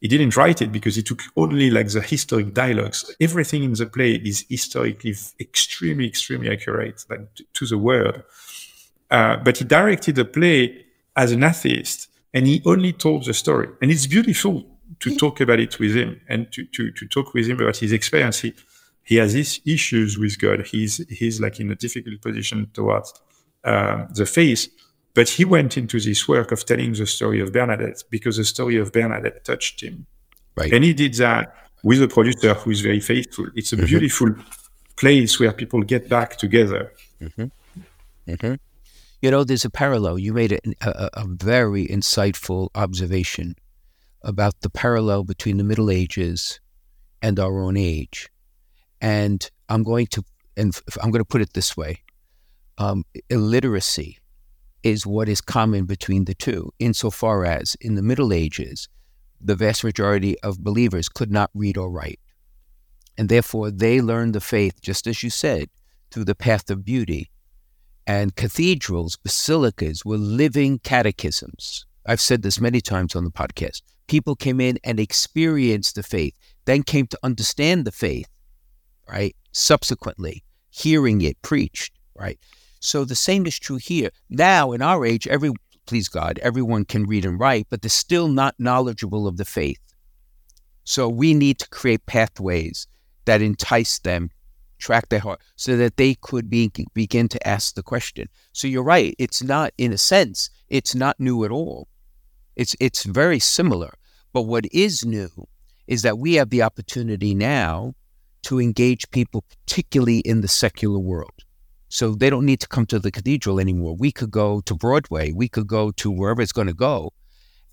He 0.03 0.09
didn't 0.09 0.35
write 0.35 0.61
it 0.61 0.69
because 0.69 0.97
he 0.97 1.01
took 1.01 1.21
only 1.37 1.71
like 1.71 1.87
the 1.87 2.01
historic 2.01 2.53
dialogues. 2.53 3.15
Everything 3.21 3.63
in 3.63 3.71
the 3.71 3.85
play 3.85 4.15
is 4.15 4.45
historically 4.49 5.15
extremely, 5.39 6.05
extremely 6.05 6.51
accurate, 6.51 7.05
like 7.09 7.21
to 7.53 7.65
the 7.65 7.77
word. 7.77 8.21
Uh, 9.09 9.37
but 9.37 9.59
he 9.59 9.63
directed 9.63 10.15
the 10.15 10.25
play 10.25 10.85
as 11.15 11.31
an 11.31 11.41
atheist 11.41 12.09
and 12.33 12.45
he 12.45 12.61
only 12.65 12.91
told 12.91 13.23
the 13.23 13.33
story. 13.33 13.69
And 13.81 13.89
it's 13.89 14.05
beautiful 14.05 14.65
to 14.99 15.15
talk 15.15 15.39
about 15.39 15.61
it 15.61 15.79
with 15.79 15.95
him 15.95 16.19
and 16.27 16.51
to, 16.51 16.65
to, 16.65 16.91
to 16.91 17.07
talk 17.07 17.33
with 17.33 17.47
him 17.47 17.61
about 17.61 17.77
his 17.77 17.93
experience. 17.93 18.41
He, 18.41 18.53
he 19.03 19.15
has 19.15 19.31
these 19.31 19.61
issues 19.65 20.17
with 20.17 20.37
God. 20.37 20.67
He's 20.67 20.97
he's 21.07 21.39
like 21.39 21.61
in 21.61 21.71
a 21.71 21.75
difficult 21.75 22.21
position 22.21 22.69
towards 22.73 23.13
uh, 23.63 24.07
the 24.13 24.25
faith. 24.25 24.67
But 25.13 25.29
he 25.29 25.45
went 25.45 25.77
into 25.77 25.99
this 25.99 26.27
work 26.27 26.51
of 26.51 26.65
telling 26.65 26.93
the 26.93 27.05
story 27.05 27.39
of 27.39 27.53
Bernadette 27.53 28.03
because 28.09 28.37
the 28.37 28.45
story 28.45 28.77
of 28.77 28.91
Bernadette 28.91 29.43
touched 29.45 29.81
him. 29.81 30.07
Right. 30.55 30.73
And 30.73 30.83
he 30.83 30.93
did 30.93 31.13
that 31.15 31.55
with 31.83 32.01
a 32.01 32.07
producer 32.07 32.53
who 32.55 32.71
is 32.71 32.81
very 32.81 32.99
faithful. 32.99 33.47
It's 33.55 33.73
a 33.73 33.75
mm-hmm. 33.75 33.85
beautiful 33.85 34.35
place 34.95 35.39
where 35.39 35.51
people 35.51 35.83
get 35.83 36.09
back 36.09 36.37
together. 36.37 36.93
Mm-hmm. 37.21 37.45
Mm-hmm. 38.27 38.53
You 39.21 39.31
know, 39.31 39.43
there's 39.43 39.65
a 39.65 39.69
parallel. 39.69 40.19
You 40.19 40.33
made 40.33 40.51
a, 40.51 40.59
a, 40.81 41.09
a 41.13 41.25
very 41.27 41.87
insightful 41.87 42.69
observation 42.75 43.55
about 44.21 44.61
the 44.61 44.69
parallel 44.69 45.23
between 45.23 45.57
the 45.57 45.63
Middle 45.63 45.91
Ages 45.91 46.59
and 47.21 47.39
our 47.39 47.61
own 47.61 47.77
age. 47.77 48.29
And 48.99 49.49
I'm 49.69 49.83
going 49.83 50.07
to, 50.07 50.23
and 50.57 50.77
I'm 51.01 51.11
going 51.11 51.21
to 51.21 51.25
put 51.25 51.41
it 51.41 51.53
this 51.53 51.77
way 51.77 52.01
um, 52.77 53.03
illiteracy 53.29 54.19
is 54.83 55.07
what 55.07 55.29
is 55.29 55.41
common 55.41 55.85
between 55.85 56.25
the 56.25 56.35
two, 56.35 56.71
insofar 56.79 57.45
as 57.45 57.75
in 57.81 57.95
the 57.95 58.01
Middle 58.01 58.33
Ages, 58.33 58.89
the 59.39 59.55
vast 59.55 59.83
majority 59.83 60.39
of 60.39 60.63
believers 60.63 61.09
could 61.09 61.31
not 61.31 61.49
read 61.53 61.77
or 61.77 61.89
write. 61.89 62.19
And 63.17 63.29
therefore, 63.29 63.71
they 63.71 64.01
learned 64.01 64.35
the 64.35 64.41
faith, 64.41 64.81
just 64.81 65.07
as 65.07 65.23
you 65.23 65.29
said, 65.29 65.69
through 66.11 66.25
the 66.25 66.35
path 66.35 66.69
of 66.69 66.85
beauty. 66.85 67.29
And 68.05 68.35
cathedrals, 68.35 69.17
basilicas 69.17 70.03
were 70.03 70.17
living 70.17 70.79
catechisms. 70.79 71.85
I've 72.05 72.21
said 72.21 72.41
this 72.41 72.59
many 72.59 72.81
times 72.81 73.15
on 73.15 73.23
the 73.23 73.31
podcast. 73.31 73.81
People 74.07 74.35
came 74.35 74.59
in 74.59 74.77
and 74.83 74.99
experienced 74.99 75.95
the 75.95 76.03
faith, 76.03 76.37
then 76.65 76.83
came 76.83 77.07
to 77.07 77.19
understand 77.23 77.85
the 77.85 77.91
faith, 77.91 78.27
right? 79.07 79.35
Subsequently, 79.53 80.43
hearing 80.69 81.21
it 81.21 81.41
preached, 81.41 81.93
right? 82.15 82.39
So 82.83 83.05
the 83.05 83.15
same 83.15 83.45
is 83.45 83.57
true 83.57 83.77
here. 83.77 84.09
Now, 84.29 84.73
in 84.73 84.81
our 84.81 85.05
age, 85.05 85.25
every 85.25 85.51
please 85.85 86.09
God, 86.09 86.37
everyone 86.39 86.83
can 86.83 87.05
read 87.05 87.23
and 87.23 87.39
write, 87.39 87.67
but 87.69 87.81
they're 87.81 87.89
still 87.89 88.27
not 88.27 88.55
knowledgeable 88.59 89.25
of 89.25 89.37
the 89.37 89.45
faith. 89.45 89.79
So 90.83 91.07
we 91.07 91.33
need 91.33 91.59
to 91.59 91.69
create 91.69 92.05
pathways 92.07 92.87
that 93.23 93.41
entice 93.41 93.99
them, 93.99 94.31
track 94.79 95.07
their 95.07 95.21
heart, 95.21 95.39
so 95.55 95.77
that 95.77 95.95
they 95.95 96.15
could 96.15 96.49
be, 96.49 96.69
begin 96.93 97.29
to 97.29 97.47
ask 97.47 97.73
the 97.73 97.83
question. 97.83 98.27
So 98.51 98.67
you're 98.67 98.83
right. 98.83 99.15
It's 99.17 99.41
not, 99.41 99.71
in 99.77 99.93
a 99.93 99.97
sense, 99.97 100.49
it's 100.67 100.93
not 100.93 101.21
new 101.21 101.45
at 101.45 101.51
all. 101.51 101.87
It's 102.57 102.75
it's 102.81 103.03
very 103.05 103.39
similar. 103.39 103.93
But 104.33 104.41
what 104.41 104.65
is 104.73 105.05
new 105.05 105.31
is 105.87 106.01
that 106.01 106.19
we 106.19 106.33
have 106.33 106.49
the 106.49 106.63
opportunity 106.63 107.33
now 107.33 107.95
to 108.43 108.59
engage 108.59 109.09
people, 109.09 109.45
particularly 109.47 110.19
in 110.19 110.41
the 110.41 110.49
secular 110.49 110.99
world. 110.99 111.45
So 111.93 112.15
they 112.15 112.31
don't 112.31 112.47
need 112.47 112.59
to 112.61 112.67
come 112.67 112.87
to 112.87 112.97
the 112.97 113.11
cathedral 113.11 113.59
anymore. 113.59 113.95
We 113.95 114.11
could 114.11 114.31
go 114.31 114.61
to 114.61 114.73
Broadway, 114.73 115.31
we 115.31 115.47
could 115.47 115.67
go 115.67 115.91
to 115.91 116.09
wherever 116.09 116.41
it's 116.41 116.51
going 116.51 116.65
to 116.65 116.73
go. 116.73 117.13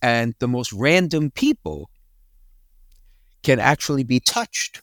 And 0.02 0.34
the 0.40 0.46
most 0.46 0.74
random 0.74 1.30
people 1.30 1.88
can 3.42 3.58
actually 3.58 4.04
be 4.04 4.20
touched 4.20 4.82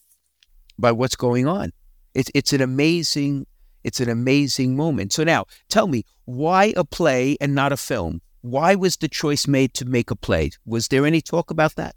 by 0.80 0.92
what's 0.92 1.16
going 1.16 1.48
on. 1.48 1.72
It's, 2.16 2.32
it's 2.34 2.52
an 2.52 2.62
amazing, 2.62 3.46
it's 3.84 4.00
an 4.00 4.10
amazing 4.10 4.76
moment. 4.76 5.14
So 5.14 5.24
now 5.24 5.46
tell 5.70 5.86
me, 5.86 6.04
why 6.26 6.74
a 6.76 6.84
play 6.84 7.38
and 7.40 7.54
not 7.54 7.72
a 7.72 7.78
film? 7.78 8.22
Why 8.42 8.74
was 8.74 8.98
the 8.98 9.08
choice 9.08 9.48
made 9.48 9.76
to 9.76 9.86
make 9.86 10.10
a 10.10 10.16
play? 10.16 10.50
Was 10.66 10.88
there 10.88 11.06
any 11.06 11.22
talk 11.22 11.52
about 11.52 11.76
that? 11.76 11.96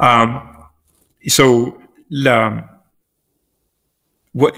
Um, 0.00 0.66
so 1.28 1.80
um, 2.26 2.68
what 4.32 4.56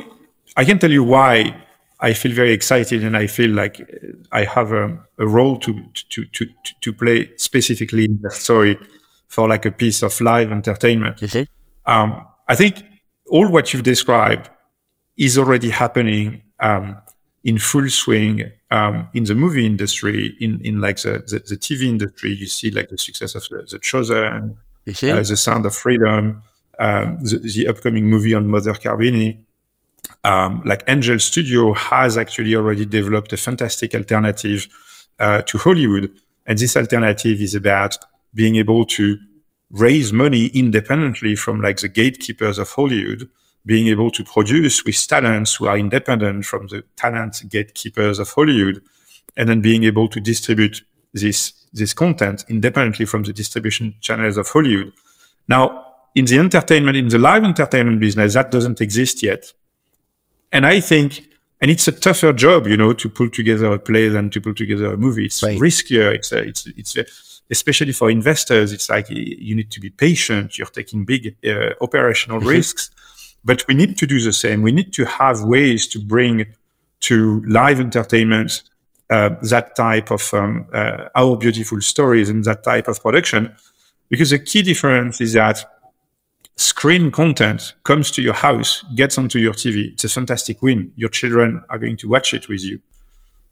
I 0.57 0.65
can 0.65 0.79
tell 0.79 0.91
you 0.91 1.05
why 1.05 1.55
I 2.01 2.13
feel 2.15 2.33
very 2.33 2.53
excited 2.53 3.05
and 3.05 3.17
I 3.17 3.27
feel 3.27 3.51
like 3.51 3.81
I 4.33 4.45
have 4.45 4.73
a, 4.73 4.99
a 5.19 5.27
role 5.27 5.59
to, 5.59 5.85
to, 6.11 6.25
to, 6.25 6.47
to 6.81 6.93
play 6.93 7.31
specifically 7.37 8.07
in 8.07 8.19
the 8.23 8.31
story 8.31 8.79
for 9.29 9.49
like 9.49 9.65
a 9.65 9.71
piece 9.71 10.03
of 10.03 10.19
live 10.21 10.51
entertainment. 10.51 11.19
Mm-hmm. 11.19 11.91
Um, 11.91 12.27
I 12.49 12.57
think 12.57 12.83
all 13.29 13.49
what 13.51 13.73
you've 13.73 13.83
described 13.83 14.51
is 15.17 15.39
already 15.39 15.71
happening 15.71 16.43
um, 16.59 16.97
in 17.45 17.59
full 17.59 17.89
swing 17.89 18.51
um, 18.71 19.09
in 19.15 19.25
the 19.25 19.35
movie 19.35 19.67
industry, 19.67 20.37
in, 20.41 20.61
in 20.65 20.81
like 20.81 20.97
the, 20.99 21.23
the, 21.27 21.39
the, 21.47 21.57
TV 21.57 21.89
industry. 21.89 22.33
You 22.33 22.47
see 22.47 22.71
like 22.71 22.89
the 22.89 22.99
success 22.99 23.35
of 23.35 23.47
the, 23.49 23.67
the 23.71 23.79
Chosen, 23.79 24.59
mm-hmm. 24.87 25.19
uh, 25.19 25.23
the 25.23 25.37
Sound 25.37 25.67
of 25.67 25.75
Freedom, 25.75 26.43
um, 26.79 27.19
the, 27.23 27.39
the, 27.39 27.69
upcoming 27.69 28.07
movie 28.07 28.35
on 28.35 28.47
Mother 28.47 28.73
Cabrini, 28.73 29.45
um, 30.25 30.63
like 30.65 30.85
Angel 30.89 31.19
Studio 31.19 31.73
has 31.73 32.19
actually 32.19 32.55
already 32.55 32.85
developed 32.85 33.33
a 33.33 33.37
fantastic 33.37 33.95
alternative 33.95 34.69
uh, 35.19 35.43
to 35.43 35.59
Hollywood. 35.59 36.11
And 36.47 36.59
this 36.59 36.77
alternative 36.77 37.41
is 37.41 37.55
about 37.55 37.97
being 38.35 38.57
able 38.57 38.85
to 38.87 39.19
raise 39.71 40.13
money 40.13 40.47
independently 40.47 41.37
from 41.37 41.61
like 41.61 41.79
the 41.79 41.89
gatekeepers 41.89 42.59
of 42.59 42.71
Hollywood, 42.71 43.29
being 43.65 43.87
able 43.89 44.11
to 44.11 44.25
produce 44.25 44.85
with 44.85 45.07
talents 45.07 45.55
who 45.55 45.67
are 45.67 45.79
independent 45.79 46.45
from 46.45 46.67
the 46.69 46.83
talent 46.97 47.43
gatekeepers 47.49 48.19
of 48.19 48.31
Hollywood, 48.31 48.83
and 49.37 49.49
then 49.49 49.61
being 49.61 49.85
able 49.85 50.09
to 50.09 50.21
distribute 50.21 50.83
this 51.13 51.53
this 51.73 51.95
content 51.95 52.45
independently 52.49 53.07
from 53.07 53.23
the 53.23 53.33
distribution 53.33 53.95
channels 54.01 54.37
of 54.37 54.49
Hollywood. 54.49 54.93
Now, 55.49 55.87
in 56.17 56.25
the 56.25 56.39
entertainment, 56.39 56.97
in 56.97 57.09
the 57.09 57.19
live 57.19 57.45
entertainment 57.45 58.01
business, 58.01 58.35
that 58.35 58.51
doesn't 58.51 58.81
exist 58.81 59.23
yet. 59.23 59.53
And 60.53 60.67
I 60.67 60.81
think, 60.81 61.29
and 61.61 61.71
it's 61.71 61.87
a 61.89 61.93
tougher 61.93 62.33
job, 62.33 62.67
you 62.67 62.77
know, 62.77 62.93
to 62.93 63.09
pull 63.09 63.31
together 63.31 63.73
a 63.73 63.79
play 63.79 64.09
than 64.09 64.31
to 64.31 64.41
pull 64.41 64.55
together 64.55 64.95
a 64.95 64.97
movie. 64.97 65.27
It's 65.27 65.43
right. 65.43 65.59
riskier. 65.59 66.15
It's, 66.15 66.33
a, 66.33 66.39
it's, 66.39 66.67
it's, 66.67 66.97
a, 66.97 67.05
especially 67.51 67.93
for 67.93 68.11
investors. 68.11 68.73
It's 68.73 68.89
like 68.89 69.09
you 69.11 69.55
need 69.55 69.71
to 69.71 69.81
be 69.81 69.91
patient. 69.91 70.59
You're 70.59 70.69
taking 70.69 71.05
big 71.05 71.37
uh, 71.47 71.75
operational 71.81 72.39
mm-hmm. 72.39 72.49
risks, 72.49 72.91
but 73.45 73.67
we 73.69 73.75
need 73.75 73.97
to 73.99 74.07
do 74.07 74.21
the 74.21 74.33
same. 74.33 74.63
We 74.63 74.73
need 74.73 74.93
to 74.95 75.05
have 75.05 75.43
ways 75.43 75.87
to 75.89 76.01
bring 76.01 76.47
to 77.01 77.43
live 77.47 77.81
entertainment 77.81 78.63
uh, 79.11 79.31
that 79.43 79.75
type 79.75 80.11
of 80.11 80.33
um, 80.35 80.67
uh, 80.73 81.09
our 81.15 81.37
beautiful 81.37 81.81
stories 81.81 82.29
and 82.29 82.45
that 82.45 82.63
type 82.63 82.87
of 82.89 83.03
production, 83.03 83.55
because 84.09 84.31
the 84.31 84.39
key 84.39 84.63
difference 84.63 85.21
is 85.21 85.33
that 85.33 85.65
screen 86.57 87.11
content 87.11 87.75
comes 87.85 88.11
to 88.13 88.23
your 88.23 88.35
house, 88.35 88.85
gets 88.95 89.19
onto 89.19 89.39
your 89.39 89.55
TV. 89.55 89.93
It's 89.93 90.05
a 90.05 90.09
fantastic 90.09 90.63
win. 90.63 90.93
Your 90.97 91.09
children 91.09 91.63
are 91.69 91.79
going 91.79 91.97
to 91.99 92.09
watch 92.09 92.35
it 92.35 92.49
with 92.49 92.63
you, 92.63 92.81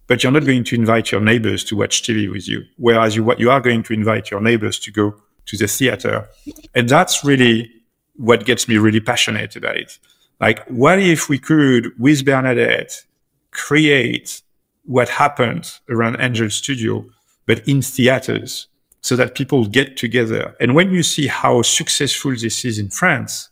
but 0.06 0.22
you're 0.22 0.32
not 0.32 0.44
going 0.44 0.64
to 0.64 0.74
invite 0.74 1.12
your 1.12 1.20
neighbors 1.20 1.64
to 1.64 1.76
watch 1.76 2.02
TV 2.02 2.30
with 2.30 2.48
you. 2.48 2.64
Whereas 2.76 3.16
you, 3.16 3.34
you 3.38 3.50
are 3.50 3.60
going 3.60 3.82
to 3.84 3.92
invite 3.92 4.30
your 4.30 4.40
neighbors 4.40 4.78
to 4.80 4.90
go 4.90 5.14
to 5.46 5.56
the 5.56 5.66
theater. 5.66 6.28
And 6.74 6.88
that's 6.88 7.24
really 7.24 7.70
what 8.16 8.44
gets 8.44 8.68
me 8.68 8.76
really 8.76 9.00
passionate 9.00 9.56
about 9.56 9.76
it. 9.76 9.98
Like, 10.40 10.66
what 10.68 10.98
if 10.98 11.28
we 11.28 11.38
could, 11.38 11.92
with 11.98 12.24
Bernadette, 12.24 13.04
create 13.50 14.42
what 14.84 15.08
happened 15.08 15.70
around 15.88 16.16
Angel 16.20 16.50
Studio, 16.50 17.04
but 17.46 17.66
in 17.66 17.82
theaters? 17.82 18.68
So 19.00 19.16
that 19.16 19.34
people 19.34 19.66
get 19.66 19.96
together. 19.96 20.54
And 20.60 20.74
when 20.74 20.90
you 20.90 21.02
see 21.02 21.26
how 21.26 21.62
successful 21.62 22.32
this 22.32 22.64
is 22.64 22.78
in 22.78 22.90
France, 22.90 23.48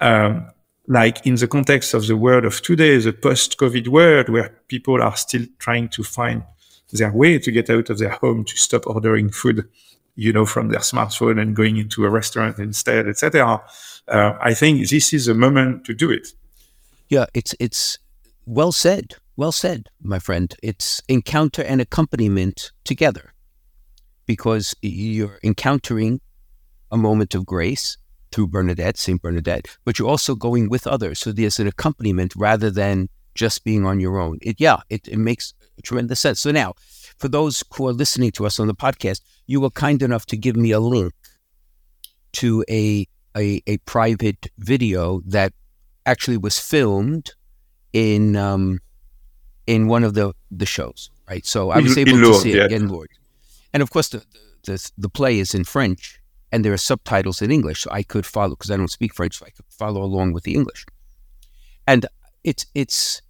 um, 0.00 0.50
like 0.88 1.24
in 1.24 1.36
the 1.36 1.46
context 1.46 1.94
of 1.94 2.06
the 2.06 2.16
world 2.16 2.44
of 2.44 2.60
today, 2.62 2.98
the 2.98 3.12
post-COVID 3.12 3.88
world, 3.88 4.28
where 4.28 4.50
people 4.68 5.00
are 5.00 5.16
still 5.16 5.46
trying 5.58 5.88
to 5.90 6.02
find 6.02 6.42
their 6.92 7.12
way 7.12 7.38
to 7.38 7.50
get 7.50 7.70
out 7.70 7.88
of 7.88 7.98
their 7.98 8.10
home, 8.10 8.44
to 8.44 8.56
stop 8.56 8.86
ordering 8.86 9.30
food, 9.30 9.68
you 10.16 10.32
know, 10.32 10.44
from 10.44 10.68
their 10.68 10.80
smartphone 10.80 11.40
and 11.40 11.56
going 11.56 11.76
into 11.76 12.04
a 12.04 12.10
restaurant 12.10 12.58
instead, 12.58 13.08
etc. 13.08 13.62
Uh, 14.08 14.32
I 14.40 14.52
think 14.54 14.88
this 14.88 15.12
is 15.12 15.28
a 15.28 15.34
moment 15.34 15.84
to 15.86 15.94
do 15.94 16.10
it. 16.10 16.28
Yeah, 17.08 17.26
it's 17.32 17.54
it's 17.60 17.98
well 18.44 18.72
said, 18.72 19.14
well 19.36 19.52
said, 19.52 19.88
my 20.02 20.18
friend. 20.18 20.54
It's 20.62 21.00
encounter 21.08 21.62
and 21.62 21.80
accompaniment 21.80 22.72
together 22.84 23.31
because 24.26 24.74
you're 24.82 25.38
encountering 25.42 26.20
a 26.90 26.96
moment 26.96 27.34
of 27.34 27.46
grace 27.46 27.96
through 28.30 28.48
Bernadette, 28.48 28.96
St. 28.96 29.20
Bernadette, 29.20 29.66
but 29.84 29.98
you're 29.98 30.08
also 30.08 30.34
going 30.34 30.68
with 30.68 30.86
others. 30.86 31.18
So 31.18 31.32
there's 31.32 31.58
an 31.58 31.66
accompaniment 31.66 32.34
rather 32.36 32.70
than 32.70 33.08
just 33.34 33.64
being 33.64 33.84
on 33.86 34.00
your 34.00 34.18
own. 34.18 34.38
It, 34.42 34.56
yeah, 34.58 34.78
it, 34.88 35.08
it 35.08 35.18
makes 35.18 35.54
tremendous 35.82 36.20
sense. 36.20 36.40
So 36.40 36.50
now, 36.50 36.74
for 37.18 37.28
those 37.28 37.62
who 37.74 37.88
are 37.88 37.92
listening 37.92 38.32
to 38.32 38.46
us 38.46 38.58
on 38.58 38.66
the 38.66 38.74
podcast, 38.74 39.20
you 39.46 39.60
were 39.60 39.70
kind 39.70 40.02
enough 40.02 40.26
to 40.26 40.36
give 40.36 40.56
me 40.56 40.70
a 40.70 40.80
link 40.80 41.12
to 42.34 42.64
a, 42.68 43.06
a, 43.36 43.62
a 43.66 43.76
private 43.78 44.46
video 44.58 45.20
that 45.26 45.52
actually 46.06 46.36
was 46.36 46.58
filmed 46.58 47.32
in 47.92 48.36
um, 48.36 48.80
in 49.66 49.86
one 49.86 50.04
of 50.04 50.14
the 50.14 50.32
the 50.50 50.66
shows, 50.66 51.10
right? 51.28 51.44
So 51.46 51.70
I 51.70 51.78
was 51.78 51.96
able 51.96 52.18
to 52.18 52.34
see 52.34 52.52
it 52.52 52.70
yeah. 52.70 52.76
in 52.76 52.88
Lourdes. 52.88 53.18
And 53.72 53.82
of 53.82 53.90
course, 53.90 54.08
the, 54.08 54.24
the, 54.64 54.90
the 54.98 55.08
play 55.08 55.38
is 55.38 55.54
in 55.54 55.64
French 55.64 56.20
and 56.50 56.64
there 56.64 56.72
are 56.72 56.78
subtitles 56.78 57.40
in 57.40 57.50
English. 57.50 57.82
So 57.82 57.90
I 57.90 58.02
could 58.02 58.26
follow, 58.26 58.50
because 58.50 58.70
I 58.70 58.76
don't 58.76 58.88
speak 58.88 59.14
French, 59.14 59.38
so 59.38 59.46
I 59.46 59.50
could 59.50 59.64
follow 59.70 60.02
along 60.02 60.32
with 60.32 60.44
the 60.44 60.54
English. 60.54 60.84
And 61.86 62.06
it's, 62.44 62.66
it's, 62.74 63.22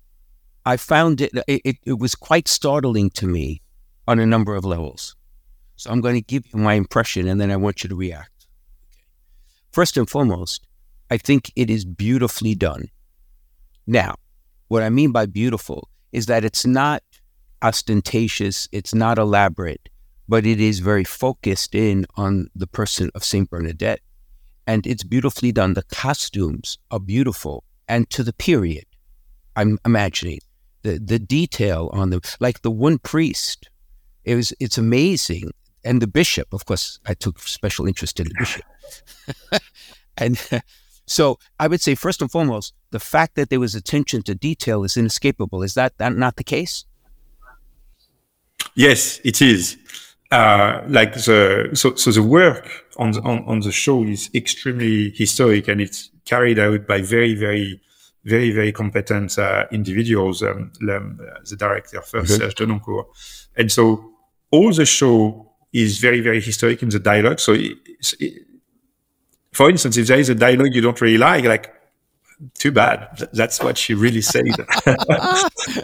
I 0.66 0.76
found 0.76 1.20
it, 1.20 1.32
it, 1.46 1.76
it 1.84 1.98
was 1.98 2.14
quite 2.14 2.48
startling 2.48 3.10
to 3.10 3.26
me 3.26 3.62
on 4.08 4.18
a 4.18 4.26
number 4.26 4.54
of 4.54 4.64
levels. 4.64 5.16
So 5.76 5.90
I'm 5.90 6.00
going 6.00 6.14
to 6.14 6.20
give 6.20 6.44
you 6.52 6.58
my 6.58 6.74
impression 6.74 7.28
and 7.28 7.40
then 7.40 7.50
I 7.50 7.56
want 7.56 7.82
you 7.82 7.88
to 7.88 7.96
react. 7.96 8.46
First 9.72 9.96
and 9.96 10.08
foremost, 10.08 10.66
I 11.10 11.16
think 11.18 11.50
it 11.56 11.70
is 11.70 11.84
beautifully 11.84 12.54
done. 12.54 12.84
Now, 13.86 14.16
what 14.68 14.82
I 14.82 14.90
mean 14.90 15.12
by 15.12 15.26
beautiful 15.26 15.88
is 16.12 16.26
that 16.26 16.44
it's 16.44 16.66
not 16.66 17.02
ostentatious, 17.62 18.68
it's 18.72 18.94
not 18.94 19.18
elaborate, 19.18 19.88
but 20.28 20.46
it 20.46 20.60
is 20.60 20.80
very 20.80 21.04
focused 21.04 21.74
in 21.74 22.06
on 22.16 22.48
the 22.54 22.66
person 22.66 23.10
of 23.14 23.24
Saint 23.24 23.50
Bernadette. 23.50 24.00
And 24.66 24.86
it's 24.86 25.02
beautifully 25.02 25.50
done. 25.52 25.74
The 25.74 25.82
costumes 25.82 26.78
are 26.90 27.00
beautiful 27.00 27.64
and 27.88 28.08
to 28.10 28.22
the 28.22 28.32
period. 28.32 28.84
I'm 29.56 29.78
imagining 29.84 30.38
the 30.82 30.98
the 30.98 31.18
detail 31.18 31.90
on 31.92 32.10
them, 32.10 32.20
like 32.40 32.62
the 32.62 32.70
one 32.70 32.98
priest. 32.98 33.68
It 34.24 34.36
was 34.36 34.52
it's 34.60 34.78
amazing, 34.78 35.50
and 35.84 36.00
the 36.00 36.06
bishop. 36.06 36.52
Of 36.52 36.64
course, 36.64 37.00
I 37.06 37.14
took 37.14 37.40
special 37.40 37.86
interest 37.86 38.20
in 38.20 38.28
the 38.28 38.34
bishop, 38.38 38.64
and 40.16 40.62
so 41.06 41.38
I 41.58 41.68
would 41.68 41.80
say 41.80 41.94
first 41.94 42.22
and 42.22 42.30
foremost, 42.30 42.74
the 42.90 43.00
fact 43.00 43.34
that 43.34 43.50
there 43.50 43.60
was 43.60 43.74
attention 43.74 44.22
to 44.22 44.34
detail 44.34 44.84
is 44.84 44.96
inescapable. 44.96 45.62
Is 45.62 45.74
that, 45.74 45.98
that 45.98 46.14
not 46.14 46.36
the 46.36 46.44
case? 46.44 46.84
Yes, 48.74 49.20
it 49.24 49.42
is 49.42 49.76
uh, 50.32 50.82
like 50.88 51.12
the 51.14 51.70
so 51.74 51.94
so 51.94 52.10
the 52.10 52.22
work 52.22 52.86
on 52.96 53.12
the, 53.12 53.20
on 53.20 53.44
on 53.44 53.60
the 53.60 53.70
show 53.70 54.02
is 54.02 54.30
extremely 54.34 55.10
historic 55.10 55.68
and 55.68 55.80
it's 55.80 56.10
carried 56.24 56.58
out 56.58 56.86
by 56.86 57.02
very 57.02 57.34
very 57.34 57.80
very 58.24 58.50
very 58.50 58.72
competent 58.72 59.38
uh, 59.38 59.66
individuals. 59.70 60.42
Um, 60.42 60.72
um, 60.90 61.20
the 61.48 61.56
director 61.56 62.00
first, 62.00 62.32
mm-hmm. 62.32 62.42
Serge 62.42 62.54
Denoncourt, 62.54 63.04
and 63.56 63.70
so 63.70 64.12
all 64.50 64.72
the 64.72 64.86
show 64.86 65.52
is 65.72 65.98
very 65.98 66.20
very 66.20 66.40
historic 66.40 66.82
in 66.82 66.88
the 66.88 66.98
dialogue. 66.98 67.38
So, 67.38 67.52
it, 67.52 67.76
it, 68.18 68.42
for 69.52 69.68
instance, 69.68 69.98
if 69.98 70.06
there 70.06 70.18
is 70.18 70.30
a 70.30 70.34
dialogue 70.34 70.74
you 70.74 70.80
don't 70.80 71.00
really 71.00 71.18
like, 71.18 71.44
like 71.44 71.74
too 72.54 72.72
bad. 72.72 73.28
That's 73.32 73.62
what 73.62 73.78
she 73.78 73.94
really 73.94 74.22
said. 74.22 74.44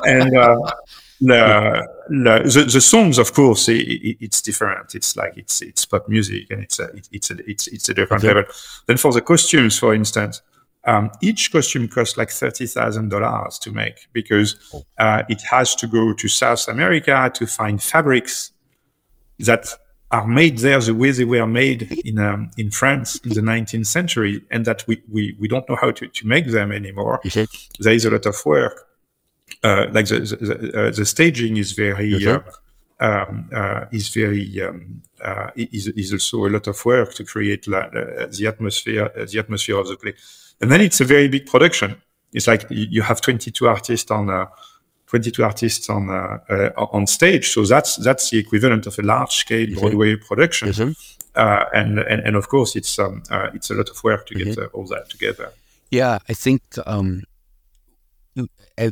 and 0.05 0.36
uh, 0.36 0.72
the, 1.20 1.88
the, 2.08 2.68
the 2.72 2.80
songs, 2.80 3.18
of 3.18 3.32
course, 3.32 3.68
it, 3.68 3.80
it, 3.80 4.16
it's 4.20 4.40
different. 4.40 4.94
It's 4.94 5.16
like 5.16 5.36
it's 5.36 5.62
it's 5.62 5.84
pop 5.84 6.08
music, 6.08 6.50
and 6.50 6.62
it's 6.62 6.78
a 6.78 6.84
it, 6.84 7.08
it's 7.12 7.30
a 7.30 7.50
it's 7.50 7.66
it's 7.66 7.88
a 7.88 7.94
different 7.94 8.24
okay. 8.24 8.34
level. 8.34 8.52
Then 8.86 8.96
for 8.96 9.12
the 9.12 9.20
costumes, 9.20 9.78
for 9.78 9.94
instance, 9.94 10.42
um, 10.84 11.10
each 11.20 11.50
costume 11.50 11.88
costs 11.88 12.16
like 12.16 12.30
thirty 12.30 12.66
thousand 12.66 13.08
dollars 13.08 13.58
to 13.60 13.72
make 13.72 14.08
because 14.12 14.56
oh. 14.72 14.84
uh, 14.98 15.22
it 15.28 15.42
has 15.42 15.74
to 15.76 15.86
go 15.86 16.12
to 16.12 16.28
South 16.28 16.68
America 16.68 17.30
to 17.34 17.46
find 17.46 17.82
fabrics 17.82 18.52
that 19.40 19.66
are 20.10 20.26
made 20.26 20.58
there 20.58 20.80
the 20.80 20.94
way 20.94 21.10
they 21.10 21.24
were 21.24 21.46
made 21.46 22.00
in 22.04 22.18
um, 22.18 22.50
in 22.56 22.70
France 22.70 23.16
in 23.24 23.30
the 23.30 23.40
19th 23.40 23.86
century, 23.86 24.42
and 24.50 24.64
that 24.64 24.86
we, 24.86 25.02
we, 25.10 25.36
we 25.38 25.48
don't 25.48 25.68
know 25.68 25.76
how 25.76 25.90
to, 25.90 26.08
to 26.08 26.26
make 26.26 26.46
them 26.46 26.72
anymore. 26.72 27.20
There 27.80 27.92
is 27.92 28.04
a 28.06 28.10
lot 28.10 28.24
of 28.24 28.36
work 28.46 28.88
like 29.92 30.07
the 30.07 30.20
the, 30.20 30.72
uh, 30.74 30.90
the, 30.90 31.05
staging 31.05 31.57
is 31.57 31.72
very 31.72 32.26
uh, 32.26 32.40
um, 33.01 33.49
uh, 33.53 33.84
is 33.92 34.09
very 34.09 34.62
um, 34.62 35.03
uh, 35.22 35.51
is, 35.57 35.88
is 35.88 36.12
also 36.12 36.46
a 36.46 36.51
lot 36.51 36.66
of 36.66 36.84
work 36.84 37.14
to 37.14 37.24
create 37.24 37.66
la, 37.66 37.88
the 37.90 38.46
atmosphere 38.46 39.11
the 39.14 39.38
atmosphere 39.38 39.78
of 39.78 39.88
the 39.88 39.96
play, 39.96 40.14
and 40.61 40.70
then 40.70 40.80
it's 40.80 41.01
a 41.01 41.05
very 41.05 41.28
big 41.28 41.46
production. 41.46 42.01
It's 42.32 42.46
like 42.46 42.66
you 42.70 43.03
have 43.03 43.20
22 43.20 43.66
artists 43.66 44.11
on 44.11 44.49
22 45.07 45.42
artists 45.42 45.88
on 45.88 46.11
on 46.76 47.07
stage, 47.07 47.51
so 47.51 47.64
that's 47.64 47.96
that's 47.96 48.30
the 48.30 48.38
equivalent 48.38 48.86
of 48.86 48.99
a 48.99 49.03
large 49.03 49.32
scale 49.32 49.68
Broadway 49.74 50.16
production. 50.16 50.94
and, 51.34 51.99
and 51.99 52.20
and 52.20 52.36
of 52.36 52.49
course, 52.49 52.76
it's 52.76 52.99
um, 52.99 53.22
it's 53.55 53.70
a 53.70 53.74
lot 53.74 53.88
of 53.88 54.03
work 54.05 54.26
to 54.26 54.34
get 54.34 54.49
mm-hmm. 54.49 54.76
all 54.76 54.86
that 54.86 55.09
together. 55.09 55.53
Yeah, 55.90 56.18
I 56.28 56.34
think 56.34 56.62
um, 56.86 57.22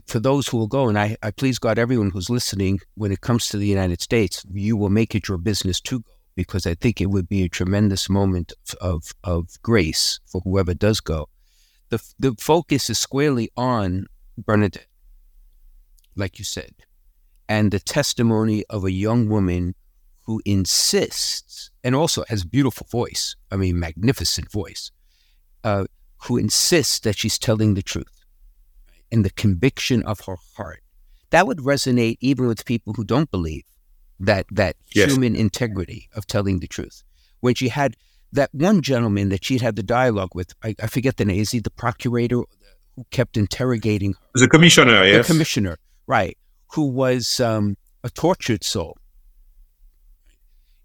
for 0.07 0.21
those 0.21 0.49
who 0.49 0.57
will 0.57 0.67
go, 0.67 0.89
and 0.89 0.99
I, 0.99 1.17
I 1.23 1.31
please 1.31 1.59
God, 1.59 1.79
everyone 1.79 2.11
who's 2.11 2.31
listening, 2.31 2.81
when 2.95 3.13
it 3.13 3.21
comes 3.21 3.49
to 3.49 3.57
the 3.57 3.67
United 3.67 4.01
States, 4.01 4.45
you 4.53 4.77
will 4.77 4.91
make 4.91 5.15
it 5.15 5.29
your 5.29 5.39
business 5.39 5.81
to 5.83 6.01
go 6.01 6.11
because 6.35 6.67
I 6.67 6.75
think 6.75 7.01
it 7.01 7.07
would 7.07 7.29
be 7.29 7.43
a 7.43 7.49
tremendous 7.49 8.11
moment 8.11 8.53
of, 8.81 9.13
of 9.25 9.61
grace 9.63 10.21
for 10.27 10.43
whoever 10.43 10.75
does 10.75 11.01
go. 11.01 11.29
The, 11.89 12.03
the 12.19 12.35
focus 12.39 12.91
is 12.91 12.99
squarely 12.99 13.51
on 13.57 14.07
Bernadette, 14.37 14.87
like 16.15 16.39
you 16.39 16.45
said, 16.45 16.75
and 17.49 17.71
the 17.71 17.81
testimony 17.81 18.65
of 18.69 18.85
a 18.85 18.91
young 18.93 19.29
woman 19.29 19.75
who 20.25 20.43
insists, 20.45 21.71
and 21.85 21.95
also 21.95 22.25
has 22.29 22.45
beautiful 22.45 22.87
voice. 22.91 23.37
I 23.51 23.57
mean, 23.57 23.79
magnificent 23.79 24.51
voice. 24.51 24.91
Uh, 25.63 25.87
who 26.25 26.37
insists 26.37 27.01
that 27.01 27.17
she's 27.17 27.39
telling 27.39 27.75
the 27.75 27.83
truth, 27.83 28.16
and 29.11 29.25
the 29.25 29.31
conviction 29.31 30.03
of 30.03 30.21
her 30.21 30.37
heart. 30.57 30.83
That 31.31 31.47
would 31.47 31.59
resonate 31.59 32.19
even 32.21 32.47
with 32.47 32.65
people 32.65 32.93
who 32.95 33.05
don't 33.05 33.31
believe 33.31 33.65
that 34.21 34.47
that 34.51 34.77
yes. 34.95 35.11
human 35.11 35.37
integrity 35.37 36.09
of 36.15 36.27
telling 36.27 36.61
the 36.61 36.67
truth. 36.67 37.03
When 37.41 37.55
she 37.55 37.69
had 37.69 37.97
that 38.33 38.51
one 38.53 38.83
gentleman 38.83 39.29
that 39.29 39.45
she'd 39.45 39.61
had 39.61 39.77
the 39.77 39.83
dialogue 39.83 40.35
with, 40.35 40.55
I, 40.63 40.75
I 40.83 40.87
forget 40.87 41.17
the 41.17 41.25
name. 41.25 41.41
Is 41.41 41.51
he 41.51 41.59
the 41.59 41.71
procurator 41.71 42.43
who 42.97 43.05
kept 43.11 43.37
interrogating 43.37 44.15
her? 44.15 44.19
The 44.35 44.49
commissioner, 44.49 45.05
yes. 45.05 45.27
The 45.27 45.33
commissioner, 45.33 45.79
right? 46.07 46.37
Who 46.73 46.87
was 46.87 47.41
um, 47.41 47.77
a 48.03 48.11
tortured 48.11 48.65
soul. 48.65 48.97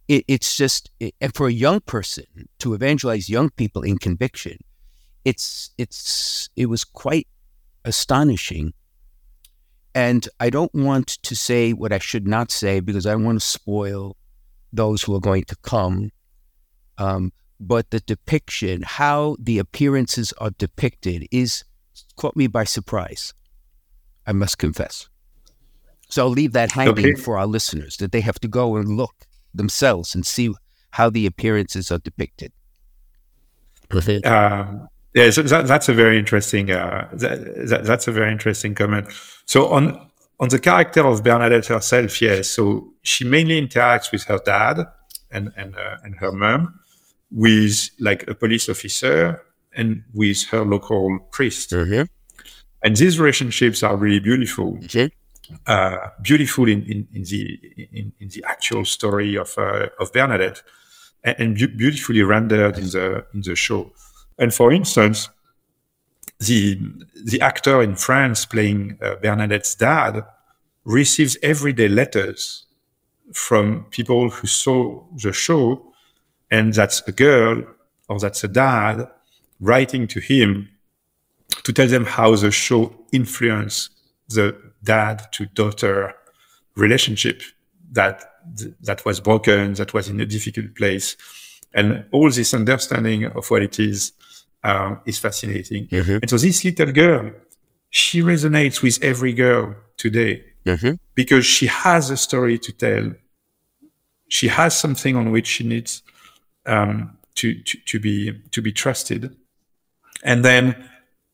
It, 0.07 0.25
it's 0.27 0.57
just, 0.57 0.91
it, 0.99 1.15
and 1.21 1.33
for 1.33 1.47
a 1.47 1.53
young 1.53 1.79
person 1.79 2.25
to 2.59 2.73
evangelize 2.73 3.29
young 3.29 3.49
people 3.49 3.83
in 3.83 3.97
conviction, 3.97 4.57
it's 5.23 5.69
it's 5.77 6.49
it 6.55 6.65
was 6.65 6.83
quite 6.83 7.27
astonishing. 7.85 8.73
And 9.93 10.27
I 10.39 10.49
don't 10.49 10.73
want 10.73 11.07
to 11.23 11.35
say 11.35 11.73
what 11.73 11.91
I 11.91 11.99
should 11.99 12.27
not 12.27 12.51
say 12.51 12.79
because 12.79 13.05
I 13.05 13.11
don't 13.11 13.25
want 13.25 13.41
to 13.41 13.45
spoil 13.45 14.15
those 14.71 15.03
who 15.03 15.15
are 15.15 15.19
going 15.19 15.43
to 15.45 15.55
come. 15.57 16.11
Um, 16.97 17.33
but 17.59 17.91
the 17.91 17.99
depiction, 17.99 18.83
how 18.83 19.35
the 19.39 19.59
appearances 19.59 20.33
are 20.39 20.51
depicted, 20.51 21.27
is 21.31 21.63
caught 22.15 22.35
me 22.35 22.47
by 22.47 22.63
surprise. 22.63 23.33
I 24.25 24.31
must 24.31 24.57
confess. 24.57 25.09
So 26.09 26.23
I'll 26.23 26.29
leave 26.29 26.53
that 26.53 26.71
hanging 26.71 26.97
okay. 26.99 27.13
for 27.15 27.37
our 27.37 27.47
listeners 27.47 27.97
that 27.97 28.11
they 28.11 28.21
have 28.21 28.39
to 28.39 28.47
go 28.47 28.75
and 28.75 28.97
look 28.97 29.27
themselves 29.53 30.15
and 30.15 30.25
see 30.25 30.53
how 30.91 31.09
the 31.09 31.25
appearances 31.25 31.91
are 31.91 31.99
depicted. 31.99 32.51
Um, 34.25 34.87
yeah, 35.13 35.29
so 35.29 35.41
that, 35.43 35.67
that's 35.67 35.89
a 35.89 35.93
very 35.93 36.17
interesting. 36.17 36.71
Uh, 36.71 37.09
that, 37.13 37.67
that, 37.69 37.83
that's 37.83 38.07
a 38.07 38.11
very 38.11 38.31
interesting 38.31 38.75
comment. 38.75 39.07
So 39.45 39.67
on 39.67 40.09
on 40.39 40.49
the 40.49 40.59
character 40.59 41.05
of 41.05 41.23
Bernadette 41.23 41.67
herself, 41.67 42.21
yes. 42.21 42.49
So 42.49 42.93
she 43.03 43.25
mainly 43.25 43.61
interacts 43.61 44.11
with 44.11 44.23
her 44.23 44.39
dad 44.45 44.87
and 45.29 45.51
and 45.57 45.75
uh, 45.75 45.97
and 46.03 46.15
her 46.15 46.31
mom, 46.31 46.79
with 47.29 47.89
like 47.99 48.27
a 48.27 48.35
police 48.35 48.69
officer 48.69 49.41
and 49.75 50.03
with 50.13 50.43
her 50.45 50.63
local 50.63 51.19
priest. 51.31 51.71
Mm-hmm. 51.71 52.03
And 52.83 52.95
these 52.95 53.19
relationships 53.19 53.83
are 53.83 53.95
really 53.95 54.19
beautiful. 54.19 54.73
Mm-hmm. 54.73 55.07
Uh, 55.67 55.97
beautiful 56.21 56.67
in, 56.69 56.83
in, 56.83 57.07
in 57.13 57.23
the 57.23 57.59
in, 57.91 58.13
in, 58.21 58.29
the 58.29 58.41
actual 58.47 58.85
story 58.85 59.35
of 59.35 59.53
uh, 59.57 59.87
of 59.99 60.13
Bernadette, 60.13 60.63
and, 61.25 61.35
and 61.39 61.57
bu- 61.57 61.75
beautifully 61.75 62.23
rendered 62.23 62.77
in 62.77 62.85
the 62.85 63.25
in 63.33 63.41
the 63.41 63.55
show. 63.55 63.91
And 64.41 64.51
for 64.51 64.73
instance, 64.73 65.29
the 66.39 66.79
the 67.23 67.39
actor 67.41 67.83
in 67.83 67.95
France 67.95 68.45
playing 68.45 68.97
uh, 68.99 69.15
Bernadette's 69.21 69.75
dad 69.75 70.25
receives 70.83 71.37
everyday 71.43 71.87
letters 71.87 72.65
from 73.33 73.85
people 73.91 74.31
who 74.31 74.47
saw 74.47 75.03
the 75.15 75.31
show, 75.31 75.93
and 76.49 76.73
that's 76.73 77.03
a 77.07 77.11
girl 77.11 77.63
or 78.09 78.19
that's 78.19 78.43
a 78.43 78.47
dad 78.47 79.07
writing 79.59 80.07
to 80.07 80.19
him 80.19 80.67
to 81.63 81.71
tell 81.71 81.87
them 81.87 82.05
how 82.05 82.35
the 82.35 82.49
show 82.49 82.91
influenced 83.11 83.91
the 84.29 84.57
dad 84.83 85.31
to 85.33 85.45
daughter 85.45 86.15
relationship 86.75 87.43
that 87.91 88.25
that 88.81 89.05
was 89.05 89.19
broken, 89.19 89.75
that 89.75 89.93
was 89.93 90.09
in 90.09 90.19
a 90.19 90.25
difficult 90.25 90.73
place, 90.75 91.15
and 91.75 92.05
all 92.11 92.31
this 92.31 92.55
understanding 92.55 93.25
of 93.25 93.51
what 93.51 93.61
it 93.61 93.79
is 93.79 94.13
uh, 94.63 94.95
is 95.05 95.19
fascinating. 95.19 95.87
Mm-hmm. 95.87 96.17
And 96.21 96.29
so 96.29 96.37
this 96.37 96.63
little 96.63 96.91
girl, 96.91 97.31
she 97.89 98.21
resonates 98.21 98.81
with 98.81 99.03
every 99.03 99.33
girl 99.33 99.75
today 99.97 100.43
mm-hmm. 100.65 100.93
because 101.15 101.45
she 101.45 101.67
has 101.67 102.09
a 102.09 102.17
story 102.17 102.57
to 102.59 102.71
tell. 102.71 103.11
She 104.29 104.47
has 104.47 104.77
something 104.77 105.15
on 105.15 105.31
which 105.31 105.47
she 105.47 105.65
needs 105.65 106.03
um, 106.65 107.17
to, 107.35 107.53
to, 107.53 107.77
to 107.85 107.99
be 107.99 108.39
to 108.51 108.61
be 108.61 108.71
trusted, 108.71 109.35
and 110.23 110.45
then 110.45 110.75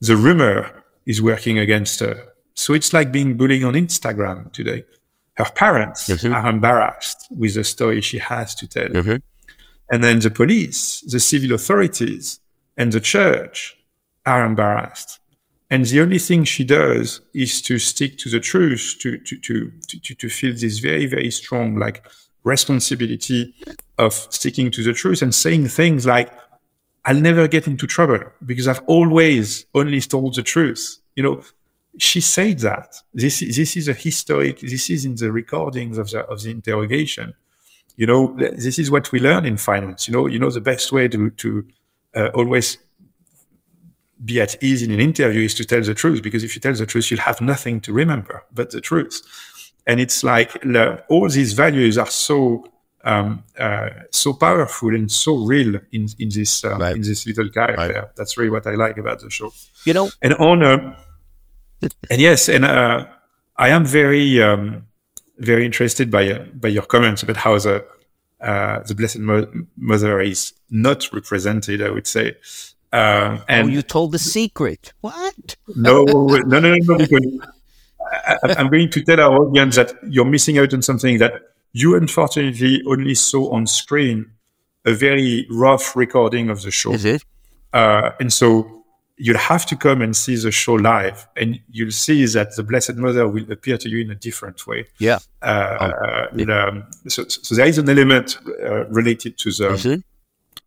the 0.02 0.16
rumor 0.16 0.84
is 1.06 1.22
working 1.22 1.60
against 1.60 2.00
her. 2.00 2.34
So 2.54 2.74
it's 2.74 2.92
like 2.92 3.12
being 3.12 3.38
bullied 3.38 3.64
on 3.64 3.74
Instagram 3.74 4.52
today. 4.52 4.84
Her 5.36 5.46
parents 5.46 6.10
mm-hmm. 6.10 6.34
are 6.34 6.50
embarrassed 6.50 7.28
with 7.30 7.54
the 7.54 7.64
story 7.64 8.02
she 8.02 8.18
has 8.18 8.56
to 8.56 8.68
tell. 8.68 8.90
Mm-hmm. 8.90 9.18
And 9.92 10.04
then 10.04 10.20
the 10.20 10.32
police, 10.32 11.02
the 11.02 11.20
civil 11.20 11.54
authorities, 11.54 12.40
and 12.78 12.92
the 12.92 13.02
church 13.02 13.78
are 14.26 14.46
embarrassed. 14.46 15.20
And 15.70 15.86
the 15.86 16.02
only 16.02 16.20
thing 16.20 16.46
she 16.46 16.64
does 16.64 17.22
is 17.34 17.62
to 17.64 17.78
stick 17.78 18.18
to 18.20 18.30
the 18.30 18.40
truth, 18.40 18.98
to, 19.02 19.18
to, 19.18 19.38
to, 19.38 19.72
to, 19.88 20.16
to 20.16 20.30
feel 20.30 20.54
this 20.54 20.80
very, 20.80 21.06
very 21.08 21.30
strong, 21.32 21.76
like 21.76 22.06
responsibility 22.44 23.54
of 23.98 24.14
sticking 24.14 24.72
to 24.72 24.84
the 24.84 24.94
truth 24.94 25.22
and 25.22 25.36
saying 25.36 25.68
things 25.68 26.06
like, 26.06 26.32
I'll 27.04 27.20
never 27.20 27.48
get 27.48 27.68
into 27.68 27.88
trouble 27.88 28.20
because 28.46 28.68
I've 28.68 28.84
always 28.86 29.66
only 29.74 30.00
told 30.02 30.36
the 30.36 30.44
truth. 30.44 31.00
You 31.16 31.24
know, 31.24 31.42
she 31.98 32.22
said 32.22 32.60
that. 32.60 32.96
This, 33.14 33.40
this 33.40 33.76
is 33.76 33.88
a 33.88 33.94
historic, 33.94 34.60
this 34.60 34.90
is 34.90 35.04
in 35.04 35.16
the 35.16 35.32
recordings 35.32 35.98
of 35.98 36.10
the, 36.12 36.22
of 36.26 36.42
the 36.44 36.52
interrogation. 36.52 37.34
You 37.98 38.08
know, 38.08 38.36
this 38.38 38.78
is 38.78 38.92
what 38.92 39.12
we 39.12 39.20
learn 39.20 39.46
in 39.46 39.58
finance. 39.58 40.08
You 40.08 40.14
know, 40.14 40.28
you 40.28 40.40
know, 40.40 40.52
the 40.52 40.62
best 40.62 40.92
way 40.92 41.08
to, 41.08 41.30
to 41.32 41.66
always 42.34 42.78
be 44.24 44.42
at 44.42 44.62
ease 44.64 44.82
in 44.82 44.92
an 44.92 45.00
interview 45.00 45.44
is 45.46 45.54
to 45.54 45.64
tell 45.64 45.82
the 45.82 45.94
truth 45.94 46.24
because 46.24 46.44
if 46.44 46.56
you 46.56 46.62
tell 46.62 46.74
the 46.74 46.86
truth 46.86 47.12
you'll 47.12 47.20
have 47.20 47.40
nothing 47.40 47.80
to 47.80 47.94
remember 47.94 48.44
but 48.52 48.72
the 48.72 48.82
truth 48.82 49.22
and 49.86 50.00
it's 50.00 50.24
like 50.24 50.58
all 51.08 51.30
these 51.30 51.54
values 51.54 51.98
are 51.98 52.10
so 52.10 52.66
um, 53.04 53.44
uh, 53.58 53.90
so 54.12 54.34
powerful 54.34 54.90
and 54.90 55.10
so 55.12 55.38
real 55.38 55.80
in 55.92 56.08
in 56.20 56.30
this 56.30 56.64
uh, 56.64 56.78
right. 56.78 56.96
in 56.96 57.02
this 57.02 57.26
little 57.26 57.50
character. 57.50 58.02
Right. 58.02 58.16
That's 58.16 58.38
really 58.38 58.50
what 58.50 58.68
I 58.68 58.76
like 58.76 58.98
about 58.98 59.22
the 59.22 59.30
show. 59.30 59.54
You 59.86 59.94
know, 59.94 60.10
and 60.22 60.34
honor, 60.36 60.98
and 62.10 62.22
yes, 62.22 62.50
and 62.50 62.66
uh, 62.66 63.06
I 63.56 63.70
am 63.70 63.86
very 63.86 64.42
um, 64.44 64.88
very 65.38 65.66
interested 65.66 66.12
by 66.12 66.32
uh, 66.32 66.44
by 66.54 66.68
your 66.68 66.84
comments 66.84 67.24
about 67.24 67.38
how 67.38 67.58
the 67.58 67.86
uh, 68.42 68.80
the 68.82 68.96
Blessed 68.96 69.20
Mother 69.20 70.20
is 70.22 70.54
not 70.70 71.12
represented. 71.14 71.82
I 71.82 71.90
would 71.90 72.08
say. 72.08 72.36
Uh, 72.92 73.40
and 73.50 73.68
oh, 73.68 73.72
you 73.72 73.82
told 73.82 74.14
the 74.14 74.20
secret. 74.20 74.94
What? 75.02 75.56
no, 75.76 76.04
no, 76.04 76.38
no, 76.46 76.60
no, 76.60 76.76
no. 76.76 76.98
Because 76.98 77.40
I, 78.00 78.56
I'm 78.58 78.70
going 78.70 78.90
to 78.90 79.02
tell 79.04 79.20
our 79.20 79.46
audience 79.46 79.76
that 79.76 79.94
you're 80.08 80.26
missing 80.26 80.58
out 80.58 80.74
on 80.74 80.82
something 80.82 81.18
that 81.18 81.34
you 81.74 81.96
unfortunately 81.96 82.82
only 82.88 83.14
saw 83.14 83.52
on 83.52 83.68
screen 83.68 84.32
a 84.86 84.94
very 84.94 85.46
rough 85.52 85.96
recording 85.96 86.50
of 86.50 86.62
the 86.62 86.72
show. 86.72 86.94
Is 86.94 87.06
it? 87.06 87.26
Uh, 87.74 88.12
and 88.20 88.32
so 88.32 88.77
you'll 89.18 89.38
have 89.38 89.66
to 89.66 89.76
come 89.76 90.02
and 90.02 90.16
see 90.16 90.36
the 90.36 90.52
show 90.52 90.74
live, 90.74 91.28
and 91.36 91.60
you'll 91.70 91.92
see 91.92 92.26
that 92.28 92.56
the 92.56 92.64
Blessed 92.64 92.96
Mother 92.96 93.28
will 93.28 93.52
appear 93.52 93.78
to 93.78 93.90
you 93.90 94.00
in 94.00 94.12
a 94.12 94.16
different 94.16 94.66
way. 94.68 94.88
Yeah. 95.00 95.20
Uh, 95.42 95.92
oh, 95.92 96.36
yeah. 96.36 96.66
Um, 96.66 96.86
so, 97.08 97.28
so, 97.28 97.56
there 97.56 97.68
is 97.68 97.78
an 97.78 97.90
element 97.90 98.38
uh, 98.64 98.86
related 98.88 99.38
to 99.40 99.52
the 99.52 100.04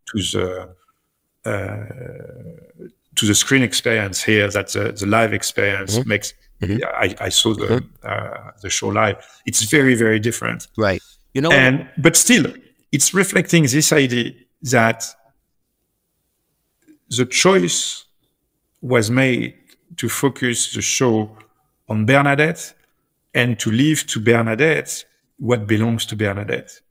to 0.07 0.17
the 0.17 0.75
uh, 1.45 1.85
to 3.15 3.25
the 3.25 3.35
screen 3.35 3.63
experience 3.63 4.23
here 4.23 4.49
that 4.49 4.69
the, 4.69 4.91
the 4.91 5.05
live 5.05 5.33
experience 5.33 5.97
mm-hmm. 5.97 6.09
makes 6.09 6.33
Mm-hmm. 6.61 6.77
I, 6.85 7.25
I, 7.25 7.29
saw 7.29 7.55
the 7.55 7.65
mm-hmm. 7.65 7.87
uh, 8.03 8.51
the 8.61 8.69
show 8.69 8.89
live. 8.89 9.17
It's 9.47 9.63
very 9.63 9.95
very 9.95 10.19
different. 10.19 10.67
Right. 10.77 11.01
You 11.33 11.41
know. 11.41 11.51
And 11.51 11.89
but 11.97 12.15
still, 12.15 12.53
it's 12.91 13.15
reflecting 13.15 13.63
this 13.63 13.91
idea 13.91 14.33
that 14.63 15.05
the 17.09 17.25
choice 17.25 18.05
was 18.81 19.11
made 19.11 19.55
to 19.97 20.09
focus 20.09 20.73
the 20.73 20.81
show 20.81 21.37
on 21.87 22.05
Bernadette 22.05 22.73
and 23.33 23.59
to 23.59 23.71
leave 23.71 24.07
to 24.07 24.19
Bernadette 24.19 25.05
what 25.37 25.67
belongs 25.67 26.05
to 26.07 26.15
Bernadette. 26.15 26.81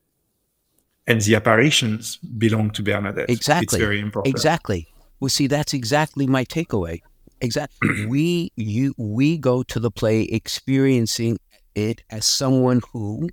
And 1.07 1.21
the 1.21 1.35
apparitions 1.35 2.17
belong 2.17 2.71
to 2.73 2.83
Bernadette. 2.83 3.29
Exactly. 3.31 3.65
It's 3.65 3.77
very 3.77 4.01
important. 4.01 4.33
Exactly. 4.33 4.89
Well, 5.19 5.29
see, 5.29 5.47
that's 5.47 5.75
exactly 5.75 6.27
my 6.27 6.45
takeaway. 6.45 7.01
Exactly. 7.41 8.07
we 8.09 8.53
you 8.57 8.95
we 8.97 9.39
go 9.39 9.63
to 9.65 9.81
the 9.81 9.91
play 9.91 10.23
experiencing 10.23 11.39
it 11.75 12.03
as 12.11 12.25
someone 12.27 12.81
who 12.93 13.29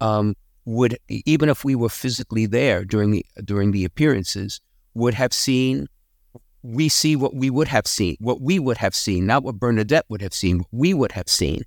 um, 0.00 0.34
would 0.64 0.98
even 1.08 1.48
if 1.48 1.64
we 1.64 1.74
were 1.74 1.88
physically 1.88 2.46
there 2.46 2.84
during 2.84 3.10
the 3.10 3.24
during 3.44 3.72
the 3.72 3.84
appearances 3.84 4.60
would 4.94 5.14
have 5.14 5.32
seen 5.32 5.88
we 6.62 6.88
see 6.88 7.16
what 7.16 7.34
we 7.34 7.50
would 7.50 7.68
have 7.68 7.86
seen 7.86 8.16
what 8.20 8.40
we 8.40 8.58
would 8.58 8.78
have 8.78 8.94
seen 8.94 9.26
not 9.26 9.42
what 9.42 9.56
Bernadette 9.58 10.04
would 10.08 10.22
have 10.22 10.34
seen 10.34 10.58
what 10.58 10.68
we 10.72 10.94
would 10.94 11.12
have 11.12 11.28
seen 11.28 11.62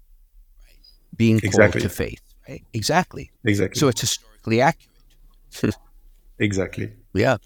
being 1.16 1.38
exactly. 1.38 1.82
called 1.82 1.84
to 1.84 1.90
faith 1.90 2.22
Right? 2.48 2.64
Exactly. 2.74 3.32
Exactly. 3.44 3.80
So 3.80 3.88
it's 3.88 4.02
historically 4.02 4.62
accurate. 4.62 4.92
exactly. 6.40 6.94
Yeah. 7.14 7.38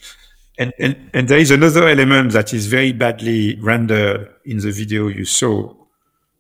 And, 0.58 0.74
and 0.78 1.10
and 1.14 1.28
there 1.30 1.38
is 1.40 1.52
another 1.52 1.88
element 1.88 2.34
that 2.34 2.54
is 2.54 2.68
very 2.68 2.92
badly 2.92 3.58
rendered 3.62 4.30
in 4.44 4.58
the 4.58 4.72
video 4.72 5.08
you 5.08 5.24
saw, 5.24 5.74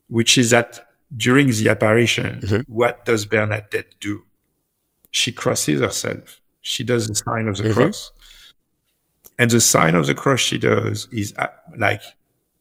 which 0.09 0.37
is 0.37 0.49
that 0.49 0.85
during 1.15 1.47
the 1.47 1.69
apparition, 1.69 2.41
Mhm. 2.41 2.65
what 2.67 3.05
does 3.05 3.25
Bernadette 3.25 3.95
do? 4.01 4.23
She 5.11 5.31
crosses 5.31 5.79
herself. 5.79 6.41
She 6.59 6.83
does 6.83 7.07
the 7.07 7.15
sign 7.15 7.47
of 7.47 7.55
the 7.57 7.69
Mhm. 7.69 7.73
cross. 7.73 8.11
And 9.39 9.49
the 9.49 9.61
sign 9.61 9.95
of 9.95 10.05
the 10.05 10.13
cross 10.13 10.41
she 10.41 10.57
does 10.59 11.07
is 11.11 11.33
uh, 11.37 11.47
like 11.77 12.01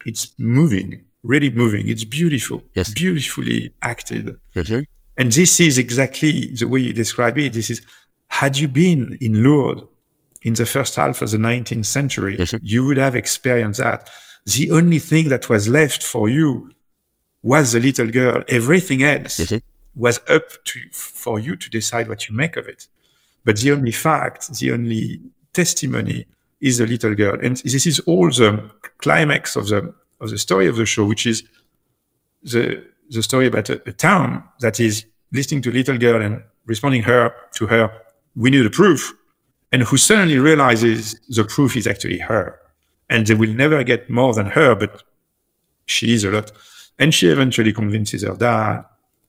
it's 0.06 0.32
moving, 0.38 1.04
really 1.22 1.50
moving. 1.50 1.88
It's 1.88 2.04
beautiful, 2.04 2.62
Yes. 2.74 2.94
beautifully 2.94 3.74
acted. 3.82 4.36
Mhm. 4.54 4.86
And 5.18 5.32
this 5.32 5.58
is 5.60 5.76
exactly 5.76 6.54
the 6.54 6.68
way 6.68 6.80
you 6.80 6.92
describe 6.92 7.36
it. 7.38 7.52
This 7.52 7.68
is, 7.70 7.82
had 8.28 8.56
you 8.56 8.68
been 8.68 9.18
in 9.20 9.42
Lourdes 9.42 9.82
in 10.42 10.54
the 10.54 10.64
first 10.66 10.94
half 10.94 11.20
of 11.20 11.30
the 11.32 11.36
19th 11.38 11.86
century, 11.86 12.36
Yes, 12.38 12.54
you 12.62 12.84
would 12.86 12.96
have 12.98 13.16
experienced 13.16 13.80
that. 13.80 14.08
The 14.46 14.70
only 14.70 15.00
thing 15.00 15.28
that 15.30 15.48
was 15.48 15.68
left 15.68 16.02
for 16.04 16.28
you 16.28 16.70
was 17.42 17.72
the 17.72 17.80
little 17.80 18.06
girl. 18.20 18.44
Everything 18.48 19.02
else 19.02 19.38
Mhm. 19.40 19.60
was 19.96 20.20
up 20.28 20.46
to 20.66 20.78
for 20.92 21.40
you 21.40 21.56
to 21.56 21.68
decide 21.68 22.06
what 22.08 22.28
you 22.28 22.36
make 22.36 22.56
of 22.56 22.68
it. 22.68 22.86
But 23.44 23.56
the 23.58 23.72
only 23.72 23.90
fact, 23.92 24.40
the 24.60 24.70
only 24.70 25.20
testimony 25.52 26.26
is 26.60 26.78
the 26.78 26.86
little 26.86 27.14
girl. 27.14 27.38
And 27.40 27.56
this 27.58 27.86
is 27.86 28.00
all 28.00 28.28
the 28.28 28.70
climax 28.98 29.56
of 29.56 29.68
the 29.68 29.94
of 30.20 30.30
the 30.30 30.38
story 30.38 30.66
of 30.66 30.76
the 30.76 30.86
show, 30.86 31.04
which 31.04 31.26
is 31.26 31.44
the 32.42 32.84
the 33.10 33.22
story 33.22 33.46
about 33.46 33.70
a, 33.70 33.80
a 33.88 33.92
town 33.92 34.44
that 34.60 34.80
is 34.80 35.06
listening 35.32 35.62
to 35.62 35.70
little 35.70 35.98
girl 35.98 36.20
and 36.20 36.42
responding 36.66 37.02
her 37.02 37.34
to 37.54 37.66
her, 37.66 37.90
we 38.36 38.50
need 38.50 38.64
a 38.64 38.70
proof, 38.70 39.14
and 39.72 39.82
who 39.82 39.96
suddenly 39.96 40.38
realizes 40.38 41.18
the 41.28 41.44
proof 41.44 41.76
is 41.76 41.86
actually 41.86 42.18
her, 42.18 42.58
and 43.08 43.26
they 43.26 43.34
will 43.34 43.52
never 43.52 43.82
get 43.82 44.08
more 44.10 44.34
than 44.34 44.46
her, 44.46 44.74
but 44.74 45.02
she 45.86 46.12
is 46.12 46.24
a 46.24 46.30
lot, 46.30 46.52
and 46.98 47.14
she 47.14 47.28
eventually 47.28 47.72
convinces 47.72 48.22
her 48.22 48.36
dad, 48.36 48.84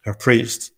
her 0.06 0.14
priest, 0.14 0.72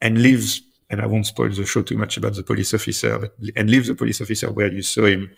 and 0.00 0.22
leaves. 0.22 0.62
And 0.90 1.00
I 1.00 1.06
won't 1.06 1.26
spoil 1.26 1.48
the 1.48 1.66
show 1.66 1.82
too 1.82 1.96
much 1.96 2.16
about 2.16 2.34
the 2.34 2.42
police 2.42 2.72
officer, 2.74 3.18
but 3.18 3.34
and 3.56 3.68
leaves 3.68 3.88
the 3.88 3.94
police 3.94 4.20
officer 4.20 4.52
where 4.52 4.72
you 4.72 4.82
saw 4.82 5.06
him 5.06 5.30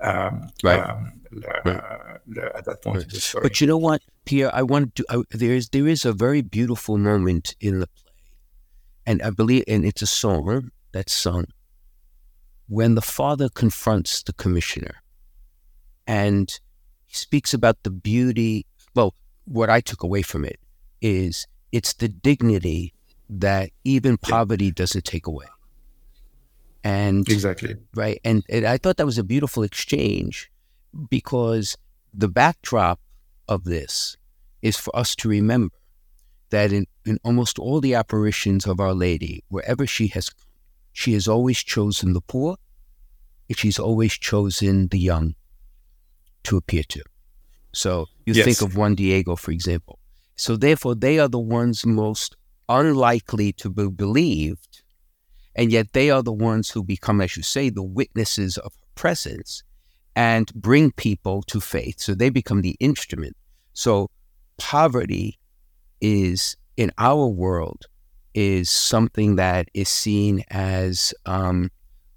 um, 0.00 0.50
Right. 0.62 0.80
um, 0.80 1.12
uh, 1.46 2.18
at 2.54 2.64
that 2.64 2.78
point 2.82 3.02
in 3.04 3.08
the 3.08 3.20
story. 3.20 3.42
But 3.42 3.60
you 3.60 3.66
know 3.66 3.76
what, 3.78 4.02
Pierre? 4.24 4.54
I 4.54 4.62
want 4.62 4.94
to. 4.96 5.04
I, 5.08 5.22
there 5.30 5.52
is 5.54 5.68
there 5.68 5.86
is 5.86 6.04
a 6.04 6.12
very 6.12 6.42
beautiful 6.42 6.98
moment 6.98 7.54
in 7.60 7.80
the 7.80 7.86
play, 7.86 8.12
and 9.06 9.22
I 9.22 9.30
believe, 9.30 9.64
and 9.68 9.84
it's 9.84 10.02
a 10.02 10.06
song 10.06 10.70
that's 10.92 11.12
sung 11.12 11.46
when 12.68 12.94
the 12.94 13.02
father 13.02 13.48
confronts 13.48 14.22
the 14.22 14.32
commissioner, 14.32 15.02
and 16.06 16.58
he 17.06 17.14
speaks 17.14 17.54
about 17.54 17.82
the 17.82 17.90
beauty. 17.90 18.66
Well, 18.94 19.14
what 19.44 19.70
I 19.70 19.80
took 19.80 20.02
away 20.02 20.22
from 20.22 20.44
it 20.44 20.58
is 21.00 21.46
it's 21.72 21.92
the 21.94 22.08
dignity 22.08 22.92
that 23.28 23.70
even 23.84 24.18
poverty 24.18 24.72
doesn't 24.72 25.04
take 25.04 25.26
away, 25.28 25.46
and 26.84 27.28
exactly. 27.28 27.76
right? 27.94 28.20
And, 28.24 28.42
and 28.48 28.64
I 28.64 28.78
thought 28.78 28.96
that 28.96 29.06
was 29.06 29.18
a 29.18 29.24
beautiful 29.24 29.62
exchange 29.62 30.50
because 31.08 31.76
the 32.12 32.28
backdrop 32.28 33.00
of 33.48 33.64
this 33.64 34.16
is 34.62 34.76
for 34.76 34.94
us 34.96 35.14
to 35.16 35.28
remember 35.28 35.74
that 36.50 36.72
in, 36.72 36.86
in 37.06 37.18
almost 37.24 37.58
all 37.58 37.80
the 37.80 37.94
apparitions 37.94 38.66
of 38.66 38.80
Our 38.80 38.94
Lady, 38.94 39.44
wherever 39.48 39.86
she 39.86 40.08
has 40.08 40.30
come, 40.30 40.46
she 40.92 41.12
has 41.12 41.28
always 41.28 41.58
chosen 41.58 42.12
the 42.12 42.20
poor 42.20 42.56
and 43.48 43.56
she's 43.56 43.78
always 43.78 44.12
chosen 44.14 44.88
the 44.88 44.98
young 44.98 45.34
to 46.44 46.56
appear 46.56 46.82
to. 46.84 47.02
So 47.72 48.06
you 48.26 48.34
Yes. 48.34 48.44
think 48.44 48.62
of 48.62 48.76
Juan 48.76 48.94
Diego, 48.96 49.36
for 49.36 49.52
example. 49.52 49.98
So 50.36 50.56
therefore, 50.56 50.94
they 50.94 51.18
are 51.18 51.28
the 51.28 51.38
ones 51.38 51.86
most 51.86 52.36
unlikely 52.68 53.52
to 53.54 53.70
be 53.70 53.88
believed 53.88 54.79
and 55.60 55.70
yet 55.70 55.92
they 55.92 56.08
are 56.08 56.22
the 56.22 56.32
ones 56.32 56.70
who 56.70 56.82
become, 56.82 57.20
as 57.20 57.36
you 57.36 57.42
say, 57.42 57.68
the 57.68 57.82
witnesses 57.82 58.56
of 58.56 58.72
her 58.72 58.86
presence 58.94 59.62
and 60.16 60.50
bring 60.54 60.90
people 60.90 61.42
to 61.42 61.60
faith. 61.60 62.00
So 62.00 62.14
they 62.14 62.30
become 62.30 62.62
the 62.62 62.78
instrument. 62.80 63.36
So 63.74 64.08
poverty 64.56 65.38
is 66.00 66.56
in 66.78 66.90
our 66.96 67.26
world 67.26 67.84
is 68.32 68.70
something 68.70 69.36
that 69.36 69.68
is 69.74 69.90
seen 69.90 70.44
as 70.48 71.12
um, 71.26 71.70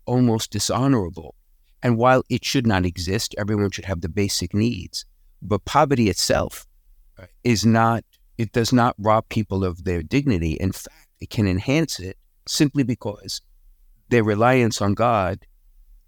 almost 0.06 0.52
dishonorable. 0.52 1.36
And 1.82 1.98
while 1.98 2.24
it 2.30 2.46
should 2.46 2.66
not 2.66 2.86
exist, 2.86 3.36
everyone 3.38 3.72
should 3.72 3.84
have 3.84 4.00
the 4.00 4.08
basic 4.08 4.54
needs. 4.54 5.04
But 5.42 5.66
poverty 5.66 6.10
itself 6.10 6.66
is 7.44 7.66
not, 7.66 8.06
it 8.38 8.54
does 8.54 8.72
not 8.72 8.96
rob 8.98 9.28
people 9.28 9.66
of 9.66 9.84
their 9.84 10.02
dignity. 10.02 10.54
In 10.54 10.72
fact, 10.72 11.10
it 11.20 11.30
can 11.30 11.46
enhance 11.46 12.00
it 12.00 12.18
simply 12.48 12.84
because 12.84 13.42
their 14.10 14.24
reliance 14.24 14.82
on 14.82 14.94
God 14.94 15.46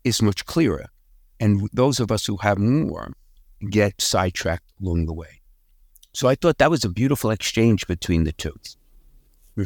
is 0.03 0.21
much 0.21 0.45
clearer. 0.45 0.88
And 1.39 1.69
those 1.73 1.99
of 1.99 2.11
us 2.11 2.25
who 2.25 2.38
have 2.38 2.57
more 2.57 3.13
get 3.69 4.01
sidetracked 4.01 4.71
along 4.81 5.05
the 5.05 5.13
way. 5.13 5.41
So 6.13 6.27
I 6.27 6.36
thought 6.36 6.59
that 6.59 6.69
was 6.69 6.86
a 6.86 6.89
beautiful 6.89 7.29
exchange 7.29 7.88
between 7.88 8.23
the 8.23 8.31
2 8.31 8.53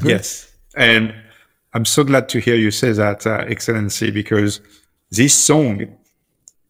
Yes. 0.03 0.51
And 0.75 1.13
I'm 1.73 1.85
so 1.85 2.03
glad 2.03 2.29
to 2.29 2.39
hear 2.39 2.55
you 2.55 2.71
say 2.71 2.91
that, 2.91 3.27
uh, 3.27 3.45
Excellency, 3.47 4.11
because 4.11 4.61
this 5.11 5.33
song 5.33 5.95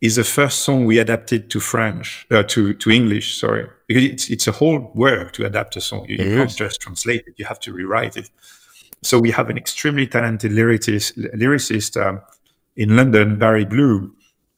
is 0.01 0.15
the 0.15 0.23
first 0.23 0.61
song 0.61 0.85
we 0.85 0.97
adapted 0.99 1.49
to 1.51 1.59
French, 1.59 2.25
uh, 2.31 2.43
to, 2.43 2.73
to 2.73 2.89
English, 2.89 3.37
sorry. 3.37 3.67
Because 3.87 4.03
it's, 4.03 4.29
it's 4.29 4.47
a 4.47 4.51
whole 4.53 4.91
work 4.95 5.33
to 5.33 5.45
adapt 5.45 5.75
a 5.75 5.81
song. 5.81 6.05
You, 6.07 6.17
you 6.17 6.37
can't 6.37 6.55
just 6.55 6.81
translate 6.81 7.23
it, 7.27 7.33
you 7.37 7.45
have 7.45 7.59
to 7.61 7.73
rewrite 7.73 8.17
it. 8.17 8.29
So 9.01 9.19
we 9.19 9.31
have 9.31 9.49
an 9.49 9.57
extremely 9.57 10.07
talented 10.07 10.51
lyricist, 10.51 11.17
lyricist 11.33 11.95
um, 12.05 12.21
in 12.75 12.95
London, 12.95 13.37
Barry 13.39 13.65
Blue, 13.65 14.13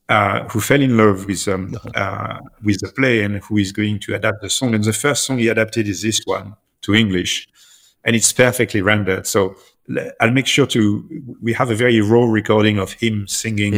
uh, 0.10 0.44
who 0.50 0.60
fell 0.60 0.82
in 0.82 0.98
love 0.98 1.26
with 1.26 1.48
um, 1.48 1.76
uh, 1.96 2.40
with 2.64 2.80
the 2.82 2.90
play 2.90 3.24
and 3.24 3.38
who 3.44 3.58
is 3.58 3.72
going 3.72 4.00
to 4.00 4.16
adapt 4.16 4.42
the 4.42 4.50
song. 4.50 4.74
And 4.76 4.84
the 4.84 4.94
first 4.94 5.24
song 5.26 5.38
he 5.38 5.48
adapted 5.48 5.88
is 5.88 6.02
this 6.02 6.22
one 6.26 6.56
to 6.82 6.94
English, 6.96 7.48
and 8.04 8.16
it's 8.16 8.34
perfectly 8.34 8.82
rendered. 8.82 9.26
So 9.28 9.56
I'll 10.20 10.32
make 10.32 10.48
sure 10.48 10.66
to. 10.68 11.08
We 11.42 11.54
have 11.54 11.70
a 11.70 11.76
very 11.76 12.02
raw 12.02 12.26
recording 12.26 12.80
of 12.80 12.94
him 12.94 13.28
singing, 13.28 13.74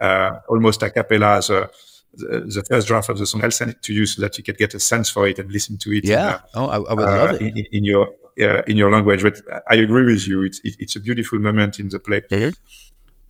uh, 0.00 0.38
almost 0.48 0.82
a 0.82 0.90
cappella 0.90 1.36
as 1.36 1.50
a, 1.50 1.70
the, 2.14 2.40
the 2.40 2.64
first 2.68 2.88
draft 2.88 3.08
of 3.10 3.18
the 3.18 3.26
song. 3.26 3.44
I'll 3.44 3.50
send 3.50 3.72
it 3.72 3.82
to 3.82 3.92
you 3.92 4.06
so 4.06 4.22
that 4.22 4.36
you 4.38 4.42
can 4.44 4.56
get 4.56 4.74
a 4.74 4.80
sense 4.80 5.10
for 5.10 5.28
it 5.28 5.38
and 5.38 5.52
listen 5.52 5.76
to 5.78 5.92
it. 5.92 6.04
in, 6.04 6.10
Yeah. 6.10 6.26
uh, 6.26 6.40
Oh, 6.54 6.66
I, 6.66 6.76
I 6.76 6.94
would 6.94 7.04
uh, 7.08 7.16
love 7.24 7.34
it. 7.34 7.42
in, 7.42 7.56
in 7.72 7.84
your 7.84 8.08
uh, 8.40 8.62
in 8.66 8.76
your 8.76 8.90
language. 8.90 9.22
But 9.22 9.40
I 9.70 9.76
agree 9.76 10.04
with 10.12 10.26
you. 10.28 10.42
It's 10.44 10.60
it, 10.64 10.76
it's 10.78 10.96
a 10.96 11.00
beautiful 11.00 11.38
moment 11.38 11.78
in 11.80 11.88
the 11.88 11.98
play, 11.98 12.20
Mhm. 12.30 12.54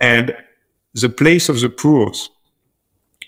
and 0.01 0.37
the 0.95 1.09
place 1.09 1.49
of 1.49 1.61
the 1.61 1.69
poor 1.69 2.13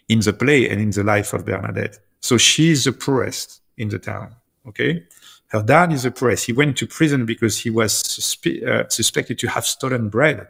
in 0.09 0.21
the 0.21 0.33
play 0.33 0.69
and 0.69 0.81
in 0.81 0.91
the 0.91 1.05
life 1.05 1.33
of 1.33 1.45
Bernadette. 1.45 1.99
So 2.21 2.37
she 2.39 2.71
is 2.71 2.85
the 2.85 2.93
poorest 2.93 3.61
in 3.77 3.89
the 3.89 3.99
town. 3.99 4.35
Okay, 4.67 5.05
her 5.49 5.63
dad 5.63 5.93
is 5.93 6.03
the 6.03 6.11
poorest. 6.11 6.47
He 6.47 6.53
went 6.53 6.77
to 6.79 6.87
prison 6.87 7.25
because 7.27 7.59
he 7.59 7.71
was 7.71 7.93
suspe- 7.93 8.63
uh, 8.67 8.89
suspected 8.89 9.39
to 9.39 9.49
have 9.49 9.65
stolen 9.67 10.09
bread 10.11 10.47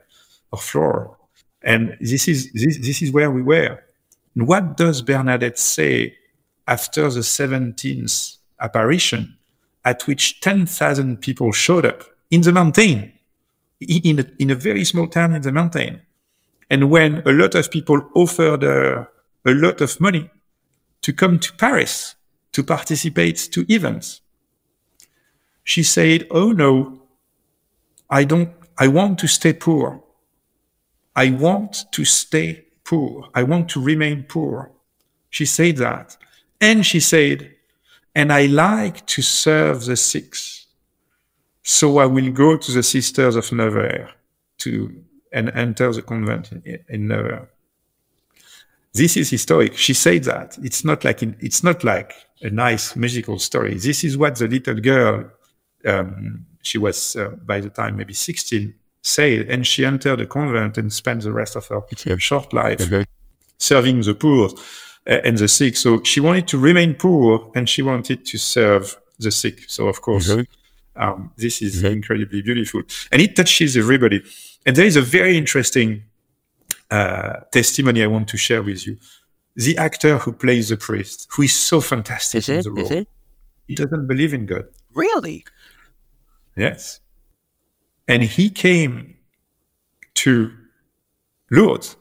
or 0.53 0.59
flour, 0.59 1.17
and 1.63 1.97
this 2.01 2.27
is 2.29 2.51
this 2.53 2.79
this 2.79 3.03
is 3.03 3.13
where 3.13 3.31
we 3.31 3.43
were. 3.43 3.79
And 4.35 4.47
what 4.49 4.77
does 4.77 5.03
Bernadette 5.03 5.59
say 5.59 6.17
after 6.67 7.09
the 7.11 7.23
seventeenth 7.23 8.37
apparition? 8.61 9.37
At 9.85 10.07
which 10.07 10.41
10,000 10.41 11.21
people 11.21 11.53
showed 11.53 11.87
up 11.87 12.05
in 12.31 12.43
the 12.43 12.53
mountain, 12.53 13.13
in 13.81 14.21
a, 14.21 14.25
in 14.39 14.51
a 14.51 14.55
very 14.55 14.85
small 14.85 15.09
town 15.09 15.35
in 15.35 15.43
the 15.43 15.53
mountain. 15.53 16.03
And 16.69 16.91
when 16.91 17.23
a 17.27 17.33
lot 17.33 17.55
of 17.55 17.71
people 17.71 18.09
offered 18.15 18.63
her 18.63 19.09
a 19.45 19.53
lot 19.53 19.81
of 19.81 20.01
money 20.01 20.31
to 21.03 21.13
come 21.13 21.39
to 21.39 21.53
Paris 21.55 22.15
to 22.53 22.63
participate 22.63 23.37
to 23.53 23.65
events, 23.73 24.21
she 25.65 25.83
said, 25.83 26.27
Oh 26.31 26.53
no, 26.53 27.03
I 28.09 28.25
don't, 28.25 28.51
I 28.79 28.89
want 28.89 29.19
to 29.21 29.29
stay 29.29 29.53
poor. 29.53 30.03
I 31.17 31.31
want 31.31 31.85
to 31.93 32.05
stay 32.05 32.67
poor. 32.85 33.29
I 33.35 33.43
want 33.43 33.69
to 33.71 33.83
remain 33.83 34.25
poor. 34.25 34.73
She 35.31 35.47
said 35.47 35.77
that. 35.77 36.17
And 36.61 36.85
she 36.85 37.01
said, 37.01 37.55
and 38.15 38.33
I 38.33 38.47
like 38.47 39.07
to 39.07 39.23
serve 39.23 39.85
the 39.85 39.97
sick. 39.97 40.35
So 41.63 41.99
I 41.99 42.07
will 42.07 42.31
go 42.33 42.57
to 42.57 42.73
the 42.73 42.83
Sisters 42.83 43.37
of 43.37 43.51
Nevers 43.53 44.11
to 44.59 45.05
and 45.33 45.51
enter 45.51 45.93
the 45.93 46.03
convent 46.03 46.51
in, 46.65 46.79
in 46.89 47.09
Nevers. 47.09 47.47
This 48.93 49.17
is 49.17 49.31
historic. 49.31 49.77
She 49.77 49.95
said 49.95 50.25
that 50.25 50.59
it's 50.63 50.85
not 50.85 51.05
like 51.05 51.23
in, 51.23 51.37
it's 51.39 51.63
not 51.63 51.85
like 51.85 52.13
a 52.43 52.51
nice 52.51 52.97
musical 52.97 53.39
story. 53.39 53.75
This 53.75 54.03
is 54.03 54.19
what 54.19 54.37
the 54.37 54.49
little 54.49 54.75
girl, 54.75 55.31
um, 55.87 56.47
she 56.63 56.79
was 56.79 57.15
uh, 57.15 57.29
by 57.45 57.61
the 57.61 57.71
time 57.71 57.97
maybe 57.97 58.15
16, 58.15 58.75
said, 59.03 59.49
and 59.49 59.65
she 59.65 59.85
entered 59.85 60.21
a 60.21 60.27
convent 60.27 60.77
and 60.77 60.93
spent 60.93 61.23
the 61.23 61.33
rest 61.33 61.55
of 61.55 61.67
her 61.69 61.81
short 62.19 62.53
life 62.53 62.81
serving 63.59 64.01
the 64.01 64.15
poor 64.15 64.51
and 65.07 65.39
the 65.39 65.49
sick. 65.49 65.77
So 65.77 66.03
she 66.03 66.21
wanted 66.21 66.47
to 66.49 66.59
remain 66.59 66.95
poor 66.95 67.51
and 67.55 67.69
she 67.69 67.83
wanted 67.83 68.25
to 68.27 68.39
serve 68.39 68.97
the 69.19 69.31
sick. 69.31 69.65
So 69.69 69.89
of 69.89 70.01
course, 70.01 70.31
um, 70.97 71.33
this 71.37 71.63
is 71.63 71.83
incredibly 71.83 72.43
beautiful, 72.43 72.83
and 73.11 73.23
it 73.23 73.37
touches 73.37 73.77
everybody. 73.77 74.23
And 74.67 74.77
there 74.77 74.87
is 74.87 74.97
a 74.97 75.03
very 75.03 75.37
interesting 75.39 76.05
uh, 76.91 77.41
testimony 77.53 78.03
I 78.03 78.07
want 78.07 78.29
to 78.29 78.37
share 78.37 78.63
with 78.63 78.87
you. 78.87 78.99
The 79.57 79.77
actor 79.79 80.19
who 80.19 80.33
plays 80.33 80.69
the 80.69 80.77
priest, 80.77 81.29
who 81.33 81.43
is 81.43 81.55
so 81.55 81.81
fantastic 81.81 82.39
Is 82.39 82.49
in 82.49 82.59
it? 82.59 82.65
the 82.65 82.71
role, 82.71 83.05
he 83.67 83.75
doesn't 83.75 84.07
believe 84.07 84.35
in 84.35 84.47
God. 84.47 84.65
Really? 84.95 85.45
Yes. 86.57 87.01
And 88.09 88.23
he 88.23 88.51
came 88.51 89.17
to 90.15 90.53
Lourdes. 91.51 91.97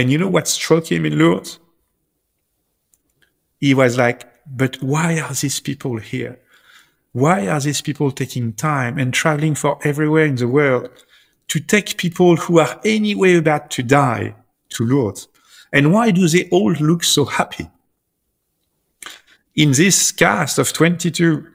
And 0.00 0.10
you 0.10 0.16
know 0.16 0.28
what 0.28 0.48
struck 0.48 0.90
him 0.90 1.04
in 1.04 1.18
Lourdes? 1.18 1.58
He 3.58 3.74
was 3.74 3.98
like, 3.98 4.26
but 4.46 4.82
why 4.82 5.20
are 5.20 5.34
these 5.34 5.60
people 5.60 5.98
here? 5.98 6.40
Why 7.12 7.46
are 7.48 7.60
these 7.60 7.82
people 7.82 8.10
taking 8.10 8.54
time 8.54 8.96
and 8.96 9.12
traveling 9.12 9.54
for 9.54 9.78
everywhere 9.84 10.24
in 10.24 10.36
the 10.36 10.48
world 10.48 10.88
to 11.48 11.60
take 11.60 11.98
people 11.98 12.36
who 12.36 12.60
are 12.60 12.80
anyway 12.82 13.36
about 13.36 13.70
to 13.72 13.82
die 13.82 14.34
to 14.70 14.86
Lourdes? 14.86 15.28
And 15.70 15.92
why 15.92 16.12
do 16.12 16.26
they 16.28 16.48
all 16.48 16.72
look 16.72 17.04
so 17.04 17.26
happy? 17.26 17.68
In 19.54 19.72
this 19.72 20.12
cast 20.12 20.58
of 20.58 20.72
22, 20.72 21.46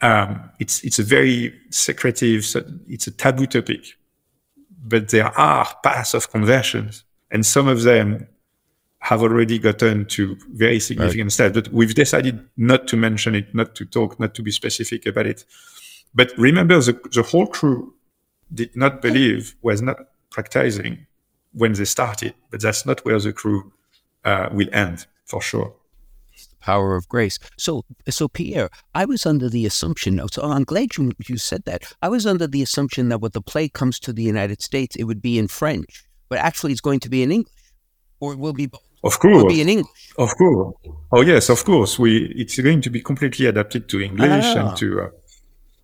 um, 0.00 0.50
it's 0.58 0.82
it's 0.82 0.98
a 0.98 1.02
very 1.02 1.60
secretive, 1.68 2.46
it's 2.88 3.06
a 3.06 3.10
taboo 3.10 3.44
topic, 3.44 3.98
but 4.82 5.08
there 5.08 5.36
are 5.38 5.66
paths 5.82 6.14
of 6.14 6.30
conversions, 6.30 7.04
and 7.30 7.46
some 7.46 7.68
of 7.68 7.82
them 7.82 8.26
have 8.98 9.22
already 9.22 9.58
gotten 9.58 10.04
to 10.06 10.36
very 10.52 10.78
significant 10.78 11.32
steps. 11.32 11.54
But 11.54 11.68
we've 11.68 11.94
decided 11.94 12.48
not 12.56 12.86
to 12.88 12.96
mention 12.96 13.34
it, 13.34 13.54
not 13.54 13.74
to 13.76 13.84
talk, 13.84 14.20
not 14.20 14.34
to 14.34 14.42
be 14.42 14.50
specific 14.50 15.06
about 15.06 15.26
it. 15.26 15.44
But 16.14 16.32
remember, 16.36 16.80
the 16.80 16.92
the 17.12 17.22
whole 17.22 17.46
crew 17.46 17.94
did 18.52 18.76
not 18.76 19.00
believe, 19.00 19.54
was 19.62 19.80
not 19.80 19.96
practicing 20.30 21.06
when 21.52 21.72
they 21.72 21.84
started, 21.84 22.34
but 22.50 22.60
that's 22.60 22.84
not 22.86 23.04
where 23.04 23.18
the 23.18 23.32
crew 23.32 23.72
uh, 24.24 24.48
will 24.52 24.68
end 24.72 25.06
for 25.24 25.40
sure. 25.40 25.74
Power 26.60 26.96
of 26.96 27.08
grace. 27.08 27.38
So, 27.58 27.82
so 28.08 28.28
Pierre, 28.28 28.70
I 28.94 29.04
was 29.04 29.26
under 29.26 29.48
the 29.48 29.66
assumption. 29.66 30.20
So 30.30 30.42
I'm 30.42 30.64
glad 30.64 30.96
you 30.96 31.12
you 31.28 31.36
said 31.36 31.64
that. 31.64 31.92
I 32.02 32.08
was 32.08 32.26
under 32.26 32.46
the 32.46 32.62
assumption 32.62 33.08
that 33.08 33.20
when 33.20 33.32
the 33.32 33.42
play 33.42 33.68
comes 33.68 33.98
to 34.00 34.12
the 34.12 34.22
United 34.22 34.62
States, 34.62 34.96
it 34.96 35.04
would 35.04 35.20
be 35.22 35.38
in 35.38 35.48
French, 35.48 36.04
but 36.28 36.38
actually, 36.38 36.72
it's 36.72 36.80
going 36.80 37.00
to 37.00 37.10
be 37.10 37.22
in 37.22 37.32
English, 37.32 37.52
or 38.20 38.32
it 38.32 38.38
will 38.38 38.52
be 38.54 38.66
both. 38.66 38.82
Of 39.04 39.18
course. 39.18 39.32
It 39.34 39.36
will 39.36 39.48
be 39.48 39.60
in 39.60 39.68
English. 39.68 40.12
Of 40.16 40.30
course. 40.36 40.76
Oh 41.10 41.22
yes, 41.22 41.48
of 41.48 41.64
course. 41.64 41.98
We 41.98 42.32
it's 42.36 42.58
going 42.60 42.80
to 42.82 42.90
be 42.90 43.00
completely 43.00 43.46
adapted 43.46 43.88
to 43.88 44.00
English 44.00 44.44
Ah. 44.56 44.68
and 44.68 44.76
to. 44.78 44.86
Uh, 45.02 45.08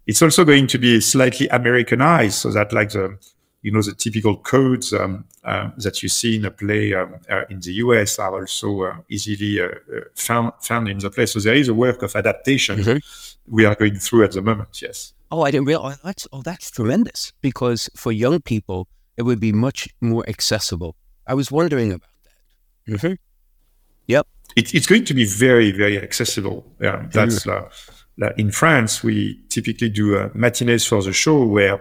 it's 0.07 0.23
also 0.23 0.45
going 0.45 0.67
to 0.69 0.79
be 0.79 1.01
slightly 1.01 1.49
Americanized, 1.49 2.37
so 2.37 2.51
that 2.53 2.73
like 2.73 2.91
the 2.91 3.19
you 3.63 3.73
know 3.73 3.83
the 3.83 3.93
typical 3.93 4.37
codes 4.37 4.93
um, 4.93 5.25
um, 5.45 5.73
that 5.79 6.03
you 6.03 6.09
see 6.09 6.37
in 6.37 6.45
a 6.45 6.51
play 6.51 6.95
um, 6.95 7.15
uh, 7.31 7.43
in 7.51 7.61
the 7.61 7.73
US 7.85 8.19
are 8.19 8.41
also 8.41 8.83
uh, 8.83 8.97
easily 9.09 9.61
uh, 9.61 9.67
uh, 9.67 10.01
found 10.15 10.53
found 10.61 10.89
in 10.89 10.99
the 10.99 11.11
play. 11.11 11.27
So 11.27 11.41
there 11.41 11.55
is 11.55 11.69
a 11.69 11.75
work 11.75 12.03
of 12.03 12.15
adaptation 12.15 12.79
Mhm. 12.79 13.01
we 13.47 13.65
are 13.67 13.75
going 13.75 13.99
through 13.99 14.25
at 14.25 14.33
the 14.33 14.43
moment. 14.43 14.81
Yes. 14.83 15.13
Oh, 15.31 15.43
I 15.43 15.51
didn't 15.51 15.67
realize. 15.67 15.97
Oh, 15.99 16.07
that's 16.07 16.29
oh, 16.33 16.43
that's 16.43 16.71
tremendous. 16.71 17.33
Because 17.41 17.91
for 17.97 18.13
young 18.13 18.41
people, 18.41 18.87
it 19.17 19.23
would 19.23 19.41
be 19.41 19.53
much 19.53 19.89
more 20.01 20.25
accessible. 20.29 20.95
I 21.27 21.35
was 21.35 21.51
wondering 21.51 21.93
about 21.93 22.09
that. 22.25 22.93
Mm-hmm. 22.95 23.15
Yep. 24.07 24.27
it, 24.57 24.75
it's 24.75 24.87
going 24.87 25.05
to 25.05 25.15
be 25.15 25.27
very, 25.27 25.71
very 25.73 25.99
accessible. 26.01 26.65
Yeah, 26.81 27.07
that's 27.13 27.47
uh, 27.47 27.69
in 28.37 28.51
France, 28.51 29.03
we 29.05 29.39
typically 29.49 29.91
do 29.91 30.17
uh, 30.17 30.31
matinees 30.35 30.87
for 30.87 31.03
the 31.03 31.13
show 31.13 31.45
where 31.45 31.81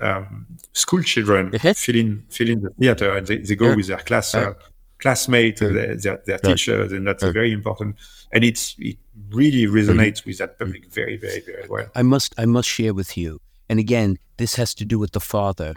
um, 0.00 0.46
school 0.72 1.02
children 1.02 1.50
Okay. 1.54 1.72
fill 1.72 1.96
in 1.96 2.24
fill 2.28 2.48
in 2.50 2.60
the 2.60 2.70
theater 2.78 3.16
and 3.16 3.26
they, 3.26 3.38
they 3.38 3.54
go 3.56 3.68
Yeah. 3.68 3.76
with 3.76 3.86
their 3.86 3.98
class 3.98 4.34
uh, 4.34 4.54
classmates, 4.98 5.60
their, 5.60 5.96
their, 5.96 6.22
their 6.26 6.38
teachers, 6.38 6.92
and 6.92 7.06
that's 7.06 7.22
very 7.24 7.52
important. 7.52 7.96
And 8.32 8.44
it's 8.44 8.74
it 8.78 8.98
really 9.30 9.66
resonates 9.66 10.24
with 10.26 10.38
that 10.38 10.58
public 10.58 10.86
very, 10.92 11.16
very, 11.16 11.40
very 11.40 11.66
well. 11.68 11.86
I 11.94 12.02
must 12.02 12.34
I 12.38 12.44
must 12.46 12.68
share 12.68 12.94
with 12.94 13.16
you. 13.16 13.40
And 13.68 13.78
again, 13.78 14.18
this 14.36 14.54
has 14.56 14.74
to 14.74 14.84
do 14.84 14.98
with 14.98 15.12
the 15.12 15.20
father, 15.20 15.74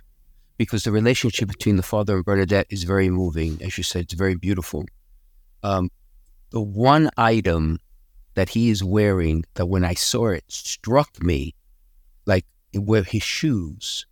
because 0.57 0.83
the 0.83 0.91
relationship 0.91 1.47
between 1.49 1.75
the 1.77 1.83
father 1.83 2.15
and 2.17 2.25
Bernadette 2.25 2.67
is 2.69 2.83
very 2.83 3.09
moving. 3.09 3.61
As 3.61 3.77
you 3.77 3.83
said, 3.83 4.03
it's 4.03 4.13
very 4.13 4.35
beautiful. 4.35 4.85
Um, 5.63 5.89
the 6.51 6.61
one 6.61 7.09
item 7.17 7.79
that 8.35 8.49
he 8.49 8.69
is 8.69 8.83
wearing 8.83 9.43
that 9.55 9.65
when 9.67 9.83
I 9.83 9.93
saw 9.95 10.27
it 10.29 10.43
struck 10.47 11.21
me, 11.21 11.55
like 12.25 12.45
were 12.73 13.03
his 13.03 13.23
shoes, 13.23 14.05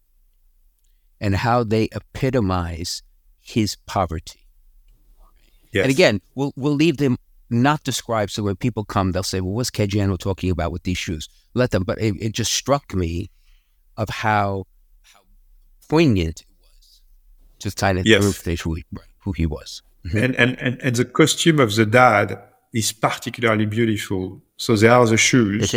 and 1.20 1.36
how 1.36 1.64
they 1.64 1.90
epitomize 1.94 3.02
his 3.40 3.76
poverty. 3.86 4.42
Yes. 5.72 5.84
And 5.84 5.92
again, 5.92 6.22
we'll 6.36 6.54
we'll 6.56 6.74
leave 6.76 6.98
them 6.98 7.18
not 7.50 7.84
described 7.84 8.32
so 8.32 8.44
when 8.44 8.56
people 8.56 8.84
come, 8.84 9.12
they'll 9.12 9.24
say, 9.24 9.42
"Well, 9.42 9.54
what's 9.54 9.70
Caggiano 9.72 10.18
talking 10.18 10.50
about 10.50 10.72
with 10.72 10.84
these 10.84 10.98
shoes?" 10.98 11.30
Let 11.54 11.72
them. 11.72 11.84
But 11.84 12.00
it, 12.00 12.16
it 12.20 12.32
just 12.34 12.52
struck 12.54 12.94
me 12.94 13.30
of 13.96 14.10
how 14.10 14.66
how 15.02 15.20
poignant 15.90 16.42
it 16.42 16.48
was 16.62 17.02
to 17.60 17.72
kind 17.72 18.00
of 18.00 18.06
Yes. 18.06 18.24
illustrate 18.24 18.62
who 18.62 18.76
he, 18.76 18.86
who 19.20 19.32
he 19.32 19.46
was. 19.46 19.82
Mm-hmm. 20.06 20.18
and, 20.18 20.36
and, 20.36 20.60
and, 20.60 20.82
and 20.82 20.96
the 20.96 21.06
costume 21.06 21.60
of 21.60 21.76
the 21.76 21.86
dad 21.86 22.40
is 22.74 22.92
particularly 22.94 23.66
beautiful. 23.66 24.42
So 24.58 24.76
there 24.76 24.92
are 24.92 25.06
the 25.06 25.18
shoes. 25.18 25.74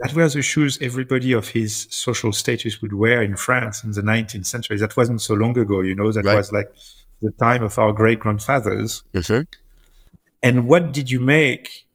That 0.00 0.12
were 0.14 0.28
the 0.28 0.42
shoes 0.42 0.78
everybody 0.82 1.32
of 1.32 1.48
his 1.48 1.86
social 1.90 2.32
status 2.32 2.82
would 2.82 2.92
wear 2.92 3.22
in 3.22 3.36
France 3.36 3.82
in 3.82 3.92
the 3.92 4.02
19th 4.02 4.44
century. 4.46 4.76
That 4.78 4.96
wasn't 4.96 5.22
so 5.22 5.34
long 5.34 5.56
ago, 5.58 5.80
you 5.80 5.94
know, 5.94 6.12
that 6.12 6.24
Right. 6.24 6.36
was 6.36 6.52
like 6.52 6.70
the 7.22 7.30
time 7.32 7.62
of 7.62 7.78
our 7.78 7.92
great 7.92 8.20
grandfathers. 8.20 9.02
Yes, 9.12 9.26
sir. 9.26 9.46
And 10.42 10.68
what 10.68 10.92
did 10.92 11.10
you 11.10 11.18
make 11.20 11.86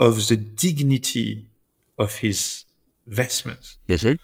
of 0.00 0.28
the 0.28 0.36
dignity 0.36 1.46
of 1.98 2.16
his 2.16 2.64
vestments? 3.06 3.76
Yes, 3.86 4.00
sir. 4.00 4.16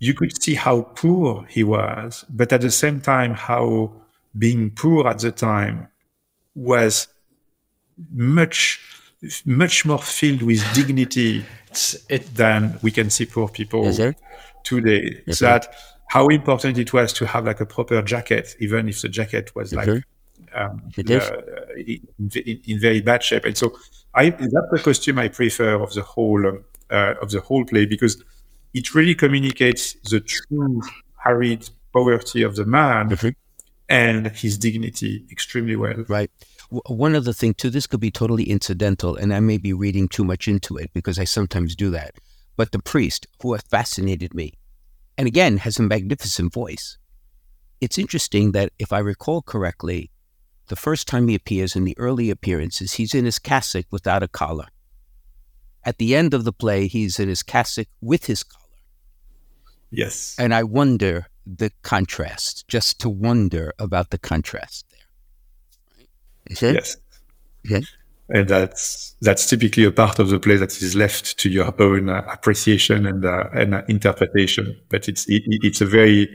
You 0.00 0.12
could 0.14 0.42
see 0.42 0.54
how 0.54 0.82
poor 0.82 1.46
he 1.48 1.62
was, 1.62 2.24
but 2.28 2.52
at 2.52 2.60
the 2.62 2.70
same 2.70 3.00
time, 3.00 3.32
how 3.34 3.92
being 4.36 4.70
poor 4.70 5.06
at 5.06 5.20
the 5.20 5.30
time 5.32 5.88
was 6.54 7.08
much, 8.12 8.80
much 9.44 9.84
more 9.84 9.98
filled 9.98 10.42
with 10.42 10.62
dignity 10.74 11.44
it, 12.08 12.34
than 12.34 12.78
we 12.82 12.90
can 12.90 13.10
see 13.10 13.26
poor 13.26 13.48
people 13.48 13.84
Yes, 13.84 14.14
today. 14.64 15.22
Yes, 15.26 15.38
so 15.38 15.44
that 15.46 15.74
how 16.08 16.28
important 16.28 16.78
it 16.78 16.92
was 16.92 17.12
to 17.14 17.26
have 17.26 17.44
like 17.44 17.60
a 17.60 17.66
proper 17.66 18.00
jacket, 18.02 18.56
even 18.60 18.88
if 18.88 19.02
the 19.02 19.08
jacket 19.08 19.54
was 19.54 19.74
like 19.74 19.88
um, 20.54 20.82
is. 20.96 21.22
uh, 21.22 21.42
in, 21.76 22.00
in, 22.34 22.60
in 22.66 22.80
very 22.80 23.00
bad 23.00 23.22
shape. 23.22 23.44
And 23.44 23.56
so 23.56 23.76
I 24.14 24.30
that's 24.30 24.70
the 24.72 24.80
costume 24.82 25.18
I 25.18 25.28
prefer 25.28 25.74
of 25.82 25.92
the 25.92 26.02
whole 26.02 26.46
um, 26.46 26.64
uh, 26.90 27.14
of 27.20 27.30
the 27.30 27.40
whole 27.40 27.64
play 27.64 27.86
because 27.86 28.22
it 28.74 28.94
really 28.94 29.14
communicates 29.14 29.94
the 30.10 30.20
true 30.20 30.80
harried 31.16 31.68
poverty 31.92 32.42
of 32.42 32.56
the 32.56 32.64
man 32.64 33.10
Mhm. 33.10 33.34
and 33.88 34.28
his 34.28 34.58
dignity 34.58 35.24
extremely 35.30 35.76
well. 35.76 36.04
Right. 36.08 36.30
One 36.70 37.14
other 37.14 37.32
thing 37.32 37.54
too. 37.54 37.70
This 37.70 37.86
could 37.86 38.00
be 38.00 38.10
totally 38.10 38.44
incidental, 38.44 39.16
and 39.16 39.32
I 39.32 39.40
may 39.40 39.58
be 39.58 39.72
reading 39.72 40.08
too 40.08 40.24
much 40.24 40.48
into 40.48 40.76
it 40.76 40.90
because 40.92 41.18
I 41.18 41.24
sometimes 41.24 41.76
do 41.76 41.90
that. 41.90 42.16
But 42.56 42.72
the 42.72 42.78
priest, 42.78 43.26
who 43.42 43.52
has 43.52 43.62
fascinated 43.62 44.34
me, 44.34 44.54
and 45.18 45.28
again 45.28 45.58
has 45.58 45.78
a 45.78 45.82
magnificent 45.82 46.52
voice. 46.52 46.98
It's 47.80 47.98
interesting 47.98 48.52
that 48.52 48.72
if 48.78 48.92
I 48.92 48.98
recall 48.98 49.42
correctly, 49.42 50.10
the 50.68 50.76
first 50.76 51.06
time 51.06 51.28
he 51.28 51.34
appears 51.34 51.76
in 51.76 51.84
the 51.84 51.96
early 51.98 52.30
appearances, 52.30 52.94
he's 52.94 53.14
in 53.14 53.24
his 53.24 53.38
cassock 53.38 53.86
without 53.90 54.22
a 54.22 54.28
collar. 54.28 54.66
At 55.84 55.98
the 55.98 56.16
end 56.16 56.34
of 56.34 56.44
the 56.44 56.52
play, 56.52 56.88
he's 56.88 57.20
in 57.20 57.28
his 57.28 57.42
cassock 57.42 57.86
with 58.00 58.26
his 58.26 58.42
collar. 58.42 58.64
Yes. 59.90 60.34
And 60.38 60.52
I 60.52 60.64
wonder 60.64 61.28
the 61.46 61.70
contrast, 61.82 62.66
just 62.66 62.98
to 63.00 63.08
wonder 63.08 63.72
about 63.78 64.10
the 64.10 64.18
contrast? 64.18 64.85
Is 66.46 66.62
it? 66.62 66.74
Yes. 66.74 66.96
Okay. 67.66 67.84
And 68.28 68.48
that's 68.48 69.14
that's 69.22 69.46
typically 69.48 69.84
a 69.84 69.92
part 69.92 70.18
of 70.18 70.28
the 70.30 70.40
play 70.40 70.56
that 70.56 70.70
is 70.82 70.96
left 70.96 71.38
to 71.38 71.48
your 71.48 71.72
own 71.80 72.08
uh, 72.08 72.22
appreciation 72.32 73.06
and 73.06 73.24
uh, 73.24 73.48
and 73.54 73.74
uh, 73.74 73.82
interpretation. 73.88 74.76
But 74.88 75.08
it's 75.08 75.28
it, 75.28 75.42
it- 75.46 75.64
it's 75.64 75.80
a 75.80 75.86
very 75.86 76.28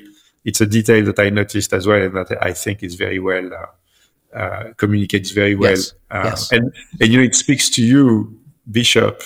it's 0.46 0.62
a 0.62 0.66
detail 0.66 1.04
that 1.06 1.20
I 1.20 1.30
noticed 1.30 1.74
as 1.74 1.86
well, 1.88 2.02
and 2.02 2.16
that 2.16 2.32
I 2.42 2.54
think 2.54 2.82
is 2.82 2.96
very 2.96 3.20
well 3.20 3.50
uh, 3.54 4.38
uh, 4.38 4.74
communicates 4.78 5.32
very 5.32 5.56
well. 5.56 5.72
Yes, 5.72 5.94
Uh, 6.10 6.24
yes. 6.26 6.52
And 6.52 6.74
and 7.02 7.12
you 7.12 7.18
know 7.18 7.24
it 7.24 7.36
speaks 7.36 7.70
to 7.72 7.82
you, 7.86 8.40
Bishop, 8.70 9.22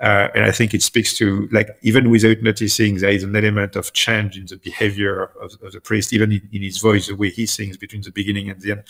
Uh, 0.00 0.28
and 0.34 0.44
I 0.44 0.52
think 0.52 0.74
it 0.74 0.82
speaks 0.82 1.14
to 1.18 1.48
like 1.52 1.70
even 1.82 2.10
without 2.10 2.42
noticing, 2.42 2.98
there 2.98 3.10
is 3.14 3.22
an 3.24 3.34
element 3.34 3.76
of 3.76 3.92
change 3.92 4.36
in 4.36 4.44
the 4.46 4.56
behavior 4.56 5.30
of, 5.40 5.56
of 5.62 5.72
the 5.72 5.80
priest, 5.80 6.12
even 6.12 6.32
in, 6.32 6.42
in, 6.52 6.62
his 6.62 6.78
voice, 6.78 7.06
the 7.08 7.16
way 7.16 7.30
he 7.30 7.46
sings 7.46 7.76
between 7.78 8.02
the 8.02 8.10
beginning 8.12 8.50
and 8.50 8.60
the 8.60 8.72
end. 8.72 8.84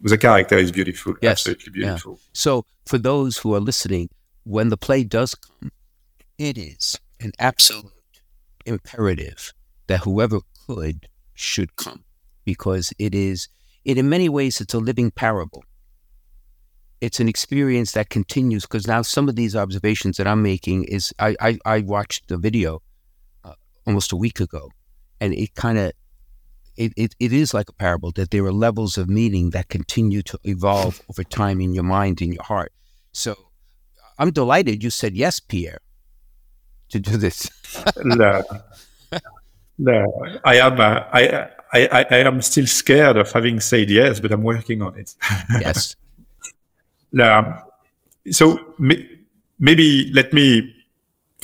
The 0.00 0.18
character 0.18 0.56
is 0.56 0.70
beautiful, 0.70 1.14
yes. 1.20 1.32
absolutely 1.32 1.72
beautiful. 1.72 2.12
Yeah. 2.12 2.28
So, 2.32 2.64
for 2.86 2.98
those 2.98 3.38
who 3.38 3.54
are 3.54 3.60
listening, 3.60 4.10
when 4.44 4.68
the 4.68 4.76
play 4.76 5.04
does 5.04 5.34
come, 5.34 5.72
it 6.38 6.56
is 6.56 6.98
an 7.20 7.32
absolute 7.38 7.92
imperative 8.64 9.52
that 9.88 10.00
whoever 10.00 10.40
could 10.66 11.08
should 11.34 11.74
come 11.76 12.04
because 12.44 12.92
it 12.98 13.14
is, 13.14 13.48
it 13.84 13.98
in 13.98 14.08
many 14.08 14.28
ways, 14.28 14.60
it's 14.60 14.74
a 14.74 14.78
living 14.78 15.10
parable 15.10 15.64
it's 17.00 17.20
an 17.20 17.28
experience 17.28 17.92
that 17.92 18.10
continues 18.10 18.62
because 18.62 18.86
now 18.86 19.02
some 19.02 19.28
of 19.28 19.36
these 19.36 19.54
observations 19.54 20.16
that 20.16 20.26
I'm 20.26 20.42
making 20.42 20.84
is 20.84 21.12
I 21.18 21.36
I, 21.40 21.58
I 21.64 21.80
watched 21.80 22.28
the 22.28 22.36
video 22.36 22.82
uh, 23.44 23.54
almost 23.86 24.12
a 24.12 24.16
week 24.16 24.40
ago, 24.40 24.70
and 25.20 25.32
it 25.32 25.54
kind 25.54 25.78
of 25.78 25.92
it, 26.78 26.92
it, 26.96 27.14
it 27.18 27.32
is 27.32 27.52
like 27.52 27.68
a 27.68 27.72
parable 27.72 28.12
that 28.12 28.30
there 28.30 28.44
are 28.44 28.52
levels 28.52 28.96
of 28.96 29.10
meaning 29.10 29.50
that 29.50 29.68
continue 29.68 30.22
to 30.22 30.38
evolve 30.44 31.02
over 31.10 31.24
time 31.24 31.60
in 31.60 31.74
your 31.74 31.84
mind 31.84 32.22
in 32.22 32.32
your 32.32 32.44
heart. 32.44 32.72
So 33.12 33.34
I'm 34.18 34.30
delighted 34.30 34.82
you 34.82 34.90
said 34.90 35.14
yes, 35.14 35.40
Pierre, 35.40 35.80
to 36.90 37.00
do 37.00 37.16
this. 37.16 37.50
no, 38.04 38.44
no, 39.76 40.26
I 40.44 40.56
am. 40.56 40.80
Uh, 40.80 41.04
I, 41.12 41.48
I 41.72 42.06
I 42.10 42.16
am 42.18 42.40
still 42.42 42.66
scared 42.66 43.16
of 43.16 43.30
having 43.32 43.60
said 43.60 43.90
yes, 43.90 44.20
but 44.20 44.32
I'm 44.32 44.42
working 44.42 44.80
on 44.80 44.96
it. 44.96 45.14
yes. 45.60 45.96
Um, 47.20 47.58
so 48.30 48.74
maybe 49.58 50.12
let 50.12 50.32
me 50.32 50.74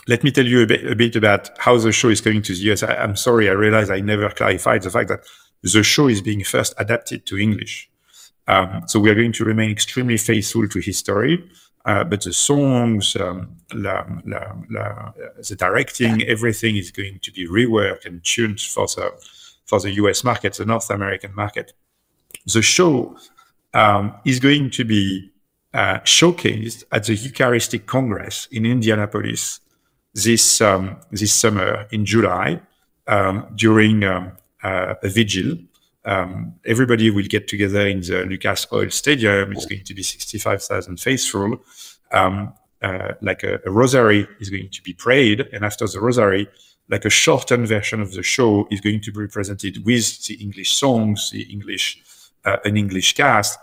let 0.07 0.23
me 0.23 0.31
tell 0.31 0.47
you 0.47 0.63
a 0.63 0.67
bit, 0.67 0.91
a 0.91 0.95
bit, 0.95 1.17
about 1.17 1.51
how 1.59 1.77
the 1.79 1.93
show 1.93 2.09
is 2.09 2.21
coming 2.21 2.43
to 2.43 2.53
the 2.53 2.73
US. 2.73 2.83
I, 2.83 2.95
am 3.03 3.17
sorry, 3.17 3.49
I 3.49 3.53
realize 3.53 3.91
I 3.91 4.01
never 4.01 4.29
clarified 4.29 4.83
the 4.83 4.91
fact 4.91 5.09
that 5.09 5.25
the 5.63 5.83
show 5.83 6.09
is 6.09 6.21
being 6.21 6.45
first 6.45 6.75
adapted 6.79 7.25
to 7.27 7.39
English. 7.39 7.91
Um, 8.47 8.83
so 8.87 9.01
we 9.01 9.11
are 9.11 9.15
going 9.15 9.33
to 9.33 9.45
remain 9.45 9.71
extremely 9.71 10.19
faithful 10.19 10.69
to 10.69 10.79
history, 10.79 11.49
uh, 11.87 12.05
but 12.05 12.23
the 12.23 12.33
songs, 12.33 13.17
um, 13.17 13.57
la, 13.73 14.05
la, 14.27 14.53
la, 14.71 15.13
the 15.49 15.57
directing, 15.57 16.23
everything 16.25 16.77
is 16.77 16.91
going 16.91 17.19
to 17.21 17.33
be 17.33 17.49
reworked 17.49 18.05
and 18.05 18.23
tuned 18.23 18.61
for 18.61 18.87
the 18.87 19.13
for 19.65 19.81
the 19.81 19.93
US 19.93 20.25
market, 20.25 20.55
the 20.55 20.67
North 20.67 20.91
American 20.91 21.35
market. 21.35 21.73
The 22.45 22.61
show 22.61 23.17
um, 23.73 24.15
is 24.27 24.39
going 24.39 24.71
to 24.71 24.85
be 24.85 25.33
uh, 25.73 26.01
showcased 26.01 26.85
at 26.93 27.05
the 27.05 27.15
Eucharistic 27.15 27.87
Congress 27.87 28.47
in 28.53 28.67
Indianapolis 28.67 29.61
this 30.15 30.61
um, 30.61 30.97
this 31.11 31.33
summer 31.33 31.87
in 31.91 32.05
July 32.05 32.61
um, 33.07 33.47
during 33.55 34.05
um, 34.05 34.33
uh, 34.63 34.95
a 35.03 35.09
vigil. 35.09 35.59
Um, 36.07 36.55
everybody 36.67 37.11
will 37.11 37.27
get 37.27 37.49
together 37.49 37.87
in 37.87 38.01
the 38.01 38.25
Lucas 38.27 38.67
Oil 38.73 38.91
Stadium. 38.91 39.53
It's 39.53 39.65
going 39.65 39.85
to 39.85 39.95
be 39.95 40.03
65,000 40.03 41.01
faithful. 41.01 41.65
Um, 42.13 42.53
uh, 42.83 43.15
like 43.23 43.43
a, 43.43 43.61
a, 43.65 43.71
rosary 43.71 44.29
is 44.41 44.51
going 44.51 44.69
to 44.71 44.83
be 44.83 44.93
prayed, 44.93 45.41
and 45.55 45.65
after 45.65 45.87
the 45.87 45.99
rosary, 46.01 46.47
like 46.91 47.07
a 47.07 47.11
shortened 47.11 47.67
version 47.67 48.03
of 48.03 48.13
the 48.13 48.23
show 48.23 48.69
is 48.71 48.83
going 48.83 49.01
to 49.01 49.11
be 49.11 49.27
presented 49.27 49.83
with 49.87 50.27
the 50.27 50.35
English 50.35 50.75
songs, 50.75 51.31
the 51.31 51.45
English 51.45 52.03
uh, 52.45 52.59
an 52.67 52.77
English 52.77 53.15
cast, 53.15 53.59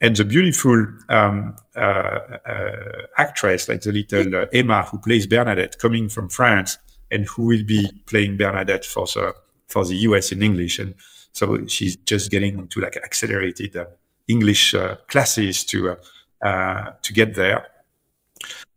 and 0.00 0.14
the 0.16 0.24
beautiful 0.24 0.86
um, 1.08 1.56
uh, 1.74 1.78
uh, 1.78 3.06
actress, 3.16 3.68
like 3.68 3.80
the 3.80 3.92
little 3.92 4.34
uh, 4.34 4.46
Emma, 4.52 4.82
who 4.82 4.98
plays 4.98 5.26
Bernadette, 5.26 5.78
coming 5.78 6.08
from 6.08 6.28
France, 6.28 6.78
and 7.10 7.26
who 7.26 7.44
will 7.44 7.64
be 7.64 7.88
playing 8.06 8.36
Bernadette 8.36 8.84
for 8.84 9.06
the 9.06 9.34
for 9.68 9.84
the 9.84 9.96
US 9.96 10.32
in 10.32 10.42
English, 10.42 10.78
and 10.78 10.94
so 11.32 11.66
she's 11.66 11.96
just 11.96 12.30
getting 12.30 12.58
into 12.58 12.80
like 12.80 12.96
accelerated 12.96 13.76
uh, 13.76 13.86
English 14.28 14.74
uh, 14.74 14.96
classes 15.08 15.64
to 15.64 15.96
to 16.42 17.12
get 17.12 17.34
there. 17.34 17.66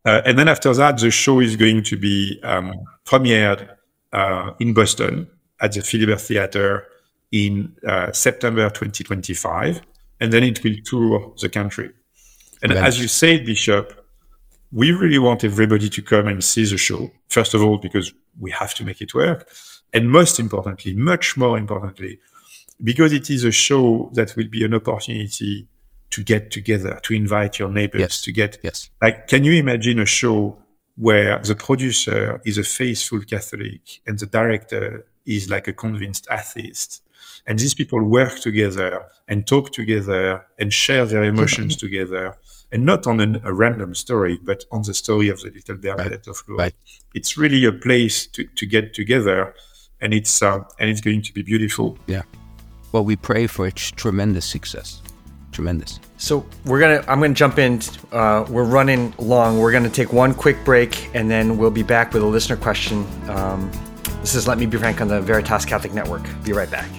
and 0.06 0.40
then 0.40 0.48
after 0.48 0.74
that, 0.74 0.98
the 0.98 1.12
show 1.12 1.40
is 1.40 1.56
going 1.56 1.84
to 1.84 1.98
be 1.98 2.40
um, 2.44 2.74
premiered 3.06 3.68
in 4.60 4.74
Boston 4.74 5.28
at 5.60 5.74
the 5.74 5.82
Philibert 5.82 6.22
Theater 6.22 6.86
in 7.32 7.76
September 8.14 8.70
2025 8.70 9.82
and 10.20 10.32
then 10.34 10.44
it 10.44 10.64
will 10.64 10.76
tour 10.84 11.34
the 11.42 11.50
country. 11.50 11.92
And 12.62 12.74
as 12.74 13.00
you 13.00 13.08
said, 13.08 13.46
Bishop, 13.46 14.06
we 14.72 14.92
really 14.92 15.20
want 15.20 15.44
everybody 15.44 15.90
to 15.90 16.02
come 16.02 16.28
and 16.28 16.44
see 16.44 16.66
the 16.66 16.78
show. 16.78 17.10
First 17.30 17.54
of 17.54 17.64
all, 17.64 17.78
because 17.78 18.14
we 18.40 18.52
have 18.52 18.74
to 18.76 18.86
make 18.86 19.02
it 19.02 19.14
work. 19.14 19.50
And 19.94 20.12
most 20.12 20.40
importantly, 20.40 20.94
much 20.94 21.38
more 21.38 21.58
importantly, 21.58 22.20
because 22.84 23.12
it 23.12 23.30
is 23.30 23.44
a 23.44 23.52
show 23.52 24.12
that 24.14 24.36
will 24.36 24.48
be 24.48 24.64
an 24.64 24.74
opportunity 24.74 25.68
to 26.12 26.24
get 26.24 26.52
together, 26.52 27.00
to 27.04 27.14
invite 27.14 27.60
your 27.60 27.70
neighbors, 27.70 28.02
yes. 28.02 28.22
to 28.22 28.32
get, 28.32 28.58
yes. 28.64 28.90
like, 29.02 29.28
can 29.28 29.44
you 29.44 29.54
imagine 29.54 30.00
a 30.00 30.06
show 30.06 30.58
where 31.00 31.40
the 31.40 31.56
producer 31.56 32.42
is 32.46 32.58
a 32.58 32.64
faithful 32.64 33.22
Catholic 33.22 34.02
and 34.06 34.20
the 34.20 34.26
director 34.26 35.06
is 35.26 35.50
like 35.50 35.68
a 35.68 35.74
convinced 35.74 36.28
atheist? 36.30 37.02
And 37.48 37.58
these 37.58 37.74
people 37.74 38.04
work 38.04 38.40
together 38.40 39.06
and 39.28 39.48
talk 39.48 39.72
together 39.72 40.46
and 40.60 40.74
share 40.74 41.06
their 41.06 41.24
emotions 41.24 41.76
together. 41.76 42.38
And 42.72 42.86
not 42.86 43.08
on 43.08 43.20
an, 43.20 43.42
a 43.44 43.52
random 43.52 43.96
story, 43.96 44.40
but 44.44 44.64
on 44.72 44.84
the 44.84 44.94
story 44.94 45.30
of 45.30 45.42
the 45.42 45.50
little 45.50 45.76
Bernadette 45.76 46.12
right. 46.12 46.28
of 46.28 46.44
Lourdes. 46.48 46.60
Right. 46.60 46.76
It's 47.16 47.36
really 47.36 47.66
a 47.66 47.72
place 47.72 48.28
to, 48.28 48.44
to 48.44 48.66
get 48.68 48.94
together, 48.94 49.56
and 50.02 50.14
it's 50.14 50.44
uh, 50.44 50.60
and 50.80 50.88
it's 50.88 51.02
going 51.02 51.24
to 51.24 51.34
be 51.34 51.42
beautiful. 51.42 51.98
Yeah. 52.06 52.22
Well, 52.92 53.04
we 53.04 53.16
pray 53.16 53.48
for 53.48 53.66
its 53.66 53.90
tremendous 53.90 54.46
success. 54.46 55.02
Tremendous. 55.60 56.00
So 56.16 56.46
we're 56.64 56.80
gonna. 56.80 57.04
I'm 57.06 57.20
gonna 57.20 57.34
jump 57.34 57.60
in. 57.60 57.82
Uh, 58.14 58.46
we're 58.50 58.64
running 58.64 59.14
long. 59.18 59.60
We're 59.60 59.74
gonna 59.74 59.90
take 59.90 60.14
one 60.14 60.34
quick 60.34 60.64
break, 60.64 61.14
and 61.14 61.30
then 61.30 61.58
we'll 61.58 61.70
be 61.70 61.84
back 61.84 62.14
with 62.14 62.24
a 62.24 62.26
listener 62.26 62.56
question. 62.56 63.06
Um, 63.30 63.70
this 64.22 64.36
is 64.36 64.48
Let 64.48 64.58
Me 64.58 64.66
Be 64.66 64.78
Frank 64.78 65.02
on 65.02 65.10
the 65.10 65.20
Veritas 65.20 65.66
Catholic 65.66 65.94
Network. 65.94 66.26
Be 66.46 66.54
right 66.54 66.72
back. 66.72 66.90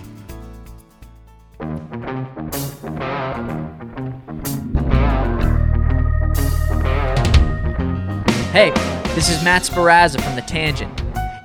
Hey, 8.52 8.72
this 9.14 9.30
is 9.30 9.42
Matt 9.42 9.62
Sparazza 9.62 10.22
from 10.22 10.36
The 10.36 10.42
Tangent. 10.42 10.99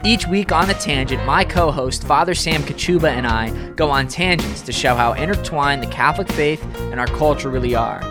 Each 0.05 0.27
week 0.27 0.51
on 0.51 0.67
The 0.67 0.75
Tangent, 0.75 1.25
my 1.25 1.43
co 1.43 1.71
host, 1.71 2.03
Father 2.03 2.35
Sam 2.35 2.61
Kachuba, 2.61 3.09
and 3.09 3.25
I 3.25 3.49
go 3.71 3.89
on 3.89 4.07
tangents 4.07 4.61
to 4.61 4.71
show 4.71 4.93
how 4.93 5.13
intertwined 5.13 5.81
the 5.81 5.87
Catholic 5.87 6.31
faith 6.31 6.63
and 6.91 6.99
our 6.99 7.07
culture 7.07 7.49
really 7.49 7.73
are. 7.73 8.03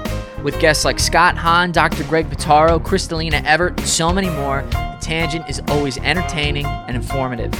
With 0.42 0.59
guests 0.59 0.84
like 0.84 0.99
Scott 0.99 1.36
Hahn, 1.36 1.70
Dr. 1.70 2.03
Greg 2.05 2.28
Bottaro, 2.28 2.82
Crystalina 2.82 3.45
Evert, 3.45 3.78
and 3.78 3.86
so 3.86 4.12
many 4.12 4.28
more, 4.28 4.62
The 4.72 4.99
Tangent 5.01 5.49
is 5.49 5.62
always 5.68 5.97
entertaining 5.99 6.66
and 6.66 6.97
informative. 6.97 7.53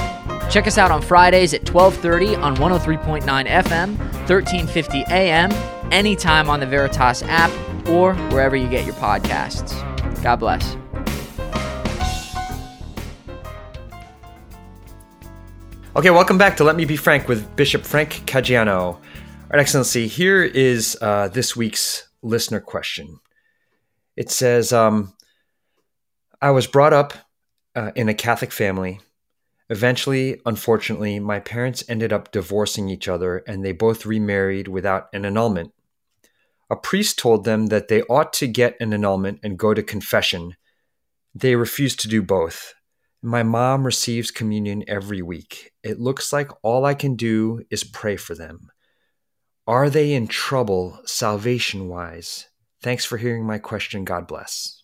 Check 0.51 0.67
us 0.67 0.79
out 0.79 0.91
on 0.91 1.01
Fridays 1.01 1.55
at 1.55 1.65
12:30 1.65 2.35
on 2.35 2.57
103.9 2.57 3.47
FM, 3.47 3.97
1350 4.27 5.05
AM, 5.11 5.53
anytime 5.93 6.51
on 6.51 6.59
the 6.59 6.67
Veritas 6.67 7.23
app 7.23 7.53
or 7.89 8.15
wherever 8.31 8.57
you 8.57 8.67
get 8.67 8.85
your 8.85 8.97
podcasts. 8.97 9.73
God 10.25 10.41
bless. 10.41 10.77
Okay, 15.97 16.11
welcome 16.11 16.39
back 16.39 16.57
to 16.57 16.65
Let 16.65 16.75
Me 16.75 16.85
Be 16.85 16.97
Frank 16.97 17.29
with 17.29 17.55
Bishop 17.55 17.85
Frank 17.85 18.25
Caggiano. 18.27 18.99
Our 19.53 19.59
Excellency, 19.61 20.09
here 20.09 20.43
is 20.43 20.99
uh, 21.01 21.29
this 21.29 21.55
week's 21.55 22.09
listener 22.21 22.59
question. 22.59 23.21
It 24.17 24.29
says, 24.29 24.73
um, 24.73 25.15
I 26.43 26.51
was 26.51 26.67
brought 26.67 26.93
up 26.93 27.13
uh, 27.77 27.93
in 27.95 28.09
a 28.09 28.15
Catholic 28.15 28.51
family. 28.51 28.99
Eventually, 29.71 30.41
unfortunately, 30.45 31.21
my 31.21 31.39
parents 31.39 31.85
ended 31.89 32.13
up 32.13 32.33
divorcing 32.33 32.89
each 32.89 33.07
other 33.07 33.45
and 33.47 33.65
they 33.65 33.71
both 33.71 34.05
remarried 34.05 34.67
without 34.67 35.07
an 35.13 35.25
annulment. 35.25 35.73
A 36.69 36.75
priest 36.75 37.21
told 37.21 37.45
them 37.45 37.67
that 37.67 37.87
they 37.87 38.03
ought 38.03 38.33
to 38.33 38.49
get 38.49 38.77
an 38.81 38.93
annulment 38.93 39.39
and 39.45 39.57
go 39.57 39.73
to 39.73 39.83
confession. 39.83 40.57
They 41.37 41.55
refused 41.55 42.01
to 42.01 42.09
do 42.09 42.21
both. 42.21 42.75
My 43.25 43.43
mom 43.43 43.87
receives 43.87 44.31
communion 44.31 44.85
every 44.87 45.23
week. 45.23 45.73
It 45.83 45.99
looks 45.99 46.31
like 46.31 46.51
all 46.63 46.85
I 46.85 46.93
can 46.93 47.17
do 47.17 47.63
is 47.71 47.83
pray 47.83 48.17
for 48.17 48.35
them. 48.35 48.69
Are 49.67 49.89
they 49.89 50.13
in 50.13 50.29
trouble 50.29 51.01
salvation 51.07 51.89
wise? 51.89 52.49
Thanks 52.83 53.07
for 53.07 53.17
hearing 53.17 53.47
my 53.47 53.57
question. 53.57 54.05
God 54.05 54.27
bless. 54.27 54.83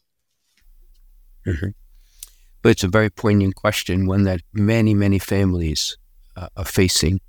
Mm-hmm. 1.47 1.69
But 2.63 2.71
it's 2.71 2.83
a 2.83 2.89
very 2.89 3.11
poignant 3.11 3.57
question, 3.57 4.07
one 4.07 4.23
that 4.23 4.41
many, 4.55 4.95
many 4.95 5.19
families 5.19 5.99
uh, 6.35 6.49
are 6.57 6.65
facing. 6.65 7.21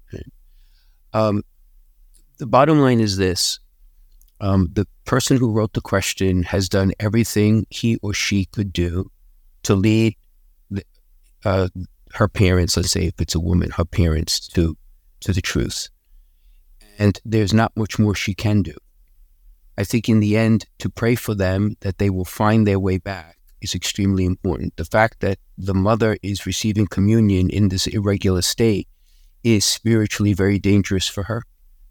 Um, 1.12 1.44
the 2.38 2.48
bottom 2.48 2.80
line 2.80 3.02
is 3.02 3.18
this 3.18 3.60
um, 4.40 4.70
the 4.72 4.88
person 5.04 5.36
who 5.36 5.52
wrote 5.52 5.74
the 5.74 5.82
question 5.82 6.44
has 6.44 6.70
done 6.70 6.94
everything 7.02 7.66
he 7.70 7.98
or 8.02 8.14
she 8.14 8.46
could 8.46 8.72
do 8.72 9.12
to 9.64 9.76
lead 9.76 10.16
uh, 11.46 11.70
her 12.14 12.28
parents, 12.28 12.78
let's 12.78 12.92
say 12.92 13.06
if 13.06 13.20
it's 13.20 13.36
a 13.36 13.40
woman, 13.40 13.72
her 13.72 13.86
parents 13.86 14.48
to 14.50 14.78
to 15.22 15.34
the 15.34 15.42
truth. 15.42 15.90
And 16.98 17.20
there's 17.24 17.54
not 17.54 17.76
much 17.76 17.98
more 18.00 18.16
she 18.16 18.34
can 18.34 18.64
do. 18.64 18.76
I 19.78 19.84
think 19.84 20.10
in 20.10 20.20
the 20.20 20.38
end, 20.38 20.66
to 20.80 20.90
pray 20.90 21.16
for 21.16 21.34
them 21.34 21.78
that 21.82 21.98
they 21.98 22.10
will 22.10 22.26
find 22.26 22.68
their 22.68 22.80
way 22.80 22.98
back 22.98 23.38
is 23.62 23.76
extremely 23.76 24.26
important. 24.26 24.76
The 24.76 24.86
fact 24.86 25.22
that 25.22 25.40
the 25.58 25.74
mother 25.74 26.18
is 26.22 26.46
receiving 26.46 26.88
communion 26.88 27.50
in 27.50 27.70
this 27.70 27.88
irregular 27.88 28.42
state 28.42 28.88
is 29.44 29.64
spiritually 29.66 30.34
very 30.34 30.60
dangerous 30.60 31.08
for 31.08 31.24
her 31.24 31.44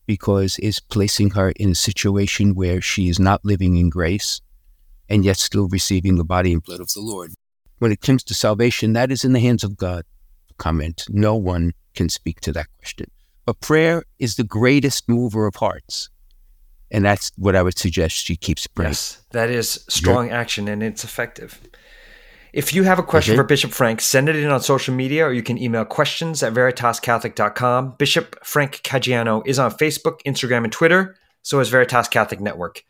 because 0.06 0.58
it's 0.60 0.80
placing 0.80 1.30
her 1.30 1.50
in 1.50 1.70
a 1.70 1.74
situation 1.74 2.54
where 2.54 2.80
she 2.80 3.08
is 3.08 3.18
not 3.18 3.44
living 3.44 3.76
in 3.76 3.88
grace 3.88 4.40
and 5.08 5.24
yet 5.24 5.36
still 5.36 5.68
receiving 5.68 6.16
the 6.16 6.24
body 6.24 6.52
and 6.52 6.62
blood 6.62 6.80
of 6.80 6.92
the 6.92 7.00
Lord. 7.00 7.32
When 7.80 7.92
it 7.92 8.02
comes 8.02 8.22
to 8.24 8.34
salvation, 8.34 8.92
that 8.92 9.10
is 9.10 9.24
in 9.24 9.32
the 9.32 9.40
hands 9.40 9.64
of 9.64 9.76
God. 9.76 10.04
Comment. 10.58 11.02
No 11.08 11.34
one 11.34 11.72
can 11.94 12.10
speak 12.10 12.40
to 12.42 12.52
that 12.52 12.66
question. 12.78 13.10
But 13.46 13.60
prayer 13.60 14.04
is 14.18 14.36
the 14.36 14.44
greatest 14.44 15.08
mover 15.08 15.46
of 15.46 15.56
hearts. 15.56 16.10
And 16.90 17.04
that's 17.04 17.32
what 17.36 17.56
I 17.56 17.62
would 17.62 17.78
suggest 17.78 18.16
she 18.16 18.36
keeps 18.36 18.66
praying. 18.66 18.90
Yes, 18.90 19.22
that 19.30 19.48
is 19.48 19.84
strong 19.88 20.28
yeah. 20.28 20.38
action 20.38 20.68
and 20.68 20.82
it's 20.82 21.04
effective. 21.04 21.58
If 22.52 22.74
you 22.74 22.82
have 22.82 22.98
a 22.98 23.02
question 23.02 23.34
for 23.34 23.44
Bishop 23.44 23.70
Frank, 23.70 24.02
send 24.02 24.28
it 24.28 24.36
in 24.36 24.50
on 24.50 24.60
social 24.60 24.94
media 24.94 25.24
or 25.24 25.32
you 25.32 25.42
can 25.42 25.56
email 25.56 25.84
questions 25.84 26.42
at 26.42 26.52
veritascatholic.com. 26.52 27.94
Bishop 27.96 28.44
Frank 28.44 28.82
Caggiano 28.82 29.42
is 29.46 29.58
on 29.58 29.70
Facebook, 29.70 30.20
Instagram, 30.26 30.64
and 30.64 30.72
Twitter. 30.72 31.16
So 31.42 31.60
is 31.60 31.70
Veritas 31.70 32.08
Catholic 32.08 32.40
Network. 32.40 32.84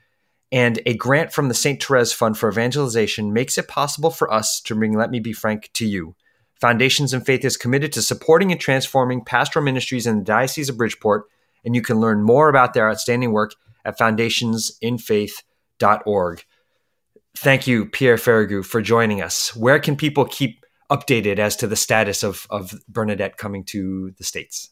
And 0.53 0.81
a 0.85 0.95
grant 0.95 1.33
from 1.33 1.49
the 1.49 1.55
St. 1.55 1.83
Therese 1.83 2.13
Fund 2.13 2.37
for 2.37 2.51
Evangelization 2.51 3.33
makes 3.33 3.57
it 3.57 3.69
possible 3.69 4.11
for 4.11 4.33
us 4.33 4.61
to 4.63 4.75
bring 4.75 4.97
Let 4.97 5.11
Me 5.11 5.21
Be 5.21 5.33
Frank 5.33 5.71
to 5.75 5.87
you. 5.87 6.17
Foundations 6.61 7.15
in 7.15 7.21
Faith 7.21 7.45
is 7.45 7.57
committed 7.57 7.93
to 7.93 8.03
supporting 8.03 8.51
and 8.53 8.61
transforming 8.61 9.25
pastoral 9.25 9.65
ministries 9.65 10.07
in 10.07 10.19
the 10.19 10.25
Diocese 10.25 10.69
of 10.69 10.77
Bridgeport, 10.77 11.25
and 11.65 11.75
you 11.75 11.83
can 11.83 11.99
learn 12.01 12.23
more 12.23 12.49
about 12.49 12.75
their 12.75 12.91
outstanding 12.91 13.33
work 13.33 13.55
at 13.85 13.99
foundationsinfaith.org. 13.99 16.45
Thank 17.37 17.67
you, 17.67 17.87
Pierre 17.87 18.17
Ferragu, 18.17 18.65
for 18.65 18.81
joining 18.83 19.23
us. 19.23 19.57
Where 19.57 19.79
can 19.79 19.97
people 19.97 20.27
keep 20.27 20.67
updated 20.91 21.39
as 21.39 21.57
to 21.57 21.67
the 21.67 21.77
status 21.77 22.23
of, 22.23 22.47
of 22.51 22.75
Bernadette 22.89 23.39
coming 23.39 23.65
to 23.65 24.13
the 24.19 24.25
States? 24.25 24.69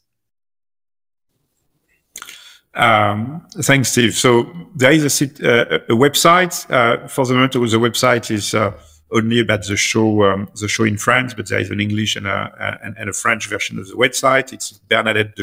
Um, 2.74 3.46
thanks, 3.62 3.90
Steve. 3.90 4.14
So 4.14 4.52
there 4.76 4.92
is 4.92 5.22
a, 5.22 5.24
uh, 5.24 5.78
a 5.88 5.96
website. 5.96 6.70
Uh, 6.70 7.08
for 7.08 7.26
the 7.26 7.34
moment, 7.34 7.52
the 7.52 7.58
website 7.58 8.30
is 8.30 8.54
uh, 8.54 8.72
only 9.10 9.40
about 9.40 9.66
the 9.66 9.76
show, 9.76 10.24
um, 10.24 10.48
the 10.60 10.68
show 10.68 10.84
in 10.84 10.98
France, 10.98 11.34
but 11.34 11.48
there 11.48 11.60
is 11.60 11.70
an 11.70 11.80
English 11.80 12.16
and 12.16 12.26
a, 12.26 12.78
and, 12.82 13.08
a 13.08 13.12
French 13.12 13.48
version 13.48 13.78
of 13.78 13.88
the 13.88 13.94
website. 13.94 14.52
It's 14.52 14.72
Bernadette 14.72 15.34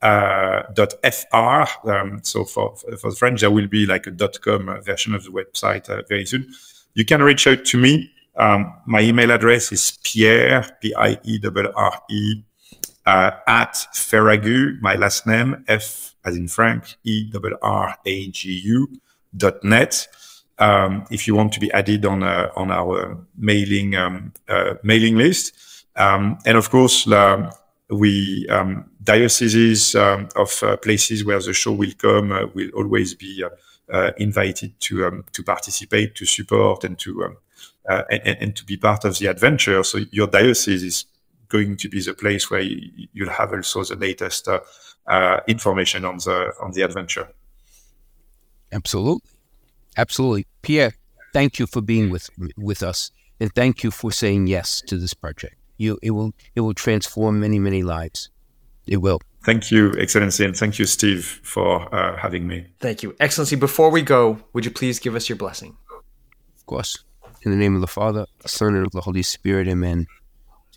uh, 0.00 0.62
.fr. 1.10 1.90
Um, 1.90 2.20
so 2.22 2.44
for, 2.44 2.76
for 2.76 3.10
the 3.10 3.16
French, 3.16 3.40
there 3.40 3.50
will 3.50 3.68
be 3.68 3.86
like 3.86 4.06
a 4.06 4.10
dot 4.10 4.40
.com 4.40 4.66
version 4.82 5.14
of 5.14 5.24
the 5.24 5.30
website 5.30 5.88
uh, 5.90 6.02
very 6.08 6.24
soon. 6.26 6.48
You 6.94 7.04
can 7.04 7.22
reach 7.22 7.46
out 7.46 7.64
to 7.66 7.78
me. 7.78 8.12
Um, 8.36 8.72
my 8.86 9.00
email 9.00 9.30
address 9.32 9.72
is 9.72 9.98
Pierre, 10.04 10.78
P-I-E-R-R-E, 10.80 12.44
uh, 13.08 13.30
at 13.46 13.72
Ferragu, 13.94 14.78
my 14.82 14.94
last 14.94 15.26
name, 15.26 15.64
F 15.66 16.14
as 16.26 16.36
in 16.36 16.46
Frank, 16.46 16.96
E-R-R-A-G-U 17.04 18.88
dot 19.34 19.64
net. 19.64 20.08
Um, 20.58 21.06
if 21.10 21.26
you 21.26 21.34
want 21.34 21.52
to 21.54 21.60
be 21.60 21.72
added 21.72 22.04
on 22.04 22.22
uh, 22.22 22.50
on 22.54 22.70
our 22.70 23.16
mailing 23.36 23.94
um, 23.94 24.32
uh, 24.48 24.74
mailing 24.82 25.16
list, 25.16 25.54
um, 25.96 26.38
and 26.44 26.58
of 26.58 26.68
course, 26.68 27.06
we 27.88 28.46
um, 28.50 28.90
dioceses 29.02 29.94
um, 29.94 30.28
of 30.36 30.62
uh, 30.62 30.76
places 30.76 31.24
where 31.24 31.40
the 31.40 31.54
show 31.54 31.72
will 31.72 31.92
come 31.96 32.30
uh, 32.32 32.46
will 32.54 32.70
always 32.76 33.14
be 33.14 33.42
uh, 33.90 34.10
invited 34.18 34.78
to 34.80 35.06
um, 35.06 35.24
to 35.32 35.42
participate, 35.42 36.14
to 36.16 36.26
support, 36.26 36.84
and 36.84 36.98
to 36.98 37.36
and, 37.88 38.36
and, 38.42 38.56
to 38.56 38.64
be 38.66 38.76
part 38.76 39.06
of 39.06 39.18
the 39.18 39.28
adventure. 39.28 39.82
So 39.82 40.00
your 40.10 40.26
diocese 40.26 40.82
is 40.82 41.06
going 41.48 41.76
to 41.76 41.88
be 41.88 42.00
the 42.00 42.14
place 42.14 42.50
where 42.50 42.60
you, 42.60 43.08
will 43.16 43.30
have 43.30 43.52
also 43.52 43.84
the 43.84 43.96
latest 43.96 44.48
uh, 44.48 45.40
information 45.46 46.04
on 46.04 46.18
the 46.18 46.52
on 46.60 46.72
the 46.72 46.82
adventure. 46.82 47.28
Absolutely, 48.72 49.30
absolutely, 49.96 50.46
Pierre. 50.62 50.92
Thank 51.32 51.58
you 51.58 51.66
for 51.66 51.80
being 51.80 52.10
with 52.10 52.30
with 52.56 52.82
us, 52.82 53.10
and 53.40 53.54
thank 53.54 53.82
you 53.82 53.90
for 53.90 54.12
saying 54.12 54.46
yes 54.46 54.82
to 54.86 54.96
this 54.96 55.14
project 55.14 55.58
you 55.78 55.98
it 56.02 56.10
will 56.10 56.34
it 56.54 56.60
will 56.60 56.74
transform 56.74 57.40
many 57.40 57.58
many 57.58 57.82
lives. 57.82 58.28
It 58.86 58.98
will. 58.98 59.20
Thank 59.44 59.70
you, 59.70 59.94
Excellency, 59.98 60.44
and 60.44 60.56
thank 60.56 60.78
you, 60.78 60.84
Steve, 60.84 61.40
for 61.42 61.94
uh, 61.94 62.16
having 62.16 62.46
me. 62.46 62.66
Thank 62.80 63.02
you, 63.02 63.14
Excellency. 63.20 63.56
Before 63.56 63.90
we 63.90 64.02
go, 64.02 64.38
would 64.52 64.64
you 64.64 64.70
please 64.70 64.98
give 64.98 65.14
us 65.14 65.28
your 65.28 65.36
blessing? 65.36 65.76
Of 66.56 66.66
course. 66.66 67.04
In 67.42 67.52
the 67.52 67.56
name 67.56 67.74
of 67.74 67.80
the 67.80 67.86
Father, 67.86 68.26
the 68.40 68.48
Son, 68.48 68.74
and 68.74 68.84
of 68.84 68.92
the 68.92 69.02
Holy 69.02 69.22
Spirit, 69.22 69.68
Amen. 69.68 70.06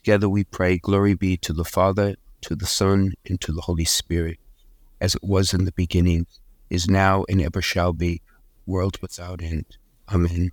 Together 0.04 0.28
we 0.28 0.44
pray, 0.44 0.78
glory 0.78 1.14
be 1.14 1.38
to 1.38 1.54
the 1.54 1.64
Father, 1.64 2.16
to 2.42 2.56
the 2.56 2.66
Son, 2.66 3.14
and 3.28 3.40
to 3.42 3.52
the 3.52 3.62
Holy 3.62 3.86
Spirit, 3.86 4.40
as 5.00 5.14
it 5.14 5.24
was 5.24 5.54
in 5.54 5.66
the 5.66 5.72
beginning, 5.74 6.26
is 6.72 6.90
now, 6.90 7.24
and 7.30 7.40
ever 7.42 7.62
shall 7.62 7.94
be, 7.94 8.22
world 8.66 8.98
without 9.02 9.44
end. 9.44 9.78
Amen. 10.12 10.52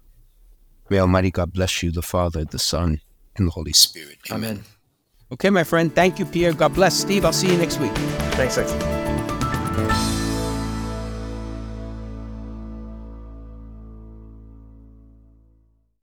May 0.91 0.99
Almighty 0.99 1.31
God 1.31 1.53
bless 1.53 1.83
you, 1.83 1.91
the 1.91 2.03
Father, 2.03 2.45
the 2.45 2.59
Son, 2.59 3.01
and 3.37 3.47
the 3.47 3.53
Holy 3.53 3.73
Spirit. 3.73 4.19
Amen. 4.31 4.51
Amen. 4.51 4.65
Okay, 5.33 5.51
my 5.51 5.65
friend. 5.65 5.95
Thank 5.95 6.19
you, 6.19 6.27
Pierre. 6.27 6.53
God 6.53 6.75
bless. 6.75 6.95
Steve, 6.95 7.25
I'll 7.25 7.33
see 7.33 7.51
you 7.51 7.57
next 7.57 7.79
week. 7.79 7.93
Thanks, 8.33 8.59
Excellent. 8.59 9.38